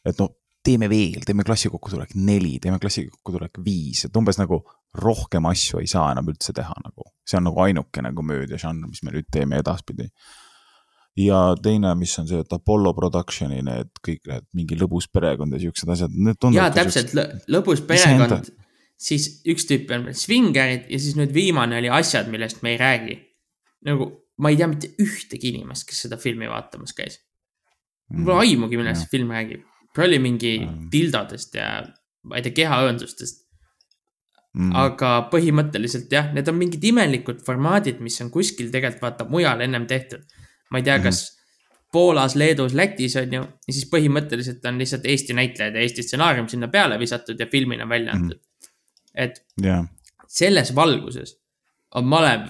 [0.05, 0.33] et noh,
[0.63, 4.61] teeme veel, teeme klassi kokkutulek neli, teeme klassi kokkutulek viis, et umbes nagu
[5.01, 7.09] rohkem asju ei saa enam üldse teha nagu.
[7.25, 10.09] see on nagu ainukene komöödia žanr, mis me nüüd teeme edaspidi
[11.17, 15.61] ja teine, mis on see, et Apollo Production'i need kõik need mingi lõbus perekond ja
[15.61, 16.15] siuksed asjad.
[16.55, 17.25] ja täpselt lõ,
[17.57, 18.51] lõbus perekond,
[19.01, 23.17] siis üks tüüp on Swingerid ja siis nüüd viimane oli Asjad, millest me ei räägi.
[23.87, 24.11] nagu
[24.41, 27.19] ma ei tea mitte ühtegi inimest, kes seda filmi vaatamas käis.
[28.11, 29.67] mul pole mm, aimugi, millest see film räägib.
[29.97, 30.89] Oli mingi mm.
[30.93, 31.81] tildadest ja
[32.23, 33.41] ma ei tea, kehaõõndustest
[34.53, 34.71] mm..
[34.77, 39.87] aga põhimõtteliselt jah, need on mingid imelikud formaadid, mis on kuskil tegelikult vaata mujal ennem
[39.89, 40.23] tehtud
[40.71, 41.03] ma ei tea mm, -hmm.
[41.03, 41.41] kas
[41.91, 46.47] Poolas, Leedus, Lätis on ju, ja siis põhimõtteliselt on lihtsalt Eesti näitlejad ja Eesti stsenaarium
[46.47, 48.71] sinna peale visatud ja filmina välja antud mm.
[49.15, 49.85] et yeah.
[50.27, 51.35] selles valguses
[51.95, 52.47] on Malev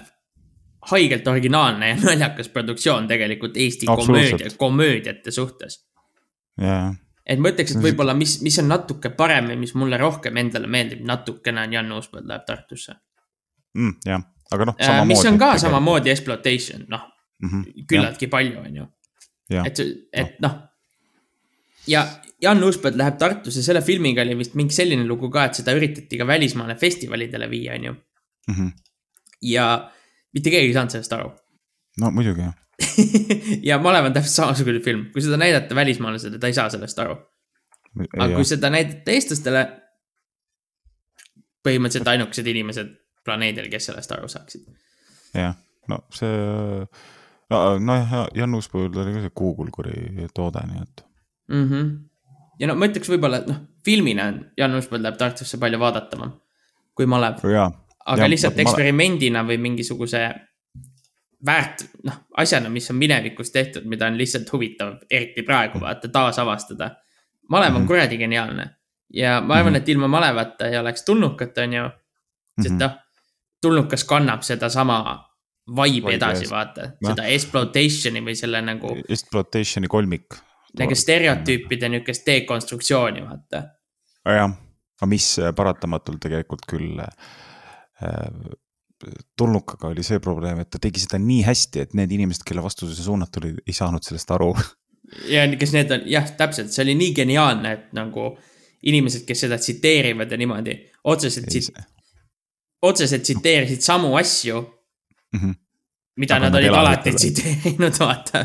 [0.90, 5.86] haigelt originaalne ja naljakas produktsioon tegelikult Eesti komöödia, komöödiate suhtes
[6.60, 6.94] yeah..
[7.26, 10.70] Et ma ütleks, et võib-olla, mis, mis on natuke parem ja mis mulle rohkem endale
[10.70, 12.96] meeldib, natukene on Jan Uuspõld läheb Tartusse
[13.78, 13.94] mm,.
[14.08, 14.24] jah,
[14.54, 14.80] aga noh.
[15.06, 15.64] mis on ka tegelikult.
[15.66, 17.06] samamoodi exploitation, noh
[17.42, 17.86] mm -hmm.
[17.86, 18.86] küllaltki palju, on ju.
[19.64, 19.80] et,
[20.12, 20.58] et noh.
[21.86, 22.06] ja
[22.42, 26.18] Jan Uuspõld läheb Tartusse, selle filmiga oli vist mingi selline lugu ka, et seda üritati
[26.18, 27.94] ka välismaale festivalidele viia, on ju.
[28.50, 28.72] -hmm.
[29.42, 29.90] ja
[30.34, 31.30] mitte keegi ei saanud sellest aru.
[32.00, 32.54] no muidugi jah
[33.68, 37.16] ja Malev on täpselt samasugune film, kui seda näidata välismaalasele, ta ei saa sellest aru.
[38.18, 38.36] aga ja.
[38.36, 39.64] kui seda näidata eestlastele,
[41.62, 42.94] põhimõtteliselt ainukesed inimesed
[43.24, 44.68] planeedil, kes sellest aru saaksid.
[45.34, 45.56] jah,
[45.88, 46.36] no see
[47.80, 51.04] nojah, Janus puhul oli ka see Google-kuri toode, nii et
[51.48, 51.68] mm.
[51.68, 51.90] -hmm.
[52.58, 56.32] ja no ma ütleks võib-olla, et noh, filmina on Janus Põld läheb Tartusse palju vaadatavam
[56.94, 57.42] kui Malev.
[58.06, 60.22] aga ja, lihtsalt ma, eksperimendina või mingisuguse
[61.46, 65.84] väärt, noh, asjana, mis on minevikus tehtud, mida on lihtsalt huvitav, eriti praegu mm.
[65.84, 66.90] vaata, taasavastada.
[67.50, 67.86] Malev on -hmm.
[67.86, 68.70] kuradi geniaalne
[69.12, 69.76] ja ma arvan -hmm.
[69.76, 71.90] et ilma Malevata ei oleks tulnukat, on ju.
[72.62, 72.82] sest mhm.
[72.82, 72.90] noh,
[73.62, 75.28] tulnukas kannab sedasama
[75.76, 78.96] vibe edasi, vaata, seda exploitation'i või selle nagu.
[79.08, 80.34] Exploitation'i kolmik.
[80.78, 83.62] nagu stereotüüpide niukest dekonstruktsiooni, vaata.
[84.24, 84.52] jah,
[85.00, 87.08] aga mis äh, paratamatult tegelikult küll äh,
[89.38, 92.88] tulnukaga oli see probleem, et ta tegi seda nii hästi, et need inimesed, kelle vastu
[92.90, 94.52] see suunatud oli, ei saanud sellest aru.
[95.30, 98.32] ja kes need on, jah, täpselt, see oli nii geniaalne, et nagu
[98.88, 100.76] inimesed, kes seda tsiteerivad ja niimoodi
[101.10, 101.52] otseselt,
[102.82, 105.38] otseselt tsiteerisid samu asju mm.
[105.40, 105.54] -hmm.
[106.16, 108.44] mida Aga nad olid alati tsiteerinud, vaata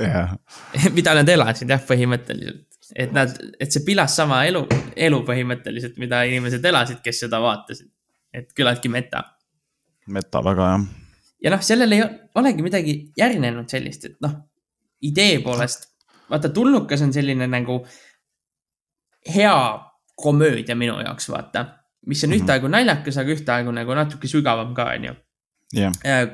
[0.00, 0.34] yeah.
[0.96, 2.64] mida nad elasid jah, põhimõtteliselt.
[2.96, 4.64] et nad, et see pilas sama elu,
[4.96, 7.90] elu põhimõtteliselt, mida inimesed elasid, kes seda vaatasid.
[8.34, 9.24] et küllaltki meta.
[10.08, 10.86] Meta väga jah.
[11.44, 12.02] ja noh, sellel ei
[12.34, 14.34] olegi midagi järgnenud sellist, et noh,
[15.02, 15.90] idee poolest,
[16.30, 17.80] vaata tulnukas on selline nagu
[19.34, 19.54] hea
[20.18, 21.66] komöödia minu jaoks, vaata.
[22.06, 22.42] mis on mm -hmm.
[22.42, 25.14] ühtaegu naljakas, aga ühtaegu nagu natuke sügavam ka, onju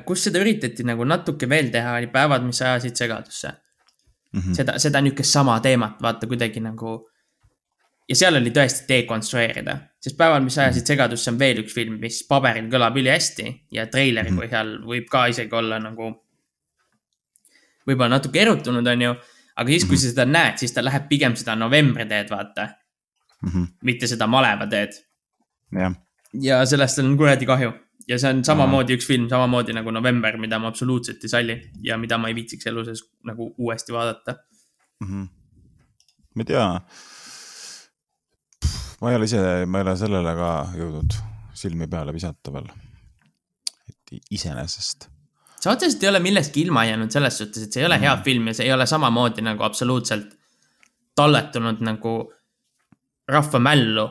[0.05, 4.39] kus seda üritati nagu natuke veel teha, oli Päevad, mis ajasid segadusse mm.
[4.39, 4.53] -hmm.
[4.55, 7.09] seda, seda niisugust sama teemat, vaata kuidagi nagu.
[8.09, 12.19] ja seal oli tõesti dekonstrueerida, sest Päevad, mis ajasid segadusse on veel üks film, mis
[12.29, 14.43] paberil kõlab ülihästi ja treileri mm -hmm.
[14.43, 16.11] põhjal võib ka isegi olla nagu.
[17.87, 19.15] võib-olla natuke erutunud, on ju,
[19.55, 20.01] aga siis, kui mm -hmm.
[20.01, 22.67] sa seda näed, siis ta läheb pigem seda novembri teed, vaata
[23.41, 23.49] mm.
[23.49, 23.67] -hmm.
[23.81, 24.93] mitte seda maleva teed.
[26.41, 27.73] ja sellest on kuradi kahju
[28.07, 28.97] ja see on samamoodi Aha.
[28.97, 32.67] üks film, samamoodi nagu November, mida ma absoluutselt ei salli ja mida ma ei viitsiks
[32.67, 34.35] elu sees nagu uuesti vaadata
[34.99, 35.07] mm.
[35.07, 35.27] -hmm.
[36.35, 36.81] ma ei tea.
[39.01, 41.17] Ma ei ole ise, ma ei ole sellele ka jõudnud
[41.55, 42.69] silmi peale visata veel.
[43.89, 45.09] et iseenesest.
[45.59, 48.17] sa otseselt ei ole millestki ilma jäänud selles suhtes, et see ei ole mm hea
[48.23, 50.35] film ja see ei ole samamoodi nagu absoluutselt
[51.15, 52.15] talletunud nagu
[53.27, 54.09] rahva mällu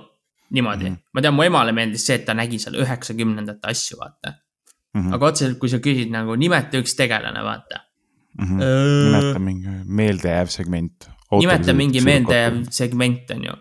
[0.50, 1.10] niimoodi mm, -hmm.
[1.12, 5.00] ma tean, mu emale meeldis see, et ta nägi seal üheksakümnendate asju, vaata mm.
[5.00, 5.14] -hmm.
[5.14, 7.80] aga otseselt, kui sa küsid nagu nimeta üks tegelane, vaata
[8.38, 8.46] mm.
[8.46, 8.62] -hmm.
[8.62, 9.04] Öö...
[9.04, 11.08] nimeta mingi meeldejääv segment.
[11.40, 13.56] nimeta mingi meeldejääv segment, on ju.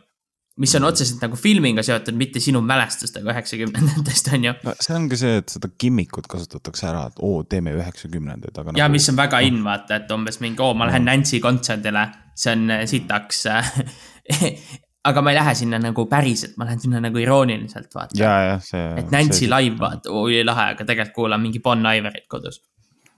[0.62, 4.54] Mis on otseselt nagu filmiga seotud, mitte sinu mälestustega üheksakümnendatest, on ju.
[4.68, 8.76] no see ongi see, et seda gimmikut kasutatakse ära, et oo, teeme üheksakümnendaid, aga.
[8.78, 8.94] ja nagu...
[8.94, 12.06] mis on väga in, vaata, et umbes mingi, oo, ma lähen Nancy kontserdile,
[12.38, 13.46] see on sitaks
[15.10, 18.20] aga ma ei lähe sinna nagu päriselt, ma lähen sinna nagu irooniliselt vaata.
[18.20, 18.86] ja, jah, see.
[19.02, 22.62] et Nancy see, live vaata, oi lahe, aga tegelikult kuulan mingi Bon Iverit kodus.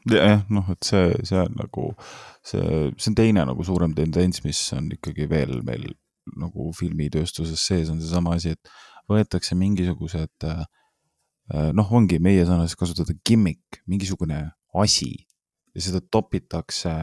[0.07, 1.91] jah, noh, et see, see on nagu
[2.45, 2.63] see,
[2.95, 5.91] see on teine nagu suurem tendents, mis on ikkagi veel meil
[6.33, 8.73] nagu filmitööstuses sees on seesama asi, et
[9.11, 10.63] võetakse mingisugused äh,
[11.77, 14.41] noh, ongi meie sõnades kasutada gimmick, mingisugune
[14.75, 15.11] asi
[15.75, 16.93] ja seda topitakse,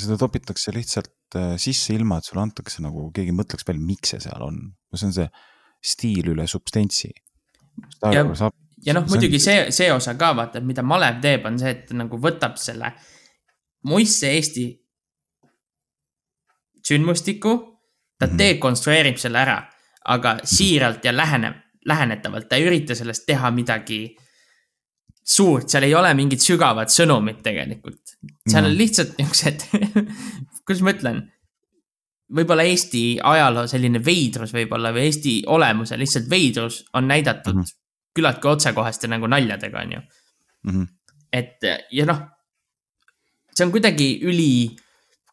[0.00, 4.20] seda topitakse lihtsalt Äh, sisse, ilma et sulle antakse nagu keegi mõtleks välja, miks see
[4.22, 4.60] seal on.
[4.94, 5.26] see on see
[5.82, 7.10] stiil üle substantsi.
[8.12, 8.54] ja, saab,
[8.86, 11.90] ja noh, muidugi see, see osa ka vaata, et mida malev teeb, on see, et
[11.96, 12.92] nagu võtab selle
[13.90, 14.68] muistse Eesti
[16.86, 17.56] sündmustiku,
[18.18, 18.38] ta mm -hmm.
[18.38, 19.58] dekonstrueerib selle ära,
[20.04, 21.54] aga siiralt ja läheneb,
[21.86, 24.16] lähenetavalt, ta ei ürita sellest teha midagi
[25.24, 28.16] suurt, seal ei ole mingit sügavat sõnumit tegelikult.
[28.48, 28.78] seal on mhm.
[28.78, 29.60] lihtsalt niisugused
[30.66, 31.22] kuidas ma ütlen,
[32.34, 37.80] võib-olla Eesti ajaloo selline veidrus võib-olla või Eesti olemuse lihtsalt veidrus on näidatud mm -hmm.
[38.16, 40.70] küllaltki otsekohaste nagu naljadega, on ju mm.
[40.70, 40.86] -hmm.
[41.32, 42.22] et ja noh,
[43.54, 44.76] see on kuidagi üli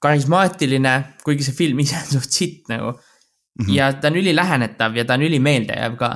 [0.02, 0.94] karismaatiline,
[1.26, 3.66] kuigi see film ise on suht sitt nagu mm.
[3.66, 3.74] -hmm.
[3.76, 6.12] ja ta on ülilähenetav ja ta on ülimeeldejääv ka,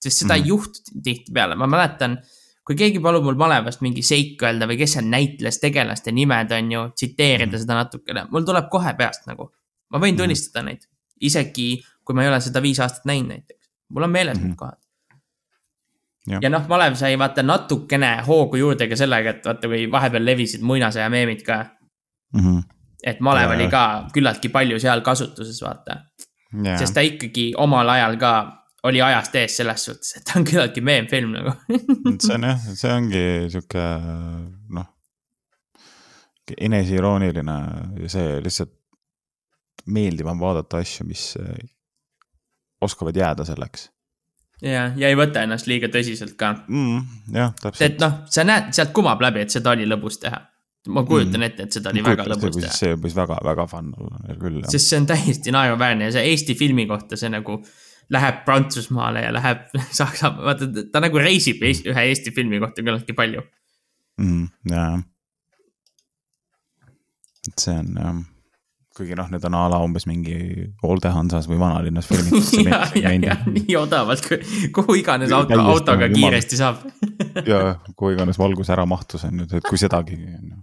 [0.00, 0.44] sest seda mm -hmm.
[0.44, 2.18] ei juhtu tihtipeale, ma mäletan
[2.68, 6.72] kui keegi palub mul malevast mingi seik öelda või kes seal näitles, tegelaste nimed on
[6.72, 7.62] ju, tsiteerida mm.
[7.62, 9.48] seda natukene, mul tuleb kohe peast nagu.
[9.88, 10.18] ma võin mm.
[10.20, 10.84] tunnistada neid,
[11.24, 11.70] isegi
[12.04, 14.58] kui ma ei ole seda viis aastat näinud näiteks, mul on meeles need mm.
[14.60, 14.80] kohad.
[16.28, 20.28] ja, ja noh, malev sai vaata natukene hoogu juurde ka sellega, et vaata, kui vahepeal
[20.28, 22.40] levisid muinasõja meemid ka mm.
[22.40, 22.62] -hmm.
[23.04, 23.82] Et malev oli ka
[24.14, 26.02] küllaltki palju seal kasutuses, vaata.
[26.78, 28.32] sest ta ikkagi omal ajal ka
[28.88, 31.54] oli ajast ees selles suhtes, et ta on küllaltki meemfilm nagu
[32.22, 33.84] see on jah, see ongi sihuke
[34.76, 34.88] noh,
[36.68, 37.58] eneseirooniline
[38.04, 38.74] ja see lihtsalt
[39.88, 41.68] meeldiv on vaadata asju, mis eh,
[42.84, 43.88] oskavad jääda selleks.
[44.62, 47.34] ja, ja ei võta ennast liiga tõsiselt ka mm,.
[47.34, 47.84] jah, täpselt.
[47.86, 50.40] et noh, sa näed, sealt kumab läbi, et seda oli lõbus teha.
[50.88, 52.72] Ma kujutan ette, et seda oli ma väga lõbus teha.
[52.74, 54.62] see võis väga, väga fun olla küll.
[54.70, 57.60] sest see on täiesti naeruväärne ja see Eesti filmi kohta see nagu
[58.14, 59.68] läheb Prantsusmaale ja läheb
[60.00, 63.44] Saksamaale, vaata ta nagu reisib Eesti, ühe Eesti filmi kohta küllaltki palju
[64.22, 64.48] mm,.
[64.72, 64.96] jaa.
[67.48, 68.22] et see on jah,
[68.98, 70.38] kuigi noh, need on a la umbes mingi
[70.88, 74.24] Olde Hansas või vanalinnas filmid ja, ja, ja nii odavalt,
[74.74, 76.82] kuhu iganes auto, autoga kiiresti saab
[77.46, 80.62] ja kuhu iganes valgus ära mahtus on ju, et kui sedagi on ju.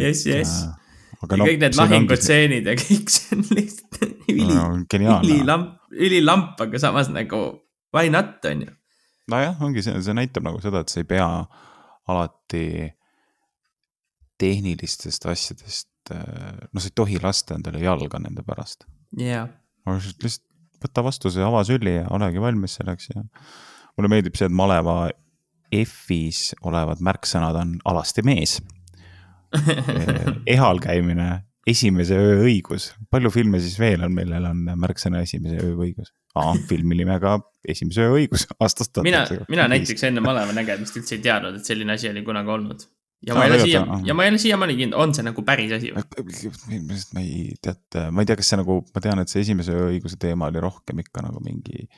[0.00, 0.80] Jess, jess ja
[1.36, 3.98] no, kõik need lahingutseenid ja kõik see on lihtsalt
[4.30, 4.68] üli no,,
[5.20, 7.42] ülilamp, ülilamp, aga samas nagu
[7.94, 8.74] why not, on ju.
[9.32, 11.28] nojah, ongi see, see näitab nagu seda, et sa ei pea
[12.10, 12.64] alati
[14.40, 18.86] tehnilistest asjadest, noh, sa ei tohi lasta endale jalga nende pärast.
[19.18, 19.50] yeah..
[19.86, 20.46] lihtsalt
[20.80, 25.10] võta vastu see avasüli ja olegi valmis selleks ja mulle meeldib see, et maleva
[25.76, 28.56] F-is olevad märksõnad on alasti mees
[30.54, 31.28] ehal käimine,
[31.68, 36.12] esimese öö õigus, palju filme siis veel on, millel on märksõna esimese öö õigus?
[36.38, 39.02] aa, filmi nimega Esimese öö õigus aastast.
[39.04, 42.84] mina, mina näiteks enne maleva nägemist üldse ei teadnud, et selline asi oli kunagi olnud.
[43.26, 45.74] ja ma ei ole siia, ja ma ei ole siiamaani kindel, on see nagu päris
[45.76, 46.52] asi või?
[47.16, 50.20] ma ei tea, ma ei tea, kas see nagu, ma tean, et see esimese õiguse
[50.22, 51.88] teema oli rohkem ikka nagu mingi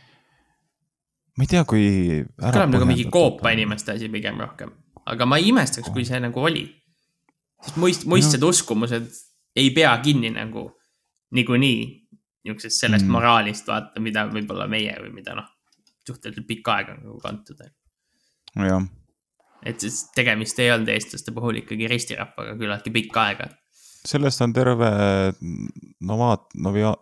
[1.37, 1.85] ma ei tea, kui.
[2.41, 4.73] kõlab nagu mingi koopa inimeste asi pigem rohkem,
[5.09, 6.67] aga ma ei imestaks, kui see nagu oli.
[7.63, 8.53] Sest muist-, muistsed no.
[8.53, 9.11] uskumused
[9.57, 10.69] ei pea kinni nagu
[11.33, 12.03] niikuinii
[12.43, 13.15] niisugusest sellest mm.
[13.15, 15.47] moraalist vaata, mida võib-olla meie või mida noh,
[16.07, 17.63] suhteliselt pikka aega nagu kantud.
[18.59, 18.87] jah.
[19.63, 23.51] et siis tegemist ei olnud eestlaste puhul ikkagi ristirahvaga küllaltki pikka aega.
[24.07, 24.91] sellest on terve
[26.03, 26.97] novaat-, novia-,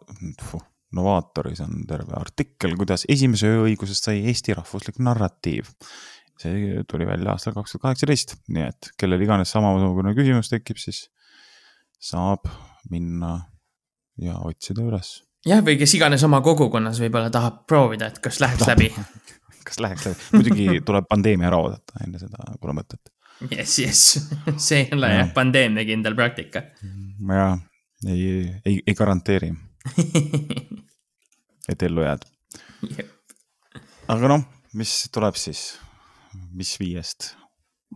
[0.91, 5.69] Novaatoris on terve artikkel, kuidas esimese ööõigusest sai Eesti rahvuslik narratiiv.
[6.41, 11.07] See tuli välja aastal kaks tuhat kaheksateist, nii et kellel iganes samasugune küsimus tekib, siis
[12.01, 12.49] saab
[12.91, 13.37] minna
[14.21, 15.21] ja otsida üles.
[15.47, 18.91] Jah, või kes iganes oma kogukonnas võib-olla tahab proovida, et kas läheks läbi.
[19.61, 23.11] Kas läheks läbi, muidugi tuleb pandeemia ära oodata, enne seda pole mõtet.
[23.53, 24.15] jess, jess,
[24.67, 26.63] see ei ole jah pandeemia kindel praktika.
[27.29, 27.51] jaa,
[28.09, 28.25] ei,
[28.65, 29.53] ei, ei garanteeri.
[31.71, 32.25] Et ellu jääd.
[34.09, 34.49] aga noh,
[34.81, 35.75] mis tuleb siis,
[36.55, 37.35] mis viiest?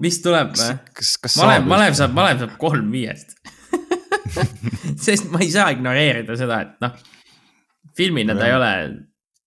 [0.01, 0.77] mis tuleb või?
[0.99, 3.37] kas, kas Malev, Malev saab, Malev saab kolm viiest
[5.07, 6.95] sest ma ei saa ignoreerida seda, et noh
[7.97, 8.71] filmina ta ei ole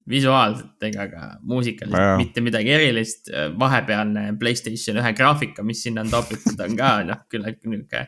[0.07, 3.31] visuaalselt ega ka muusikaliselt mitte midagi erilist.
[3.59, 8.05] vahepealne Playstation ühe graafika, mis sinna on topitud, on ka noh, küllaltki nihuke.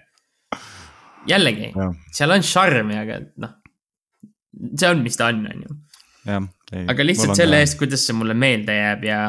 [1.28, 1.74] jällegi,
[2.16, 3.58] seal on šarmi, aga noh,
[4.80, 5.78] see on, mis ta on, on ju.
[6.88, 9.22] aga lihtsalt selle eest, kuidas see mulle meelde jääb ja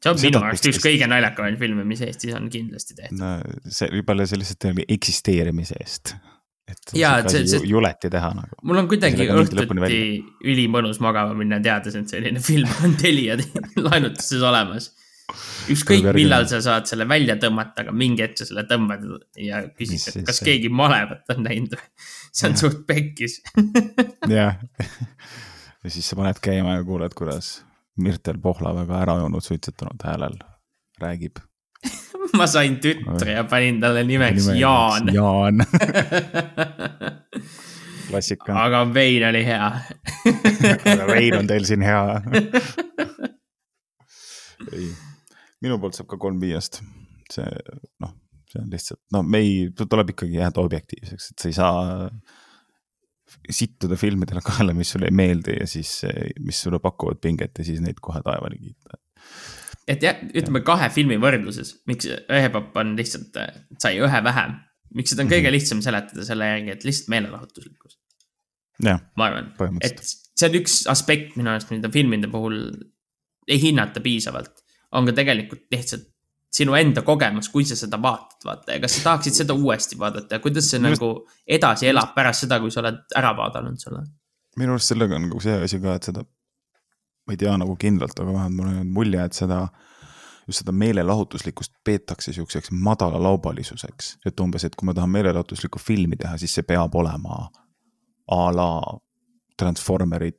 [0.00, 3.38] see on minu arust üks kõige naljakamaid filme, mis Eestis on kindlasti tehtud no,.
[3.68, 6.14] see võib-olla see lihtsalt eksisteerimise eest
[6.70, 8.58] et ja, see, see, juleti teha nagu.
[8.66, 10.00] mul on kuidagi õhtuti
[10.46, 13.36] ülimõnus magama minna, teades, et selline film on Telia
[13.86, 14.90] laenutuses olemas.
[15.70, 19.06] ükskõik millal sa saad selle välja tõmmata, aga mingi hetk sa selle tõmbad
[19.38, 20.50] ja küsid, et kas see?
[20.50, 21.88] keegi malevat on näinud või.
[22.30, 22.62] see on ja.
[22.64, 23.40] suht pekkis
[24.38, 24.60] jah,
[25.80, 27.58] ja siis sa paned käima ja kuuled, kuidas
[28.02, 30.36] Mirtel Pohla väga ära joonud suitsetanud häälel
[31.00, 31.40] räägib
[32.38, 35.12] ma sain tütre ja panin talle nimeks Nime, Jaan.
[35.14, 35.64] Jaan
[38.10, 38.56] klassika.
[38.64, 39.68] aga vein oli hea
[40.94, 42.02] aga vein on teil siin hea
[44.72, 44.90] ei,
[45.64, 46.82] minu poolt saab ka kolm viiest.
[47.32, 47.46] see
[48.02, 48.12] noh,
[48.50, 52.08] see on lihtsalt, no me ei, tuleb ikkagi jääda objektiivseks, et sa ei saa
[53.54, 56.00] sittuda filmidele kaela, mis sulle ei meeldi ja siis,
[56.40, 59.00] mis sulle pakuvad pinget ja siis neid kohe taevani kiita
[59.90, 63.38] et jah, ütleme kahe filmi võrdluses, miks Õhepapp on lihtsalt,
[63.82, 64.58] sai ühe vähem.
[64.94, 65.54] miks seda on kõige mhm.
[65.54, 67.98] lihtsam seletada selle järgi, et lihtsalt meelelahutuslikkus.
[68.84, 69.52] ma arvan,
[69.86, 72.58] et see on üks aspekt minu arust, mida filmide puhul
[73.50, 74.62] ei hinnata piisavalt.
[74.92, 76.09] on ka tegelikult lihtsalt
[76.50, 80.34] sinu enda kogemus, kui sa seda vaatad, vaata ja kas sa tahaksid seda uuesti vaadata
[80.34, 81.02] ja kuidas see Minust...
[81.02, 84.02] nagu edasi elab pärast seda, kui sa oled ära vaadanud selle.
[84.58, 86.24] minu arust sellega on nagu see asi ka, et seda
[87.26, 89.60] ma ei tea nagu kindlalt, aga vähemalt mul on jäänud mulje, et seda,
[90.48, 94.16] just seda meelelahutuslikkust peetakse sihukeseks madalalaubalisuseks.
[94.26, 97.44] et umbes, et kui ma tahan meelelahutuslikku filmi teha, siis see peab olema
[98.30, 98.72] a la
[99.60, 100.38] Transformerid,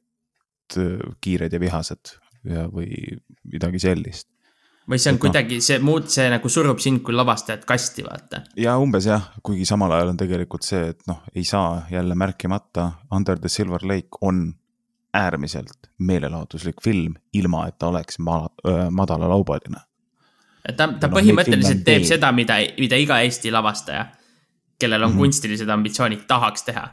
[1.21, 2.13] kiired ja vihased
[2.47, 2.89] ja, või
[3.51, 4.27] midagi sellist
[4.89, 8.05] või see on et kuidagi no,, see muud, see nagu surub sind kui lavastajat kasti,
[8.05, 8.41] vaata.
[8.59, 12.91] ja umbes jah, kuigi samal ajal on tegelikult see, et noh, ei saa jälle märkimata,
[13.13, 14.53] Under the Silver Lake on
[15.13, 18.49] äärmiselt meelelahutuslik film, ilma et ta oleks ma-,
[18.91, 19.83] madalalaubaline.
[20.77, 24.07] ta, ta no, põhimõtteliselt teeb seda, mida, mida iga Eesti lavastaja,
[24.79, 25.27] kellel on mm -hmm.
[25.27, 26.87] kunstilised ambitsioonid, tahaks teha.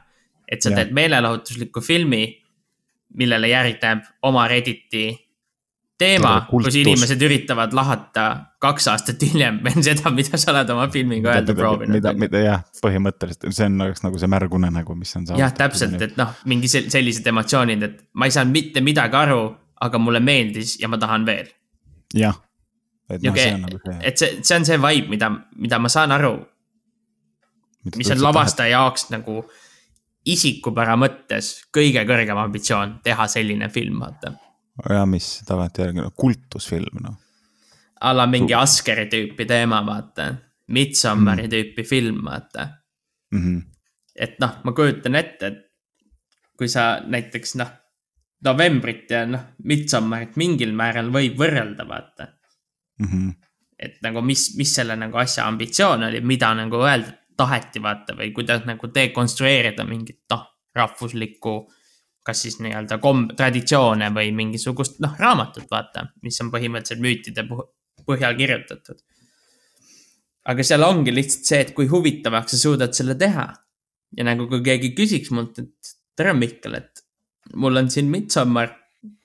[0.49, 0.77] et sa ja.
[0.77, 2.43] teed meelelahutusliku filmi,
[3.15, 5.28] millele järgneb oma Redditi
[5.99, 8.25] teema, kus inimesed üritavad lahata
[8.63, 11.95] kaks aastat hiljem veel seda, mida sa oled oma filmiga öelda proovinud.
[11.97, 15.29] mida, mida jah, põhimõtteliselt see on oleks nagu see märgunenägu, mis on.
[15.39, 19.43] jah, täpselt, et noh, mingi sellised emotsioonid, et ma ei saanud mitte midagi aru,
[19.89, 21.51] aga mulle meeldis ja ma tahan veel.
[22.15, 22.39] jah.
[23.11, 24.01] et noh, see on nagu see.
[24.13, 26.37] et see, see on see vibe, mida, mida ma saan aru.
[27.97, 29.43] mis on lavastaja jaoks nagu
[30.29, 34.37] isikupära mõttes kõige kõrgem ambitsioon teha selline film, vaata
[34.87, 37.17] ja mis tagantjärgi, no kultusfilm, noh.
[38.01, 40.35] a la mingi Askeri tüüpi teema, vaata.
[40.69, 41.51] Midsommari mm.
[41.51, 42.69] tüüpi film, vaata
[43.33, 43.39] mm.
[43.39, 43.63] -hmm.
[44.15, 45.65] et noh, ma kujutan ette, et
[46.59, 47.71] kui sa näiteks noh,
[48.45, 52.29] novembrit ja noh, Midsommarit mingil määral võib võrrelda, vaata
[52.99, 53.07] mm.
[53.07, 53.33] -hmm.
[53.79, 58.33] et nagu mis, mis selle nagu asja ambitsioon oli, mida nagu öelda taheti, vaata, või
[58.35, 60.45] kuidas nagu dekonstrueerida mingit noh,
[60.75, 61.55] rahvuslikku
[62.29, 67.47] kas siis nii-öelda kom-, traditsioone või mingisugust, noh, raamatut, vaata, mis on põhimõtteliselt müütide
[68.09, 69.01] põhjal kirjutatud.
[70.49, 73.49] aga seal ongi lihtsalt see, et kui huvitavaks sa suudad selle teha.
[74.17, 77.05] ja nagu kui keegi küsiks mult, et tere, Mihkel, et
[77.57, 78.73] mul on siin Midsommar,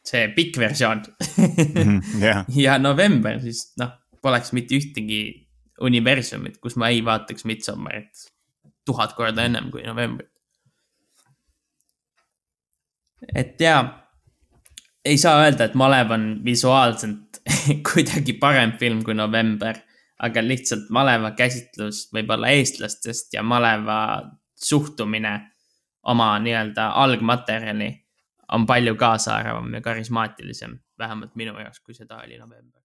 [0.03, 1.03] see pikk versioon
[2.23, 2.43] yeah.
[2.51, 5.23] ja november, siis noh, poleks mitte ühtegi
[5.83, 8.27] universumit, kus ma ei vaataks Midsommarit
[8.85, 10.32] tuhat korda ennem kui novembrit.
[13.35, 13.81] Et jaa,
[15.05, 17.41] ei saa öelda, et Malev on visuaalselt
[17.89, 19.79] kuidagi parem film kui November,
[20.23, 23.99] aga lihtsalt Maleva käsitlus võib-olla eestlastest ja Maleva
[24.55, 25.33] suhtumine
[26.07, 27.89] oma nii-öelda algmaterjali
[28.53, 32.83] on palju kaasaarvam ja karismaatilisem, vähemalt minu jaoks, kui seda oli November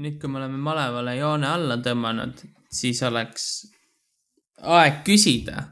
[0.00, 2.40] nüüd, kui me oleme malevale joone alla tõmmanud,
[2.72, 3.46] siis oleks
[4.76, 5.64] aeg küsida,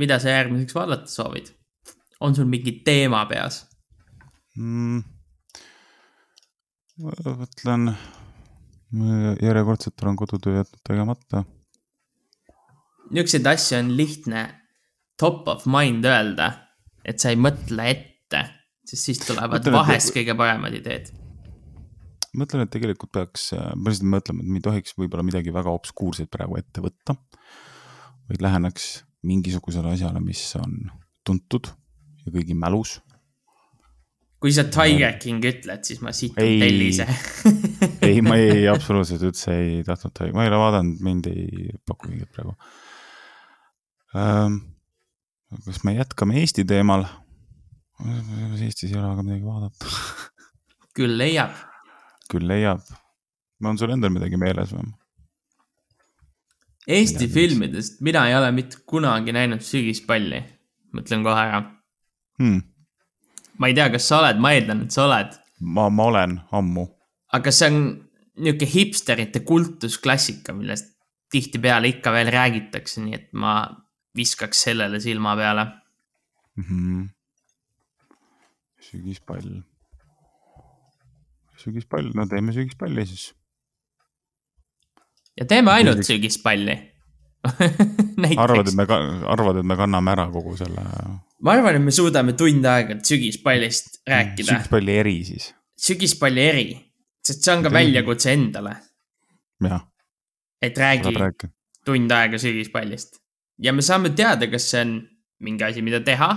[0.00, 1.50] mida sa järgmiseks vaadata soovid.
[2.20, 3.64] On sul mingi teema peas
[4.58, 5.02] mm.?
[7.02, 7.88] ma mõtlen,
[9.42, 11.42] järjekordselt olen kodutöö jätnud tegemata.
[13.10, 14.44] niisuguseid asju on lihtne
[15.18, 16.52] top of mind öelda,
[17.04, 18.44] et sa ei mõtle ette,
[18.86, 20.20] sest siis tulevad mõtlen, vahest et...
[20.20, 21.10] kõige paremad ideed
[22.34, 26.30] mõtlen, et tegelikult peaks, ma lihtsalt mõtlen, et me ei tohiks võib-olla midagi väga obskuurset
[26.30, 27.14] praegu ette võtta.
[28.28, 30.90] vaid läheneks mingisugusele asjale, mis on
[31.26, 31.70] tuntud
[32.24, 32.98] ja kõigi mälus.
[34.40, 37.06] kui sa Tiger King ütled, siis ma situn tellise
[38.08, 42.32] ei, ma ei, absoluutselt üldse ei tahtnud ma ei ole vaadanud, mind ei paku mingit
[42.34, 42.56] praegu
[44.18, 44.62] ähm,.
[45.64, 47.06] kas me jätkame Eesti teemal?
[48.04, 49.94] Eestis ei ole väga midagi vaadata
[50.98, 51.54] küll leiab
[52.30, 52.82] küll leiab.
[53.64, 54.90] on sul endal midagi meeles või?
[56.84, 60.42] Eesti midagi filmidest, mina ei ole mitte kunagi näinud Sügispalli,
[60.92, 61.62] mõtlen kohe ära
[62.38, 62.62] hmm..
[63.58, 65.36] ma ei tea, kas sa oled, ma eeldan, et sa oled.
[65.60, 66.88] ma, ma olen ammu.
[67.38, 67.80] aga see on
[68.34, 70.90] niisugune hipsterite kultusklassika, millest
[71.30, 73.54] tihtipeale ikka veel räägitakse, nii et ma
[74.16, 76.64] viskaks sellele silma peale mm.
[76.64, 77.06] -hmm.
[78.88, 79.62] sügispall
[81.64, 83.34] sügispall, no teeme sügispalli siis.
[85.38, 86.06] ja teeme ainult Sügis...
[86.06, 86.93] sügispalli
[88.44, 88.86] arvad, et me,
[89.28, 90.84] arvad, et me kanname ära kogu selle?
[91.44, 94.48] ma arvan, et me suudame tund aega sügispallist rääkida.
[94.52, 95.50] sügispalli eri siis.
[95.88, 96.68] sügispalli eri,
[97.24, 97.80] sest see on ka Teine.
[97.80, 98.76] väljakutse endale.
[99.68, 99.84] jah.
[100.62, 101.14] et räägi
[101.84, 103.20] tund aega sügispallist
[103.62, 104.96] ja me saame teada, kas see on
[105.44, 106.30] mingi asi, mida teha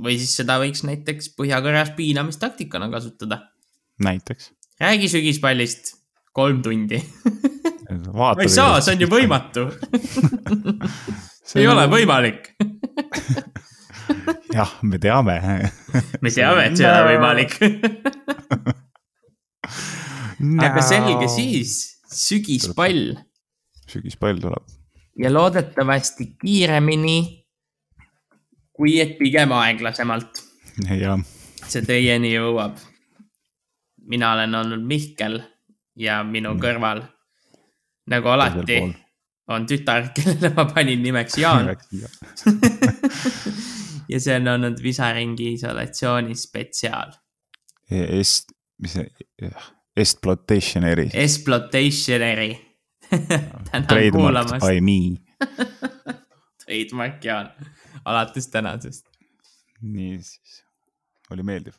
[0.00, 3.42] või siis seda võiks näiteks Põhja-Koreas piinamistaktikana kasutada.
[4.02, 5.94] näiteks räägi sügispallist
[6.36, 7.00] kolm tundi
[7.90, 9.66] ma ei saa, see on ju võimatu
[11.60, 12.50] ei ole võimalik
[14.58, 15.36] jah, me teame
[16.22, 17.56] me teame, et see ei ole võimalik
[20.66, 21.74] aga selge siis,
[22.08, 23.16] sügispall.
[23.90, 24.76] sügispall tuleb.
[25.20, 27.18] ja loodetavasti kiiremini,
[28.72, 30.44] kui et pigem aeglasemalt.
[30.94, 31.20] jah.
[31.66, 32.78] see teieni jõuab
[34.10, 35.40] mina olen olnud Mihkel
[35.96, 36.60] ja minu mm.
[36.62, 37.02] kõrval,
[38.10, 38.78] nagu alati,
[39.50, 41.70] on tütar, kellele ma panin nimeks Jaan
[44.12, 47.10] ja see on olnud Visaringi isolatsiooni spetsiaal.
[47.90, 49.08] Est, mis see,
[49.96, 51.08] Estplotationary.
[51.12, 52.50] Estplotationary
[53.70, 54.66] tänan kuulamast.
[54.66, 54.98] by me
[56.64, 57.50] Trademark Jaan,
[58.04, 59.06] alates tänasest.
[59.82, 60.64] niisiis,
[61.30, 61.72] oli meeldiv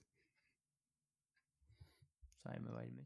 [2.44, 3.01] saime valmis.